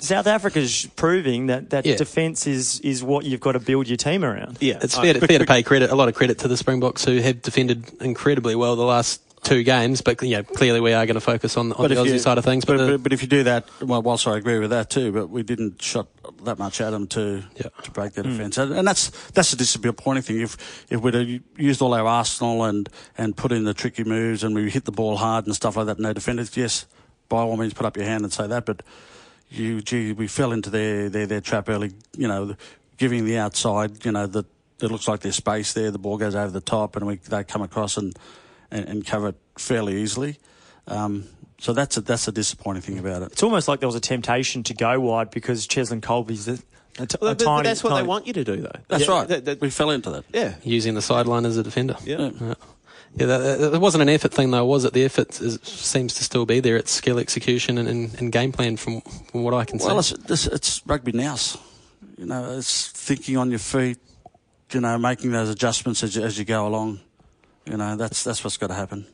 South 0.00 0.26
Africa's 0.26 0.88
proving 0.96 1.46
that 1.46 1.70
that 1.70 1.86
Yeah. 1.86 1.94
defence 1.94 2.44
is 2.48 2.80
is 2.80 3.04
what 3.04 3.24
you've 3.24 3.38
got 3.38 3.52
to 3.52 3.60
build 3.60 3.86
your 3.86 3.96
team 3.96 4.24
around. 4.24 4.56
Yeah. 4.60 4.80
It's 4.82 4.96
fair 4.98 5.12
to, 5.14 5.24
fair 5.24 5.38
to 5.38 5.46
pay 5.46 5.62
credit, 5.62 5.90
a 5.90 5.94
lot 5.94 6.08
of 6.08 6.16
credit 6.16 6.38
to 6.40 6.48
the 6.48 6.56
Springboks 6.56 7.04
who 7.04 7.18
have 7.20 7.40
defended 7.40 7.84
incredibly 8.00 8.56
well 8.56 8.74
the 8.74 8.82
last 8.82 9.20
two 9.42 9.62
games, 9.62 10.00
but 10.00 10.22
you 10.22 10.36
know, 10.36 10.42
clearly 10.42 10.80
we 10.80 10.92
are 10.92 11.06
going 11.06 11.14
to 11.14 11.20
focus 11.20 11.56
on, 11.56 11.72
on 11.72 11.88
the 11.88 11.92
if 11.92 11.98
Aussie 11.98 12.12
you- 12.12 12.18
side 12.18 12.38
of 12.38 12.44
things. 12.44 12.64
But, 12.64 12.76
But, 12.76 12.86
the, 12.86 12.92
but, 12.92 13.02
but 13.04 13.12
if 13.12 13.22
you 13.22 13.28
do 13.28 13.42
that, 13.44 13.68
well, 13.80 14.02
whilst 14.02 14.26
I 14.26 14.36
agree 14.36 14.58
with 14.58 14.70
that 14.70 14.90
too, 14.90 15.12
but 15.12 15.28
we 15.28 15.42
didn't 15.42 15.80
shot 15.80 16.08
that 16.44 16.58
much 16.58 16.80
at 16.80 16.90
them 16.90 17.06
to 17.08 17.42
Yeah. 17.56 17.68
to 17.82 17.90
break 17.90 18.12
their 18.12 18.24
hmm. 18.24 18.30
defence, 18.30 18.58
and, 18.58 18.72
and 18.72 18.86
that's 18.86 19.10
that's 19.30 19.52
a 19.52 19.56
disappointing 19.56 20.22
thing. 20.22 20.40
If 20.40 20.84
if 20.90 21.00
we'd 21.00 21.14
have 21.14 21.28
used 21.56 21.82
all 21.82 21.94
our 21.94 22.06
arsenal 22.06 22.64
and 22.64 22.88
and 23.16 23.36
put 23.36 23.52
in 23.52 23.64
the 23.64 23.74
tricky 23.74 24.04
moves 24.04 24.44
and 24.44 24.54
we 24.54 24.70
hit 24.70 24.84
the 24.84 24.92
ball 24.92 25.16
hard 25.16 25.46
and 25.46 25.54
stuff 25.54 25.76
like 25.76 25.86
that, 25.86 25.98
no 25.98 26.12
defenders, 26.12 26.56
yes, 26.56 26.86
by 27.28 27.38
all 27.38 27.56
means, 27.56 27.74
put 27.74 27.86
up 27.86 27.96
your 27.96 28.06
hand 28.06 28.24
and 28.24 28.32
say 28.32 28.46
that. 28.46 28.66
But 28.66 28.82
you, 29.48 29.80
gee, 29.80 30.12
we 30.12 30.26
fell 30.28 30.52
into 30.52 30.70
their 30.70 31.08
their, 31.08 31.26
their 31.26 31.40
trap 31.40 31.68
early. 31.68 31.92
You 32.16 32.28
know, 32.28 32.56
giving 32.98 33.24
the 33.24 33.38
outside, 33.38 34.04
you 34.04 34.12
know, 34.12 34.26
that 34.26 34.46
it 34.82 34.90
looks 34.90 35.08
like 35.08 35.20
there's 35.20 35.36
space 35.36 35.72
there. 35.72 35.90
The 35.90 35.98
ball 35.98 36.18
goes 36.18 36.34
over 36.34 36.50
the 36.50 36.60
top, 36.60 36.96
and 36.96 37.06
we 37.06 37.16
they 37.16 37.44
come 37.44 37.62
across 37.62 37.96
and 37.96 38.16
and, 38.70 38.88
and 38.88 39.06
cover 39.06 39.28
it 39.28 39.36
fairly 39.58 39.96
easily. 40.02 40.38
Um, 40.86 41.24
so 41.58 41.72
that's 41.72 41.96
a, 41.96 42.00
that's 42.00 42.26
a 42.28 42.32
disappointing 42.32 42.82
thing 42.82 42.98
about 42.98 43.22
it. 43.22 43.32
It's 43.32 43.42
almost 43.42 43.68
like 43.68 43.80
there 43.80 43.88
was 43.88 43.94
a 43.96 44.00
temptation 44.00 44.62
to 44.64 44.74
go 44.74 44.98
wide 45.00 45.30
because 45.30 45.66
Cheslin 45.66 46.00
Kolbe's 46.00 46.48
a, 46.48 46.52
a, 46.98 47.06
t- 47.06 47.16
Well, 47.20 47.30
a 47.32 47.34
but- 47.34 47.38
but 47.38 47.44
tiny. 47.44 47.62
that's 47.64 47.84
what 47.84 47.90
tiny- 47.90 48.02
they 48.02 48.08
want 48.08 48.26
you 48.26 48.32
to 48.32 48.44
do, 48.44 48.56
though. 48.62 48.72
That's 48.88 49.06
Yeah, 49.06 49.12
right. 49.12 49.28
that- 49.28 49.44
that- 49.44 49.60
we 49.60 49.70
fell 49.70 49.90
into 49.90 50.10
that. 50.10 50.24
yeah. 50.32 50.54
using 50.64 50.94
the 50.94 51.02
sideline 51.02 51.44
as 51.44 51.56
a 51.58 51.62
defender. 51.62 51.96
Yeah. 52.04 52.30
Yeah, 52.40 52.54
yeah 53.16 53.26
that, 53.26 53.38
that, 53.58 53.72
that 53.72 53.80
wasn't 53.80 54.02
an 54.02 54.08
effort 54.08 54.32
thing 54.32 54.50
though, 54.52 54.64
was 54.64 54.84
it? 54.86 54.92
The 54.94 55.04
effort 55.04 55.40
is, 55.40 55.58
seems 55.62 56.14
to 56.14 56.24
still 56.24 56.46
be 56.46 56.60
there. 56.60 56.76
It's 56.76 56.90
skill 56.92 57.18
execution 57.18 57.76
and, 57.76 57.88
and, 57.88 58.14
and 58.18 58.32
game 58.32 58.52
plan 58.52 58.76
from, 58.78 59.02
from 59.02 59.42
what 59.42 59.52
I 59.52 59.64
can 59.66 59.78
Well, 59.78 60.02
see. 60.02 60.14
it's, 60.14 60.30
it's, 60.30 60.46
it's 60.46 60.86
rugby 60.86 61.12
now. 61.12 61.36
You 62.16 62.26
know, 62.26 62.56
it's 62.56 62.88
thinking 62.88 63.36
on 63.36 63.50
your 63.50 63.58
feet. 63.58 63.98
You 64.72 64.80
know, 64.80 64.96
making 64.98 65.32
those 65.32 65.48
adjustments 65.50 66.02
as 66.04 66.14
you, 66.16 66.22
as 66.22 66.38
you 66.38 66.44
go 66.44 66.66
along. 66.66 67.00
You 67.66 67.76
know, 67.76 67.96
that's 67.96 68.24
that's 68.24 68.42
what's 68.42 68.56
got 68.56 68.68
to 68.68 68.74
happen. 68.74 69.06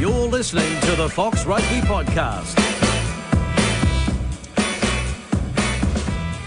You're 0.00 0.28
listening 0.28 0.80
to 0.82 0.96
the 0.96 1.08
Fox 1.08 1.44
Rugby 1.46 1.80
Podcast. 1.80 2.54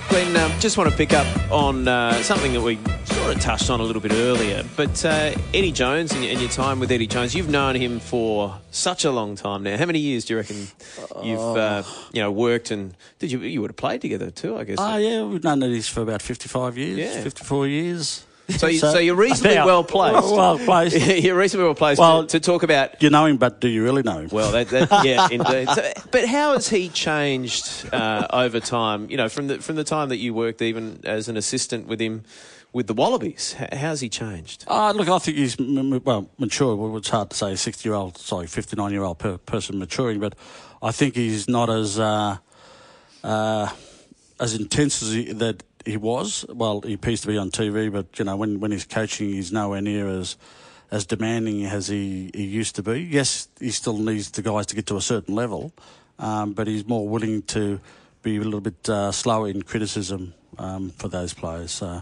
Glen, 0.10 0.36
um, 0.38 0.52
just 0.60 0.78
want 0.78 0.90
to 0.90 0.96
pick 0.96 1.14
up 1.14 1.26
on 1.52 1.88
uh, 1.88 2.14
something 2.22 2.54
that 2.54 2.62
we 2.62 2.78
sort 3.14 3.36
of 3.36 3.42
touched 3.42 3.70
on 3.70 3.80
a 3.80 3.84
little 3.84 4.02
bit 4.02 4.12
earlier. 4.14 4.64
But 4.76 5.04
uh, 5.06 5.34
Eddie 5.54 5.72
Jones 5.72 6.12
and, 6.14 6.24
and 6.24 6.40
your 6.40 6.50
time 6.50 6.80
with 6.80 6.92
Eddie 6.92 7.08
Jones, 7.08 7.36
you've 7.36 7.50
known 7.50 7.76
him 7.76 8.00
for 8.00 8.58
such 8.72 9.06
a 9.06 9.12
long 9.12 9.36
time 9.36 9.64
now. 9.64 9.78
How 9.78 9.86
many 9.86 10.00
years 10.00 10.26
do 10.26 10.34
you 10.34 10.38
reckon 10.40 10.68
you've 11.24 11.40
uh, 11.40 11.84
you 12.14 12.22
know 12.22 12.32
worked 12.32 12.72
and 12.72 12.96
did 13.20 13.32
you 13.32 13.40
you 13.40 13.62
would 13.62 13.72
have 13.72 13.78
played 13.78 14.02
together 14.02 14.32
too? 14.32 14.58
I 14.58 14.64
guess. 14.64 14.78
Ah, 14.80 14.98
yeah, 14.98 15.24
we've 15.24 15.44
known 15.44 15.62
Eddie's 15.64 15.88
for 15.88 16.02
about 16.02 16.22
55 16.22 16.78
years, 16.78 17.00
Yeah. 17.00 17.22
54 17.24 17.68
years. 17.68 18.26
so, 18.50 18.68
you, 18.68 18.80
so 18.80 18.98
you're 19.00 19.16
reasonably 19.16 19.54
About- 19.58 19.66
well 19.66 19.84
placed. 19.84 20.28
Well 20.34 20.60
placed. 20.60 20.96
you're 21.24 21.38
reasonably 21.38 21.66
well 21.66 21.76
placed 21.76 22.00
Well- 22.00 22.26
to, 22.26 22.40
to 22.40 22.46
talk 22.46 22.64
about 22.64 23.02
You 23.02 23.10
know 23.10 23.26
him, 23.26 23.38
but 23.38 23.62
do 23.62 23.68
you 23.68 23.84
really 23.84 24.04
know 24.04 24.20
him? 24.20 24.30
Well, 24.32 24.52
that, 24.52 24.70
that, 24.70 25.06
yeah, 25.06 25.28
indeed. 25.32 25.70
So, 25.70 25.92
but 26.12 26.26
how 26.28 26.54
has 26.54 26.68
he 26.70 26.90
changed 26.90 27.94
uh, 27.94 28.28
over 28.32 28.60
time? 28.60 29.10
You 29.10 29.18
know, 29.18 29.30
from 29.30 29.48
the 29.48 29.60
from 29.60 29.76
the 29.76 29.84
time 29.84 30.10
that 30.10 30.18
you 30.18 30.34
worked 30.34 30.62
even 30.62 31.02
as 31.04 31.28
an 31.30 31.38
assistant 31.38 31.88
with 31.88 32.00
him 32.02 32.24
with 32.74 32.88
the 32.88 32.94
Wallabies, 32.94 33.56
how's 33.74 34.00
he 34.00 34.10
changed? 34.10 34.64
Uh, 34.68 34.92
look, 34.96 35.10
I 35.10 35.20
think 35.20 35.38
he's 35.38 35.58
well 35.60 36.30
mature. 36.38 36.76
Well, 36.76 36.98
it's 36.98 37.10
hard 37.10 37.30
to 37.32 37.36
say 37.36 37.54
a 37.54 37.58
sixty-year-old, 37.58 38.18
sorry, 38.18 38.48
fifty-nine-year-old 38.48 39.20
per- 39.20 39.38
person 39.38 39.80
maturing, 39.80 40.20
but 40.20 40.36
I 40.82 40.92
think 40.92 41.16
he's 41.16 41.48
not 41.48 41.70
as 41.70 42.00
uh, 42.00 42.38
uh, 43.24 43.70
as 44.40 44.56
intense 44.56 45.04
as 45.04 45.12
he, 45.12 45.34
that 45.34 45.64
he 45.86 45.98
was. 45.98 46.46
Well, 46.50 46.82
he 46.82 46.94
appears 46.94 47.22
to 47.22 47.28
be 47.28 47.38
on 47.38 47.52
TV, 47.52 47.92
but 47.92 48.18
you 48.18 48.26
know, 48.26 48.36
when 48.36 48.60
when 48.60 48.72
he's 48.72 48.86
coaching, 48.86 49.30
he's 49.30 49.52
nowhere 49.52 49.82
near 49.82 50.08
as 50.08 50.38
as 50.92 51.06
demanding 51.06 51.66
as 51.66 51.88
he, 51.88 52.32
he 52.34 52.44
used 52.44 52.76
to 52.76 52.84
be. 52.84 53.00
Yes, 53.02 53.48
he 53.60 53.72
still 53.72 53.98
needs 53.98 54.30
the 54.32 54.42
guys 54.42 54.66
to 54.68 54.76
get 54.76 54.86
to 54.88 54.98
a 54.98 55.02
certain 55.02 55.34
level, 55.34 55.72
um, 56.20 56.54
but 56.54 56.68
he's 56.68 56.86
more 56.86 57.08
willing 57.08 57.42
to 57.44 57.80
be 58.22 58.38
a 58.38 58.42
little 58.42 58.60
bit 58.62 58.90
uh, 58.90 59.12
slower 59.12 59.48
in 59.48 59.62
criticism 59.62 60.34
um, 60.58 60.90
for 60.92 61.08
those 61.08 61.34
players. 61.34 61.72
So, 61.72 62.02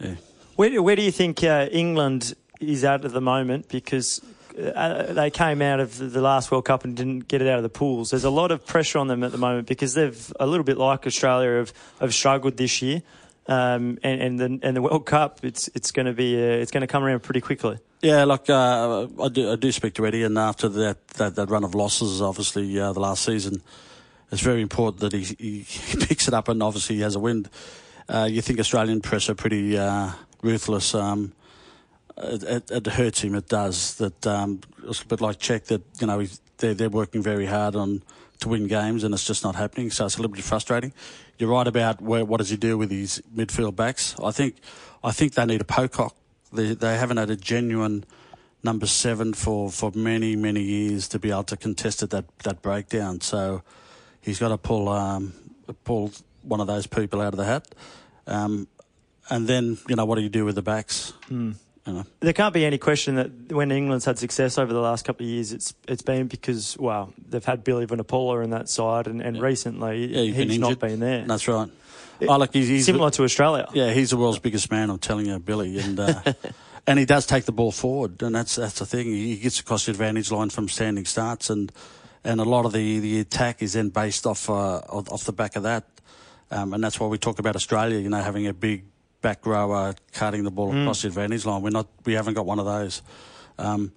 yeah. 0.00 0.14
Where, 0.56 0.82
where 0.82 0.96
do 0.96 1.02
you 1.02 1.12
think 1.12 1.44
uh, 1.44 1.68
England 1.70 2.34
is 2.60 2.84
at 2.84 3.04
at 3.04 3.12
the 3.12 3.20
moment? 3.20 3.68
Because 3.68 4.20
uh, 4.58 5.12
they 5.12 5.30
came 5.30 5.62
out 5.62 5.80
of 5.80 5.98
the- 5.98 6.20
last 6.20 6.50
World 6.50 6.64
Cup 6.64 6.84
and 6.84 6.96
didn't 6.96 7.28
get 7.28 7.42
it 7.42 7.48
out 7.48 7.58
of 7.58 7.62
the 7.62 7.68
pools. 7.68 8.10
There's 8.10 8.24
a 8.24 8.30
lot 8.30 8.50
of 8.50 8.66
pressure 8.66 8.98
on 8.98 9.06
them 9.06 9.22
at 9.22 9.32
the 9.32 9.38
moment 9.38 9.68
because 9.68 9.94
they've 9.94 10.32
a 10.40 10.46
little 10.46 10.64
bit 10.64 10.76
like 10.78 11.06
Australia 11.06 11.58
have, 11.58 11.72
have 12.00 12.12
struggled 12.12 12.56
this 12.56 12.82
year. 12.82 13.02
Um, 13.46 13.98
and, 14.02 14.20
and 14.20 14.38
the 14.38 14.66
and 14.66 14.76
the 14.76 14.82
World 14.82 15.06
Cup, 15.06 15.40
it's 15.42 15.68
it's 15.74 15.90
going 15.90 16.04
to 16.04 16.12
be 16.12 16.36
uh, 16.36 16.60
it's 16.60 16.70
going 16.70 16.82
to 16.82 16.86
come 16.86 17.02
around 17.02 17.22
pretty 17.22 17.40
quickly. 17.40 17.78
Yeah, 18.02 18.24
look, 18.24 18.50
uh, 18.50 19.06
I 19.22 19.28
do, 19.28 19.52
I 19.52 19.56
do 19.56 19.72
speak 19.72 19.94
to 19.94 20.06
Eddie, 20.06 20.22
and 20.22 20.38
after 20.38 20.68
that, 20.68 21.08
that, 21.08 21.34
that 21.34 21.50
run 21.50 21.64
of 21.64 21.74
losses, 21.74 22.20
obviously 22.22 22.78
uh, 22.78 22.92
the 22.92 23.00
last 23.00 23.24
season, 23.24 23.60
it's 24.30 24.42
very 24.42 24.62
important 24.62 25.00
that 25.00 25.12
he, 25.12 25.22
he, 25.22 25.60
he 25.60 25.96
picks 26.06 26.28
it 26.28 26.34
up, 26.34 26.48
and 26.48 26.62
obviously 26.62 26.96
he 26.96 27.02
has 27.02 27.16
a 27.16 27.18
win. 27.18 27.46
Uh, 28.08 28.28
you 28.30 28.40
think 28.40 28.58
Australian 28.58 29.00
press 29.00 29.28
are 29.28 29.34
pretty 29.34 29.76
uh, 29.76 30.10
ruthless. 30.42 30.94
Um, 30.94 31.32
it, 32.16 32.42
it, 32.42 32.70
it 32.70 32.86
hurts 32.86 33.20
him. 33.20 33.34
It 33.34 33.48
does. 33.48 33.96
That 33.96 34.26
um, 34.26 34.60
it's 34.84 35.02
a 35.02 35.06
bit 35.06 35.20
like 35.20 35.38
Cheika. 35.38 35.66
That 35.66 35.82
you 36.00 36.06
know 36.06 36.24
they're 36.58 36.74
they're 36.74 36.90
working 36.90 37.22
very 37.22 37.46
hard 37.46 37.76
on 37.76 38.02
to 38.40 38.48
win 38.48 38.66
games, 38.66 39.04
and 39.04 39.12
it's 39.12 39.26
just 39.26 39.44
not 39.44 39.56
happening. 39.56 39.90
So 39.90 40.06
it's 40.06 40.16
a 40.16 40.22
little 40.22 40.34
bit 40.34 40.44
frustrating. 40.44 40.92
You're 41.38 41.50
right 41.50 41.66
about 41.66 42.00
where 42.00 42.24
what 42.24 42.38
does 42.38 42.50
he 42.50 42.56
do 42.56 42.78
with 42.78 42.90
his 42.90 43.22
midfield 43.34 43.76
backs? 43.76 44.14
I 44.22 44.30
think 44.30 44.56
I 45.04 45.12
think 45.12 45.34
they 45.34 45.44
need 45.44 45.60
a 45.60 45.64
Pocock. 45.64 46.16
They 46.52 46.74
they 46.74 46.96
haven't 46.96 47.18
had 47.18 47.30
a 47.30 47.36
genuine 47.36 48.04
number 48.62 48.86
seven 48.86 49.34
for, 49.34 49.70
for 49.70 49.92
many 49.94 50.34
many 50.34 50.62
years 50.62 51.08
to 51.08 51.18
be 51.18 51.30
able 51.30 51.44
to 51.44 51.56
contest 51.56 52.02
at 52.02 52.10
that 52.10 52.24
that 52.38 52.62
breakdown. 52.62 53.20
So 53.20 53.62
he's 54.20 54.38
got 54.38 54.48
to 54.48 54.58
pull 54.58 54.88
um, 54.88 55.34
pull 55.84 56.12
one 56.42 56.60
of 56.60 56.66
those 56.66 56.86
people 56.86 57.20
out 57.20 57.32
of 57.32 57.36
the 57.36 57.44
hat. 57.44 57.74
Um, 58.26 58.68
and 59.30 59.46
then 59.46 59.78
you 59.88 59.96
know 59.96 60.04
what 60.04 60.16
do 60.16 60.22
you 60.22 60.28
do 60.28 60.44
with 60.44 60.54
the 60.54 60.62
backs? 60.62 61.12
Hmm. 61.28 61.52
You 61.86 61.94
know. 61.94 62.04
There 62.20 62.32
can't 62.34 62.52
be 62.52 62.66
any 62.66 62.76
question 62.76 63.14
that 63.14 63.52
when 63.52 63.70
England's 63.70 64.04
had 64.04 64.18
success 64.18 64.58
over 64.58 64.72
the 64.72 64.80
last 64.80 65.06
couple 65.06 65.24
of 65.24 65.30
years, 65.30 65.52
it's 65.52 65.74
it's 65.86 66.02
been 66.02 66.26
because 66.26 66.76
well 66.78 67.12
they've 67.28 67.44
had 67.44 67.64
Billy 67.64 67.86
Vunipola 67.86 68.44
in 68.44 68.50
that 68.50 68.68
side, 68.68 69.06
and, 69.06 69.22
and 69.22 69.40
recently 69.40 70.06
Yeah, 70.06 70.32
he's 70.32 70.46
been 70.46 70.60
not 70.60 70.78
been 70.78 71.00
there. 71.00 71.24
That's 71.24 71.48
right. 71.48 71.70
oh, 72.28 72.36
look, 72.36 72.52
he's, 72.52 72.68
he's 72.68 72.84
Similar 72.84 73.10
to 73.12 73.24
Australia. 73.24 73.68
Yeah, 73.72 73.92
he's 73.92 74.10
the 74.10 74.16
world's 74.16 74.38
biggest 74.38 74.70
man. 74.70 74.90
I'm 74.90 74.98
telling 74.98 75.26
you, 75.26 75.38
Billy, 75.38 75.78
and 75.78 75.98
uh, 75.98 76.20
and 76.86 76.98
he 76.98 77.04
does 77.04 77.26
take 77.26 77.44
the 77.44 77.52
ball 77.52 77.72
forward, 77.72 78.22
and 78.22 78.34
that's 78.34 78.56
that's 78.56 78.78
the 78.80 78.86
thing. 78.86 79.06
He 79.06 79.36
gets 79.36 79.60
across 79.60 79.86
the 79.86 79.92
advantage 79.92 80.30
line 80.30 80.50
from 80.50 80.68
standing 80.68 81.04
starts, 81.04 81.48
and 81.48 81.72
and 82.24 82.40
a 82.40 82.44
lot 82.44 82.66
of 82.66 82.72
the, 82.72 82.98
the 82.98 83.20
attack 83.20 83.62
is 83.62 83.72
then 83.74 83.88
based 83.88 84.26
off 84.26 84.50
uh, 84.50 84.78
off 84.78 85.10
off 85.10 85.24
the 85.24 85.32
back 85.32 85.56
of 85.56 85.62
that, 85.62 85.84
um, 86.50 86.74
and 86.74 86.82
that's 86.82 86.98
why 86.98 87.06
we 87.06 87.18
talk 87.18 87.38
about 87.38 87.56
Australia. 87.56 87.98
You 87.98 88.08
know, 88.08 88.22
having 88.22 88.46
a 88.46 88.54
big 88.54 88.84
back 89.20 89.44
rower 89.46 89.94
carting 90.12 90.44
the 90.44 90.50
ball 90.50 90.70
across 90.70 91.02
the 91.02 91.08
advantage 91.08 91.44
line. 91.44 91.62
We're 91.62 91.70
not. 91.70 91.88
We 92.04 92.14
haven't 92.14 92.34
got 92.34 92.46
one 92.46 92.58
of 92.58 92.66
those. 92.66 93.02
Um, 93.58 93.92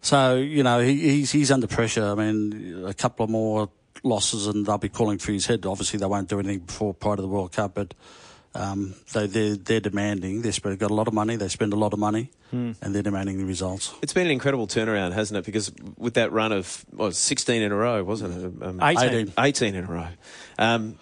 so 0.00 0.36
you 0.36 0.62
know 0.62 0.80
he, 0.80 0.96
he's 0.98 1.32
he's 1.32 1.50
under 1.50 1.66
pressure. 1.66 2.04
I 2.04 2.14
mean, 2.14 2.84
a 2.86 2.94
couple 2.94 3.24
of 3.24 3.30
more 3.30 3.70
losses 4.02 4.46
and 4.46 4.66
they'll 4.66 4.78
be 4.78 4.88
calling 4.88 5.18
for 5.18 5.32
his 5.32 5.46
head. 5.46 5.64
Obviously, 5.66 5.98
they 5.98 6.06
won't 6.06 6.28
do 6.28 6.38
anything 6.38 6.60
before 6.60 6.94
prior 6.94 7.16
to 7.16 7.22
the 7.22 7.28
World 7.28 7.52
Cup, 7.52 7.74
but 7.74 7.94
um, 8.54 8.94
they 9.12 9.26
they're, 9.26 9.56
they're 9.56 9.80
demanding. 9.80 10.42
They've 10.42 10.78
got 10.78 10.90
a 10.90 10.94
lot 10.94 11.08
of 11.08 11.14
money. 11.14 11.36
They 11.36 11.48
spend 11.48 11.72
a 11.72 11.76
lot 11.76 11.92
of 11.92 11.98
money, 11.98 12.30
and 12.50 12.76
they're 12.94 13.02
demanding 13.02 13.38
the 13.38 13.44
results. 13.44 13.94
It's 14.02 14.12
been 14.12 14.26
an 14.26 14.32
incredible 14.32 14.66
turnaround, 14.66 15.12
hasn't 15.12 15.38
it? 15.38 15.44
Because 15.44 15.72
with 15.96 16.14
that 16.14 16.32
run 16.32 16.52
of 16.52 16.84
what, 16.90 17.14
16 17.14 17.62
in 17.62 17.72
a 17.72 17.74
row, 17.74 18.04
wasn't 18.04 18.60
it? 18.60 18.66
Um, 18.66 18.82
18. 18.82 19.04
18. 19.04 19.32
18 19.38 19.74
in 19.74 19.84
a 19.84 19.88
row. 19.88 20.08
Um, 20.58 20.98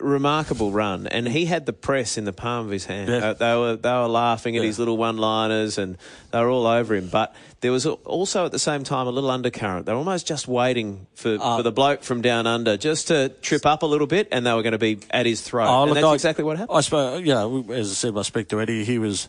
remarkable 0.00 0.70
run, 0.70 1.06
and 1.06 1.26
he 1.28 1.46
had 1.46 1.66
the 1.66 1.72
press 1.72 2.18
in 2.18 2.24
the 2.24 2.32
palm 2.32 2.66
of 2.66 2.72
his 2.72 2.84
hand. 2.86 3.08
Yeah. 3.10 3.30
Uh, 3.30 3.32
they 3.34 3.54
were 3.56 3.76
they 3.76 3.90
were 3.90 4.06
laughing 4.08 4.56
at 4.56 4.62
Yeah. 4.62 4.66
his 4.68 4.78
little 4.78 4.96
one-liners, 4.96 5.78
and 5.78 5.96
they 6.30 6.40
were 6.40 6.50
all 6.50 6.66
over 6.66 6.94
him. 6.94 7.08
But 7.08 7.34
there 7.60 7.72
was 7.72 7.86
also 7.86 8.44
at 8.46 8.52
the 8.52 8.58
same 8.58 8.84
time 8.84 9.06
a 9.06 9.10
little 9.10 9.30
undercurrent. 9.30 9.86
They 9.86 9.92
were 9.92 9.98
almost 9.98 10.26
just 10.26 10.46
waiting 10.48 11.06
for, 11.14 11.38
Uh, 11.40 11.56
for 11.58 11.62
the 11.62 11.72
bloke 11.72 12.02
from 12.02 12.20
down 12.22 12.46
under 12.46 12.76
just 12.76 13.08
to 13.08 13.30
trip 13.40 13.64
up 13.66 13.82
a 13.82 13.86
little 13.86 14.06
bit, 14.06 14.28
and 14.30 14.44
they 14.46 14.52
were 14.52 14.62
going 14.62 14.72
to 14.72 14.78
be 14.78 14.98
at 15.10 15.26
his 15.26 15.40
throat. 15.40 15.68
Oh, 15.68 15.82
and 15.82 15.90
look, 15.90 15.94
that's 15.96 16.06
I- 16.06 16.14
exactly 16.14 16.44
what 16.44 16.58
happened. 16.58 16.76
I 16.76 16.80
suppose, 16.82 17.22
yeah, 17.24 17.46
we- 17.46 17.74
as 17.74 17.90
I 17.90 17.94
said, 17.94 18.16
I 18.16 18.22
speak 18.22 18.48
to 18.48 18.60
Eddie. 18.60 18.84
He 18.84 18.98
was 18.98 19.28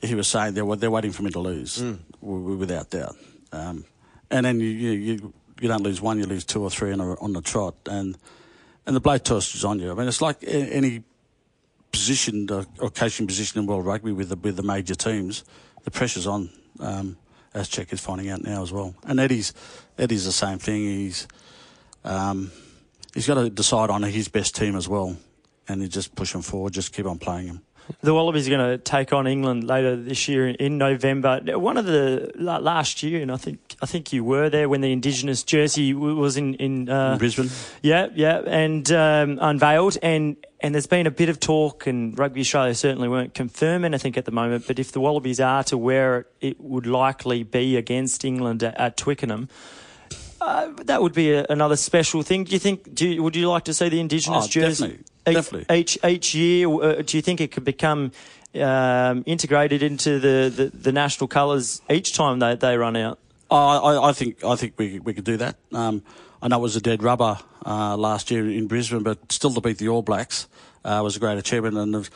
he 0.00 0.14
was 0.14 0.28
saying 0.28 0.54
they 0.54 0.62
were 0.62 0.76
they're 0.76 0.90
waiting 0.90 1.12
for 1.12 1.22
me 1.24 1.30
to 1.30 1.40
lose, 1.40 1.78
Mm. 1.78 1.98
without 2.22 2.90
doubt. 2.90 3.16
Um, 3.52 3.84
and 4.30 4.46
then 4.46 4.60
you, 4.60 4.68
you 4.68 4.90
you 4.92 5.32
you 5.60 5.66
don't 5.68 5.82
lose 5.82 6.00
one, 6.00 6.18
you 6.18 6.24
lose 6.24 6.44
two 6.44 6.62
or 6.62 6.70
three 6.70 6.92
on, 6.92 7.00
a, 7.00 7.14
on 7.20 7.32
the 7.32 7.40
trot, 7.42 7.74
and 7.86 8.16
and 8.88 8.96
the 8.96 9.00
blade 9.00 9.22
toss 9.22 9.54
is 9.54 9.66
on 9.66 9.78
you. 9.78 9.92
I 9.92 9.94
mean, 9.94 10.08
it's 10.08 10.22
like 10.22 10.38
any 10.42 11.04
position 11.92 12.50
or, 12.50 12.64
or 12.80 12.88
coaching 12.88 13.26
position 13.26 13.60
in 13.60 13.66
world 13.66 13.84
rugby 13.84 14.12
with 14.12 14.30
the 14.30 14.36
with 14.36 14.56
the 14.56 14.62
major 14.62 14.94
teams. 14.94 15.44
The 15.84 15.90
pressure's 15.90 16.26
on, 16.26 16.48
um, 16.80 17.18
as 17.52 17.68
Cheika 17.68 17.92
is 17.92 18.00
finding 18.00 18.30
out 18.30 18.42
now 18.42 18.62
as 18.62 18.72
well. 18.72 18.94
And 19.04 19.20
Eddie's 19.20 19.52
Eddie's 19.98 20.24
the 20.24 20.32
same 20.32 20.58
thing. 20.58 20.84
He's 20.84 21.28
um, 22.02 22.50
he's 23.12 23.26
got 23.26 23.34
to 23.34 23.50
decide 23.50 23.90
on 23.90 24.02
his 24.04 24.28
best 24.28 24.56
team 24.56 24.74
as 24.74 24.88
well, 24.88 25.18
and 25.68 25.82
you 25.82 25.88
just 25.88 26.14
push 26.14 26.32
them 26.32 26.40
forward, 26.40 26.72
just 26.72 26.94
keep 26.94 27.04
on 27.04 27.18
playing 27.18 27.48
them. 27.48 27.62
The 28.02 28.14
Wallabies 28.14 28.46
are 28.46 28.50
going 28.50 28.70
to 28.70 28.78
take 28.78 29.12
on 29.12 29.26
England 29.26 29.64
later 29.64 29.96
this 29.96 30.28
year 30.28 30.48
in 30.48 30.78
November. 30.78 31.40
One 31.58 31.76
of 31.76 31.86
the 31.86 32.30
last 32.36 33.02
year, 33.02 33.20
and 33.22 33.32
I 33.32 33.36
think 33.36 33.58
I 33.82 33.86
think 33.86 34.12
you 34.12 34.24
were 34.24 34.50
there 34.50 34.68
when 34.68 34.80
the 34.80 34.92
Indigenous 34.92 35.42
jersey 35.42 35.94
was 35.94 36.36
in 36.36 36.54
in, 36.54 36.88
uh, 36.88 37.12
In 37.12 37.18
Brisbane, 37.18 37.50
Yeah, 37.82 38.08
yeah, 38.14 38.38
and 38.46 38.90
um, 38.92 39.38
unveiled, 39.40 39.96
and 40.02 40.36
and 40.60 40.74
there's 40.74 40.86
been 40.88 41.06
a 41.06 41.10
bit 41.10 41.28
of 41.28 41.38
talk, 41.40 41.86
and 41.86 42.18
Rugby 42.18 42.40
Australia 42.40 42.74
certainly 42.74 43.08
won't 43.08 43.32
confirm 43.34 43.84
anything 43.84 44.16
at 44.16 44.24
the 44.24 44.32
moment. 44.32 44.66
But 44.66 44.78
if 44.78 44.92
the 44.92 45.00
Wallabies 45.00 45.40
are 45.40 45.64
to 45.64 45.78
wear 45.78 46.18
it, 46.18 46.26
it 46.40 46.60
would 46.60 46.86
likely 46.86 47.42
be 47.42 47.76
against 47.76 48.24
England 48.24 48.62
at, 48.62 48.78
at 48.78 48.96
Twickenham. 48.96 49.48
Uh, 50.40 50.68
that 50.84 51.02
would 51.02 51.12
be 51.14 51.32
a, 51.32 51.44
another 51.50 51.76
special 51.76 52.22
thing. 52.22 52.44
Do 52.44 52.52
you 52.52 52.58
think? 52.58 52.94
Do 52.94 53.08
you, 53.08 53.22
would 53.22 53.34
you 53.36 53.48
like 53.48 53.64
to 53.64 53.74
see 53.74 53.88
the 53.88 54.00
Indigenous 54.00 54.44
Oh, 54.44 54.48
jersey 54.48 54.84
definitely, 54.86 55.04
definitely. 55.34 55.76
each 55.76 55.98
each 56.04 56.34
year? 56.34 56.68
Uh, 56.68 57.02
do 57.02 57.16
you 57.16 57.22
think 57.22 57.40
it 57.40 57.52
could 57.52 57.64
become 57.64 58.12
um, 58.54 59.22
integrated 59.26 59.82
into 59.82 60.18
the, 60.18 60.52
the, 60.54 60.76
the 60.76 60.92
national 60.92 61.28
colours 61.28 61.82
each 61.90 62.14
time 62.14 62.38
they, 62.38 62.54
they 62.54 62.76
run 62.76 62.96
out? 62.96 63.18
Oh, 63.50 63.56
I, 63.56 64.10
I 64.10 64.12
think 64.12 64.44
I 64.44 64.56
think 64.56 64.74
we 64.76 64.98
we 65.00 65.14
could 65.14 65.24
do 65.24 65.36
that. 65.38 65.56
Um, 65.72 66.02
I 66.42 66.48
know 66.48 66.58
it 66.58 66.62
was 66.62 66.76
a 66.76 66.80
dead 66.80 67.02
rubber 67.02 67.38
uh, 67.64 67.96
last 67.96 68.30
year 68.30 68.48
in 68.48 68.66
Brisbane, 68.66 69.02
but 69.02 69.32
still 69.32 69.52
to 69.54 69.60
beat 69.60 69.78
the 69.78 69.88
All 69.88 70.02
Blacks 70.02 70.48
uh, 70.84 71.00
was 71.02 71.16
a 71.16 71.20
great 71.20 71.38
achievement. 71.38 71.76
And 71.76 72.08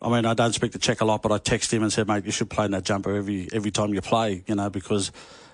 I 0.00 0.08
mean, 0.08 0.26
I 0.26 0.34
don't 0.34 0.52
speak 0.52 0.72
to 0.72 0.78
Cheika 0.78 1.02
a 1.02 1.04
lot, 1.04 1.22
but 1.22 1.32
I 1.32 1.38
text 1.38 1.72
him 1.72 1.82
and 1.82 1.92
said, 1.92 2.06
"Mate, 2.06 2.26
you 2.26 2.32
should 2.32 2.50
play 2.50 2.66
in 2.66 2.72
that 2.72 2.84
jumper 2.84 3.14
every 3.14 3.48
every 3.52 3.70
time 3.70 3.94
you 3.94 4.00
play." 4.00 4.44
You 4.46 4.56
know, 4.56 4.68
because 4.68 5.10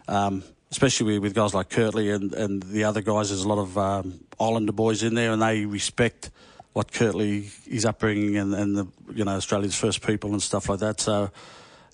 um, 0.09 0.43
especially 0.71 1.15
with, 1.15 1.23
with 1.23 1.35
guys 1.35 1.55
like 1.55 1.69
Kurtley 1.69 2.15
and, 2.15 2.33
and 2.35 2.63
the 2.63 2.85
other 2.85 3.01
guys, 3.01 3.29
there's 3.29 3.43
a 3.43 3.49
lot 3.49 3.59
of 3.59 3.79
um, 3.79 4.21
Islander 4.41 4.73
boys 4.73 5.03
in 5.03 5.15
there, 5.15 5.33
and 5.33 5.41
they 5.41 5.65
respect 5.65 6.31
what 6.79 6.93
Kurtley 6.93 7.33
his 7.69 7.85
upbringing 7.85 8.37
and, 8.43 8.55
and 8.55 8.77
the 8.79 8.87
you 9.19 9.25
know 9.25 9.37
Australia's 9.37 9.75
first 9.75 10.01
people 10.07 10.31
and 10.31 10.41
stuff 10.41 10.69
like 10.71 10.79
that. 10.87 11.01
So 11.01 11.31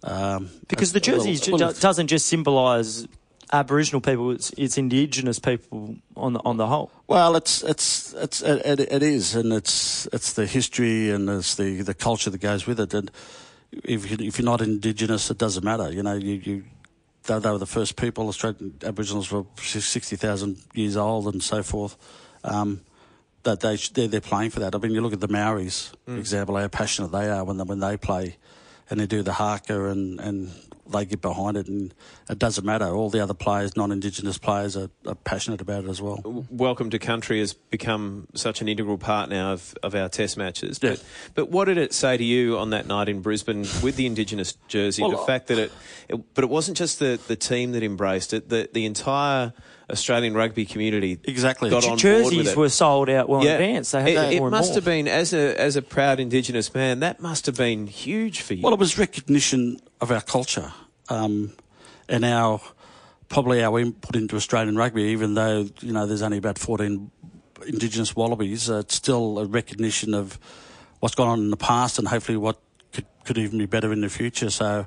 um, 0.03 0.51
Because 0.69 0.93
the 0.93 1.01
little- 1.01 1.25
jersey 1.25 1.51
little- 1.53 1.73
doesn't 1.73 2.09
just 2.09 2.27
symbolise 2.27 3.09
Aboriginal 3.53 4.01
people; 4.01 4.31
it's, 4.37 4.51
it's 4.57 4.77
Indigenous 4.79 5.39
people 5.39 5.97
on 6.17 6.33
the 6.35 6.41
on 6.45 6.57
the 6.57 6.67
whole. 6.67 6.91
Well, 7.07 7.37
it's 7.37 7.63
it's 7.63 8.13
it's 8.25 8.43
it, 8.43 8.81
it 8.81 9.03
is, 9.03 9.35
and 9.35 9.53
it's 9.53 10.07
it's 10.13 10.33
the 10.35 10.47
history 10.47 11.11
and 11.15 11.29
it's 11.31 11.55
the, 11.55 11.83
the 11.83 11.95
culture 11.95 12.31
that 12.31 12.41
goes 12.41 12.67
with 12.67 12.79
it. 12.81 12.93
And 12.95 13.11
if 13.85 14.11
you, 14.11 14.17
if 14.29 14.39
you're 14.39 14.45
not 14.53 14.61
Indigenous, 14.61 15.31
it 15.31 15.39
doesn't 15.39 15.65
matter. 15.65 15.89
You 15.93 16.03
know, 16.03 16.15
you, 16.15 16.35
you 16.45 16.65
they, 17.27 17.39
they 17.39 17.51
were 17.51 17.59
the 17.59 17.75
first 17.79 17.97
people. 17.97 18.29
Australian 18.29 18.75
Aboriginals 18.83 19.31
were 19.33 19.45
sixty 19.63 20.17
thousand 20.17 20.57
years 20.75 20.97
old 20.97 21.27
and 21.33 21.43
so 21.43 21.63
forth. 21.63 21.97
Um, 22.45 22.81
that 23.45 23.61
they 23.61 23.77
they're, 23.77 24.09
they're 24.09 24.21
playing 24.21 24.51
for 24.51 24.61
that. 24.61 24.75
I 24.75 24.79
mean, 24.79 24.93
you 24.93 25.01
look 25.01 25.13
at 25.13 25.21
the 25.21 25.29
Maoris, 25.29 25.93
for 26.05 26.13
mm. 26.13 26.19
example, 26.19 26.57
how 26.57 26.69
passionate 26.69 27.13
they 27.13 27.29
are 27.29 27.45
when 27.45 27.57
they, 27.57 27.65
when 27.65 27.81
they 27.81 27.97
play, 27.97 28.37
and 28.91 29.01
they 29.01 29.07
do 29.07 29.23
the 29.23 29.35
haka 29.35 29.87
and 29.87 30.21
and 30.21 30.51
they 30.87 31.05
get 31.05 31.21
behind 31.23 31.57
it, 31.57 31.67
and 31.67 31.95
it 32.29 32.39
doesn't 32.39 32.65
matter. 32.65 32.87
All 32.87 33.09
the 33.09 33.21
other 33.21 33.35
players, 33.35 33.77
non-Indigenous 33.77 34.39
players, 34.39 34.77
are, 34.77 34.91
are 35.07 35.15
passionate 35.15 35.61
about 35.61 35.85
it 35.85 35.89
as 35.89 36.03
well. 36.03 36.45
Welcome 36.51 36.91
to 36.91 36.99
Country 36.99 37.41
has 37.41 37.55
become 37.55 38.29
such 38.35 38.61
an 38.61 38.69
integral 38.69 38.99
part 38.99 39.31
now 39.31 39.53
of, 39.53 39.75
of 39.83 39.95
our 39.95 40.09
test 40.09 40.37
matches. 40.37 40.79
But, 40.79 41.03
but 41.35 41.51
what 41.51 41.67
did 41.67 41.79
it 41.79 41.95
say 41.95 42.17
to 42.17 42.25
you 42.25 42.59
on 42.59 42.71
that 42.71 42.87
night 42.87 43.09
in 43.09 43.23
Brisbane 43.23 43.67
with 43.83 43.97
the 43.97 44.05
Indigenous 44.05 44.59
jersey? 44.69 45.03
Well, 45.03 45.13
the 45.13 45.19
fact 45.19 45.47
that 45.49 45.59
it, 45.59 45.73
it, 46.09 46.35
but 46.35 46.45
it 46.45 46.51
wasn't 46.51 46.77
just 46.77 46.99
the, 46.99 47.19
the 47.29 47.37
team 47.37 47.73
that 47.73 47.83
embraced 47.83 48.35
it, 48.35 48.51
the, 48.51 48.69
the 48.73 48.85
entire 48.85 49.55
Australian 49.91 50.35
rugby 50.35 50.65
community 50.65 51.19
Exactly. 51.25 51.69
got 51.71 51.83
J- 51.83 51.89
on 51.89 51.91
board 51.93 52.01
Jerseys 52.01 52.39
with 52.39 52.49
it. 52.49 52.57
were 52.57 52.69
sold 52.71 53.11
out 53.11 53.29
well 53.29 53.45
Yeah. 53.45 53.57
in 53.57 53.63
advance. 53.63 53.91
They 53.91 54.15
had 54.15 54.33
it, 54.33 54.37
it 54.37 54.41
must 54.43 54.71
more. 54.71 54.75
have 54.77 54.85
been 54.85 55.07
as 55.09 55.33
a 55.35 55.61
as 55.61 55.77
a 55.77 55.83
proud 55.83 56.21
Indigenous 56.21 56.73
man. 56.75 57.01
That 57.01 57.21
must 57.21 57.45
have 57.47 57.57
been 57.57 57.87
huge 57.87 58.41
for 58.41 58.55
you. 58.55 58.63
Well, 58.63 58.73
it 58.73 58.79
was 58.79 58.97
recognition 58.99 59.79
of 60.01 60.11
our 60.11 60.23
culture 60.23 60.73
um, 61.11 61.53
and 62.09 62.25
our 62.25 62.61
probably 63.29 63.63
our 63.63 63.79
input 63.79 64.17
into 64.17 64.37
Australian 64.37 64.77
rugby. 64.77 65.03
Even 65.05 65.35
though 65.35 65.69
you 65.81 65.93
know 65.93 66.07
there's 66.07 66.23
only 66.23 66.39
about 66.39 66.59
14 66.59 67.11
Indigenous 67.67 68.17
Wallabies, 68.17 68.71
uh, 68.71 68.77
it's 68.79 68.95
still 68.95 69.39
a 69.39 69.45
recognition 69.47 70.15
of 70.15 70.39
what's 71.01 71.15
gone 71.15 71.29
on 71.29 71.39
in 71.41 71.51
the 71.51 71.57
past 71.59 71.99
and 71.99 72.09
hopefully 72.09 72.39
what 72.39 72.59
could, 72.93 73.05
could 73.25 73.37
even 73.39 73.59
be 73.59 73.67
better 73.67 73.93
in 73.93 74.01
the 74.01 74.09
future. 74.09 74.49
So, 74.51 74.87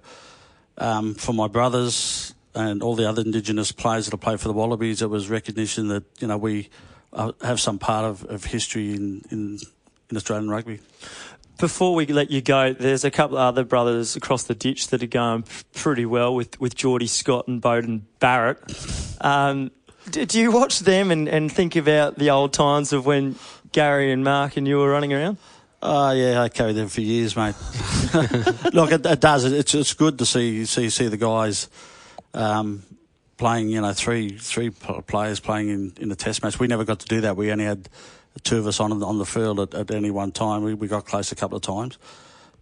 um, 0.79 1.13
for 1.15 1.33
my 1.33 1.47
brothers 1.47 2.26
and 2.57 2.81
all 2.81 2.95
the 2.95 3.07
other 3.07 3.21
Indigenous 3.21 3.71
players 3.71 4.05
that 4.05 4.11
have 4.11 4.21
played 4.21 4.39
for 4.39 4.47
the 4.47 4.53
Wallabies, 4.53 5.01
it 5.01 5.09
was 5.09 5.29
recognition 5.29 5.87
that 5.89 6.03
you 6.19 6.27
know 6.27 6.37
we 6.37 6.69
uh, 7.13 7.31
have 7.41 7.59
some 7.59 7.77
part 7.77 8.05
of, 8.05 8.25
of 8.25 8.45
history 8.45 8.93
in, 8.93 9.21
in 9.29 9.59
in 10.09 10.17
Australian 10.17 10.49
rugby. 10.49 10.79
Before 11.59 11.95
we 11.95 12.05
let 12.05 12.29
you 12.29 12.41
go, 12.41 12.73
there's 12.73 13.03
a 13.03 13.11
couple 13.11 13.37
of 13.37 13.43
other 13.43 13.63
brothers 13.63 14.15
across 14.15 14.43
the 14.43 14.53
ditch 14.53 14.87
that 14.89 15.01
are 15.01 15.07
going 15.07 15.43
pretty 15.73 16.05
well 16.05 16.35
with, 16.35 16.59
with 16.59 16.75
Jordie 16.75 17.07
Scott 17.07 17.47
and 17.47 17.59
Beauden 17.59 18.01
Barrett. 18.19 18.59
Um, 19.21 19.71
do, 20.11 20.23
do 20.25 20.39
you 20.39 20.51
watch 20.51 20.81
them 20.81 21.09
and, 21.09 21.27
and 21.27 21.51
think 21.51 21.75
about 21.75 22.19
the 22.19 22.29
old 22.29 22.53
times 22.53 22.93
of 22.93 23.07
when 23.07 23.37
Gary 23.71 24.11
and 24.11 24.23
Mark 24.23 24.55
and 24.55 24.67
you 24.67 24.77
were 24.77 24.89
running 24.89 25.13
around? 25.13 25.37
Oh 25.81 26.11
yeah, 26.11 26.41
I 26.41 26.49
carried 26.49 26.75
them 26.75 26.89
for 26.89 27.01
years, 27.01 27.35
mate. 27.35 27.55
Look, 28.73 28.91
it, 28.91 29.05
it 29.05 29.19
does. 29.19 29.45
It's 29.45 29.75
it's 29.75 29.93
good 29.93 30.17
to 30.19 30.25
see 30.25 30.65
see 30.65 30.89
see 30.89 31.07
the 31.07 31.17
guys 31.17 31.69
um, 32.33 32.83
playing. 33.37 33.69
You 33.69 33.81
know, 33.81 33.93
three 33.93 34.37
three 34.37 34.69
players 34.69 35.39
playing 35.39 35.69
in, 35.69 35.93
in 35.99 36.11
a 36.11 36.15
test 36.15 36.43
match. 36.43 36.59
We 36.59 36.67
never 36.67 36.85
got 36.85 36.99
to 36.99 37.05
do 37.05 37.21
that. 37.21 37.37
We 37.37 37.51
only 37.51 37.65
had 37.65 37.89
two 38.43 38.57
of 38.57 38.67
us 38.67 38.79
on 38.79 39.01
on 39.03 39.17
the 39.17 39.25
field 39.25 39.59
at, 39.59 39.73
at 39.73 39.91
any 39.91 40.11
one 40.11 40.31
time. 40.31 40.63
We 40.63 40.73
we 40.73 40.87
got 40.87 41.05
close 41.05 41.31
a 41.31 41.35
couple 41.35 41.57
of 41.57 41.63
times, 41.63 41.97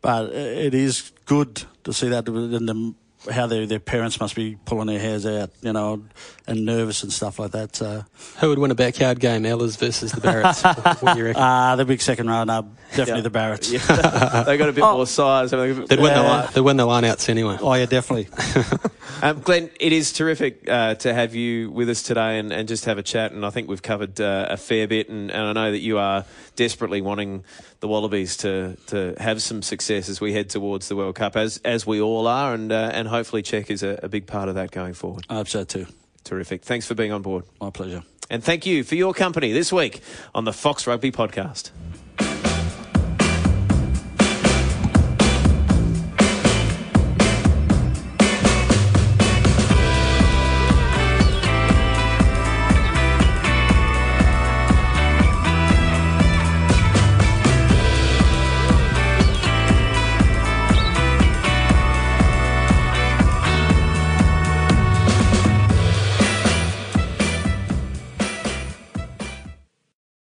but 0.02 0.32
it 0.34 0.74
is 0.74 1.12
good 1.26 1.64
to 1.84 1.94
see 1.94 2.10
that 2.10 2.28
and 2.28 2.68
them, 2.68 2.96
how 3.32 3.48
their 3.48 3.66
their 3.66 3.80
parents 3.80 4.20
must 4.20 4.36
be 4.36 4.58
pulling 4.66 4.88
their 4.88 5.00
hairs 5.00 5.26
out, 5.26 5.50
you 5.62 5.74
know, 5.74 6.04
and 6.48 6.66
nervous 6.66 7.04
and 7.04 7.12
stuff 7.12 7.40
like 7.40 7.52
that. 7.52 7.76
So, 7.76 8.06
Who 8.40 8.50
would 8.50 8.60
win 8.60 8.72
a 8.72 8.76
backyard 8.76 9.20
game, 9.20 9.46
Ellas 9.46 9.76
versus 9.76 10.12
the 10.12 10.22
Barretts? 10.22 10.64
what 11.02 11.14
do 11.14 11.20
you 11.20 11.26
reckon? 11.26 11.42
ah, 11.42 11.76
the 11.76 11.86
big 11.86 12.02
second 12.02 12.28
row, 12.30 12.44
no, 12.44 12.70
definitely 12.92 13.16
Yeah. 13.16 13.22
the 13.22 13.30
Barretts. 13.30 13.72
Yeah. 13.72 14.44
they 14.46 14.58
got 14.58 14.70
a 14.70 14.74
bit 14.74 14.82
more 14.82 15.08
size. 15.08 15.54
I 15.54 15.58
mean, 15.68 15.86
They'd 15.86 16.00
win, 16.00 16.14
the 16.14 16.20
Yeah. 16.22 16.30
line, 16.30 16.50
they'd 16.54 16.62
win 16.62 16.78
the 16.78 16.86
lineouts 16.86 17.30
anyway. 17.30 17.58
Oh 17.62 17.74
yeah, 17.74 17.86
definitely. 17.86 18.28
Um, 19.22 19.40
Glen, 19.40 19.70
it 19.80 19.94
is 19.94 20.12
terrific 20.12 20.70
uh, 20.70 20.96
to 20.96 21.14
have 21.14 21.34
you 21.34 21.72
with 21.72 21.90
us 21.90 22.04
today 22.04 22.38
and, 22.38 22.52
and 22.52 22.68
just 22.68 22.84
have 22.84 22.98
a 22.98 23.04
chat. 23.04 23.32
And 23.32 23.46
I 23.46 23.50
think 23.50 23.70
we've 23.70 23.82
covered 23.82 24.20
uh, 24.20 24.48
a 24.50 24.58
fair 24.58 24.88
bit. 24.90 25.08
And, 25.08 25.32
and 25.32 25.42
I 25.42 25.54
know 25.54 25.72
that 25.72 25.80
you 25.80 25.98
are 25.98 26.26
desperately 26.58 27.00
wanting 27.02 27.46
the 27.80 27.88
Wallabies 27.88 28.38
to, 28.38 28.78
to 28.88 29.16
have 29.20 29.42
some 29.42 29.62
success 29.62 30.10
as 30.10 30.22
we 30.22 30.34
head 30.34 30.50
towards 30.50 30.88
the 30.88 30.96
World 30.96 31.16
Cup, 31.16 31.36
as 31.36 31.60
as 31.64 31.86
we 31.86 32.02
all 32.02 32.28
are. 32.28 32.54
And 32.54 32.72
uh, 32.72 32.92
and 32.94 33.08
hopefully 33.08 33.44
Cheika 33.44 33.72
is 33.72 33.84
a, 33.84 34.00
a 34.04 34.10
big 34.10 34.28
part 34.28 34.50
of 34.50 34.56
that 34.56 34.72
going 34.72 34.94
forward. 34.94 35.26
I 35.30 35.36
hope 35.36 35.48
so 35.48 35.64
too. 35.64 35.86
Terrific. 36.24 36.64
Thanks 36.64 36.88
for 36.88 36.96
being 36.96 37.12
on 37.12 37.22
board. 37.22 37.44
My 37.62 37.70
pleasure. 37.70 38.04
And 38.30 38.44
thank 38.44 38.66
you 38.66 38.84
for 38.84 38.96
your 38.96 39.14
company 39.14 39.52
this 39.52 39.72
week 39.72 40.02
on 40.34 40.46
the 40.46 40.54
Fox 40.54 40.88
Rugby 40.88 41.12
Podcast. 41.12 41.70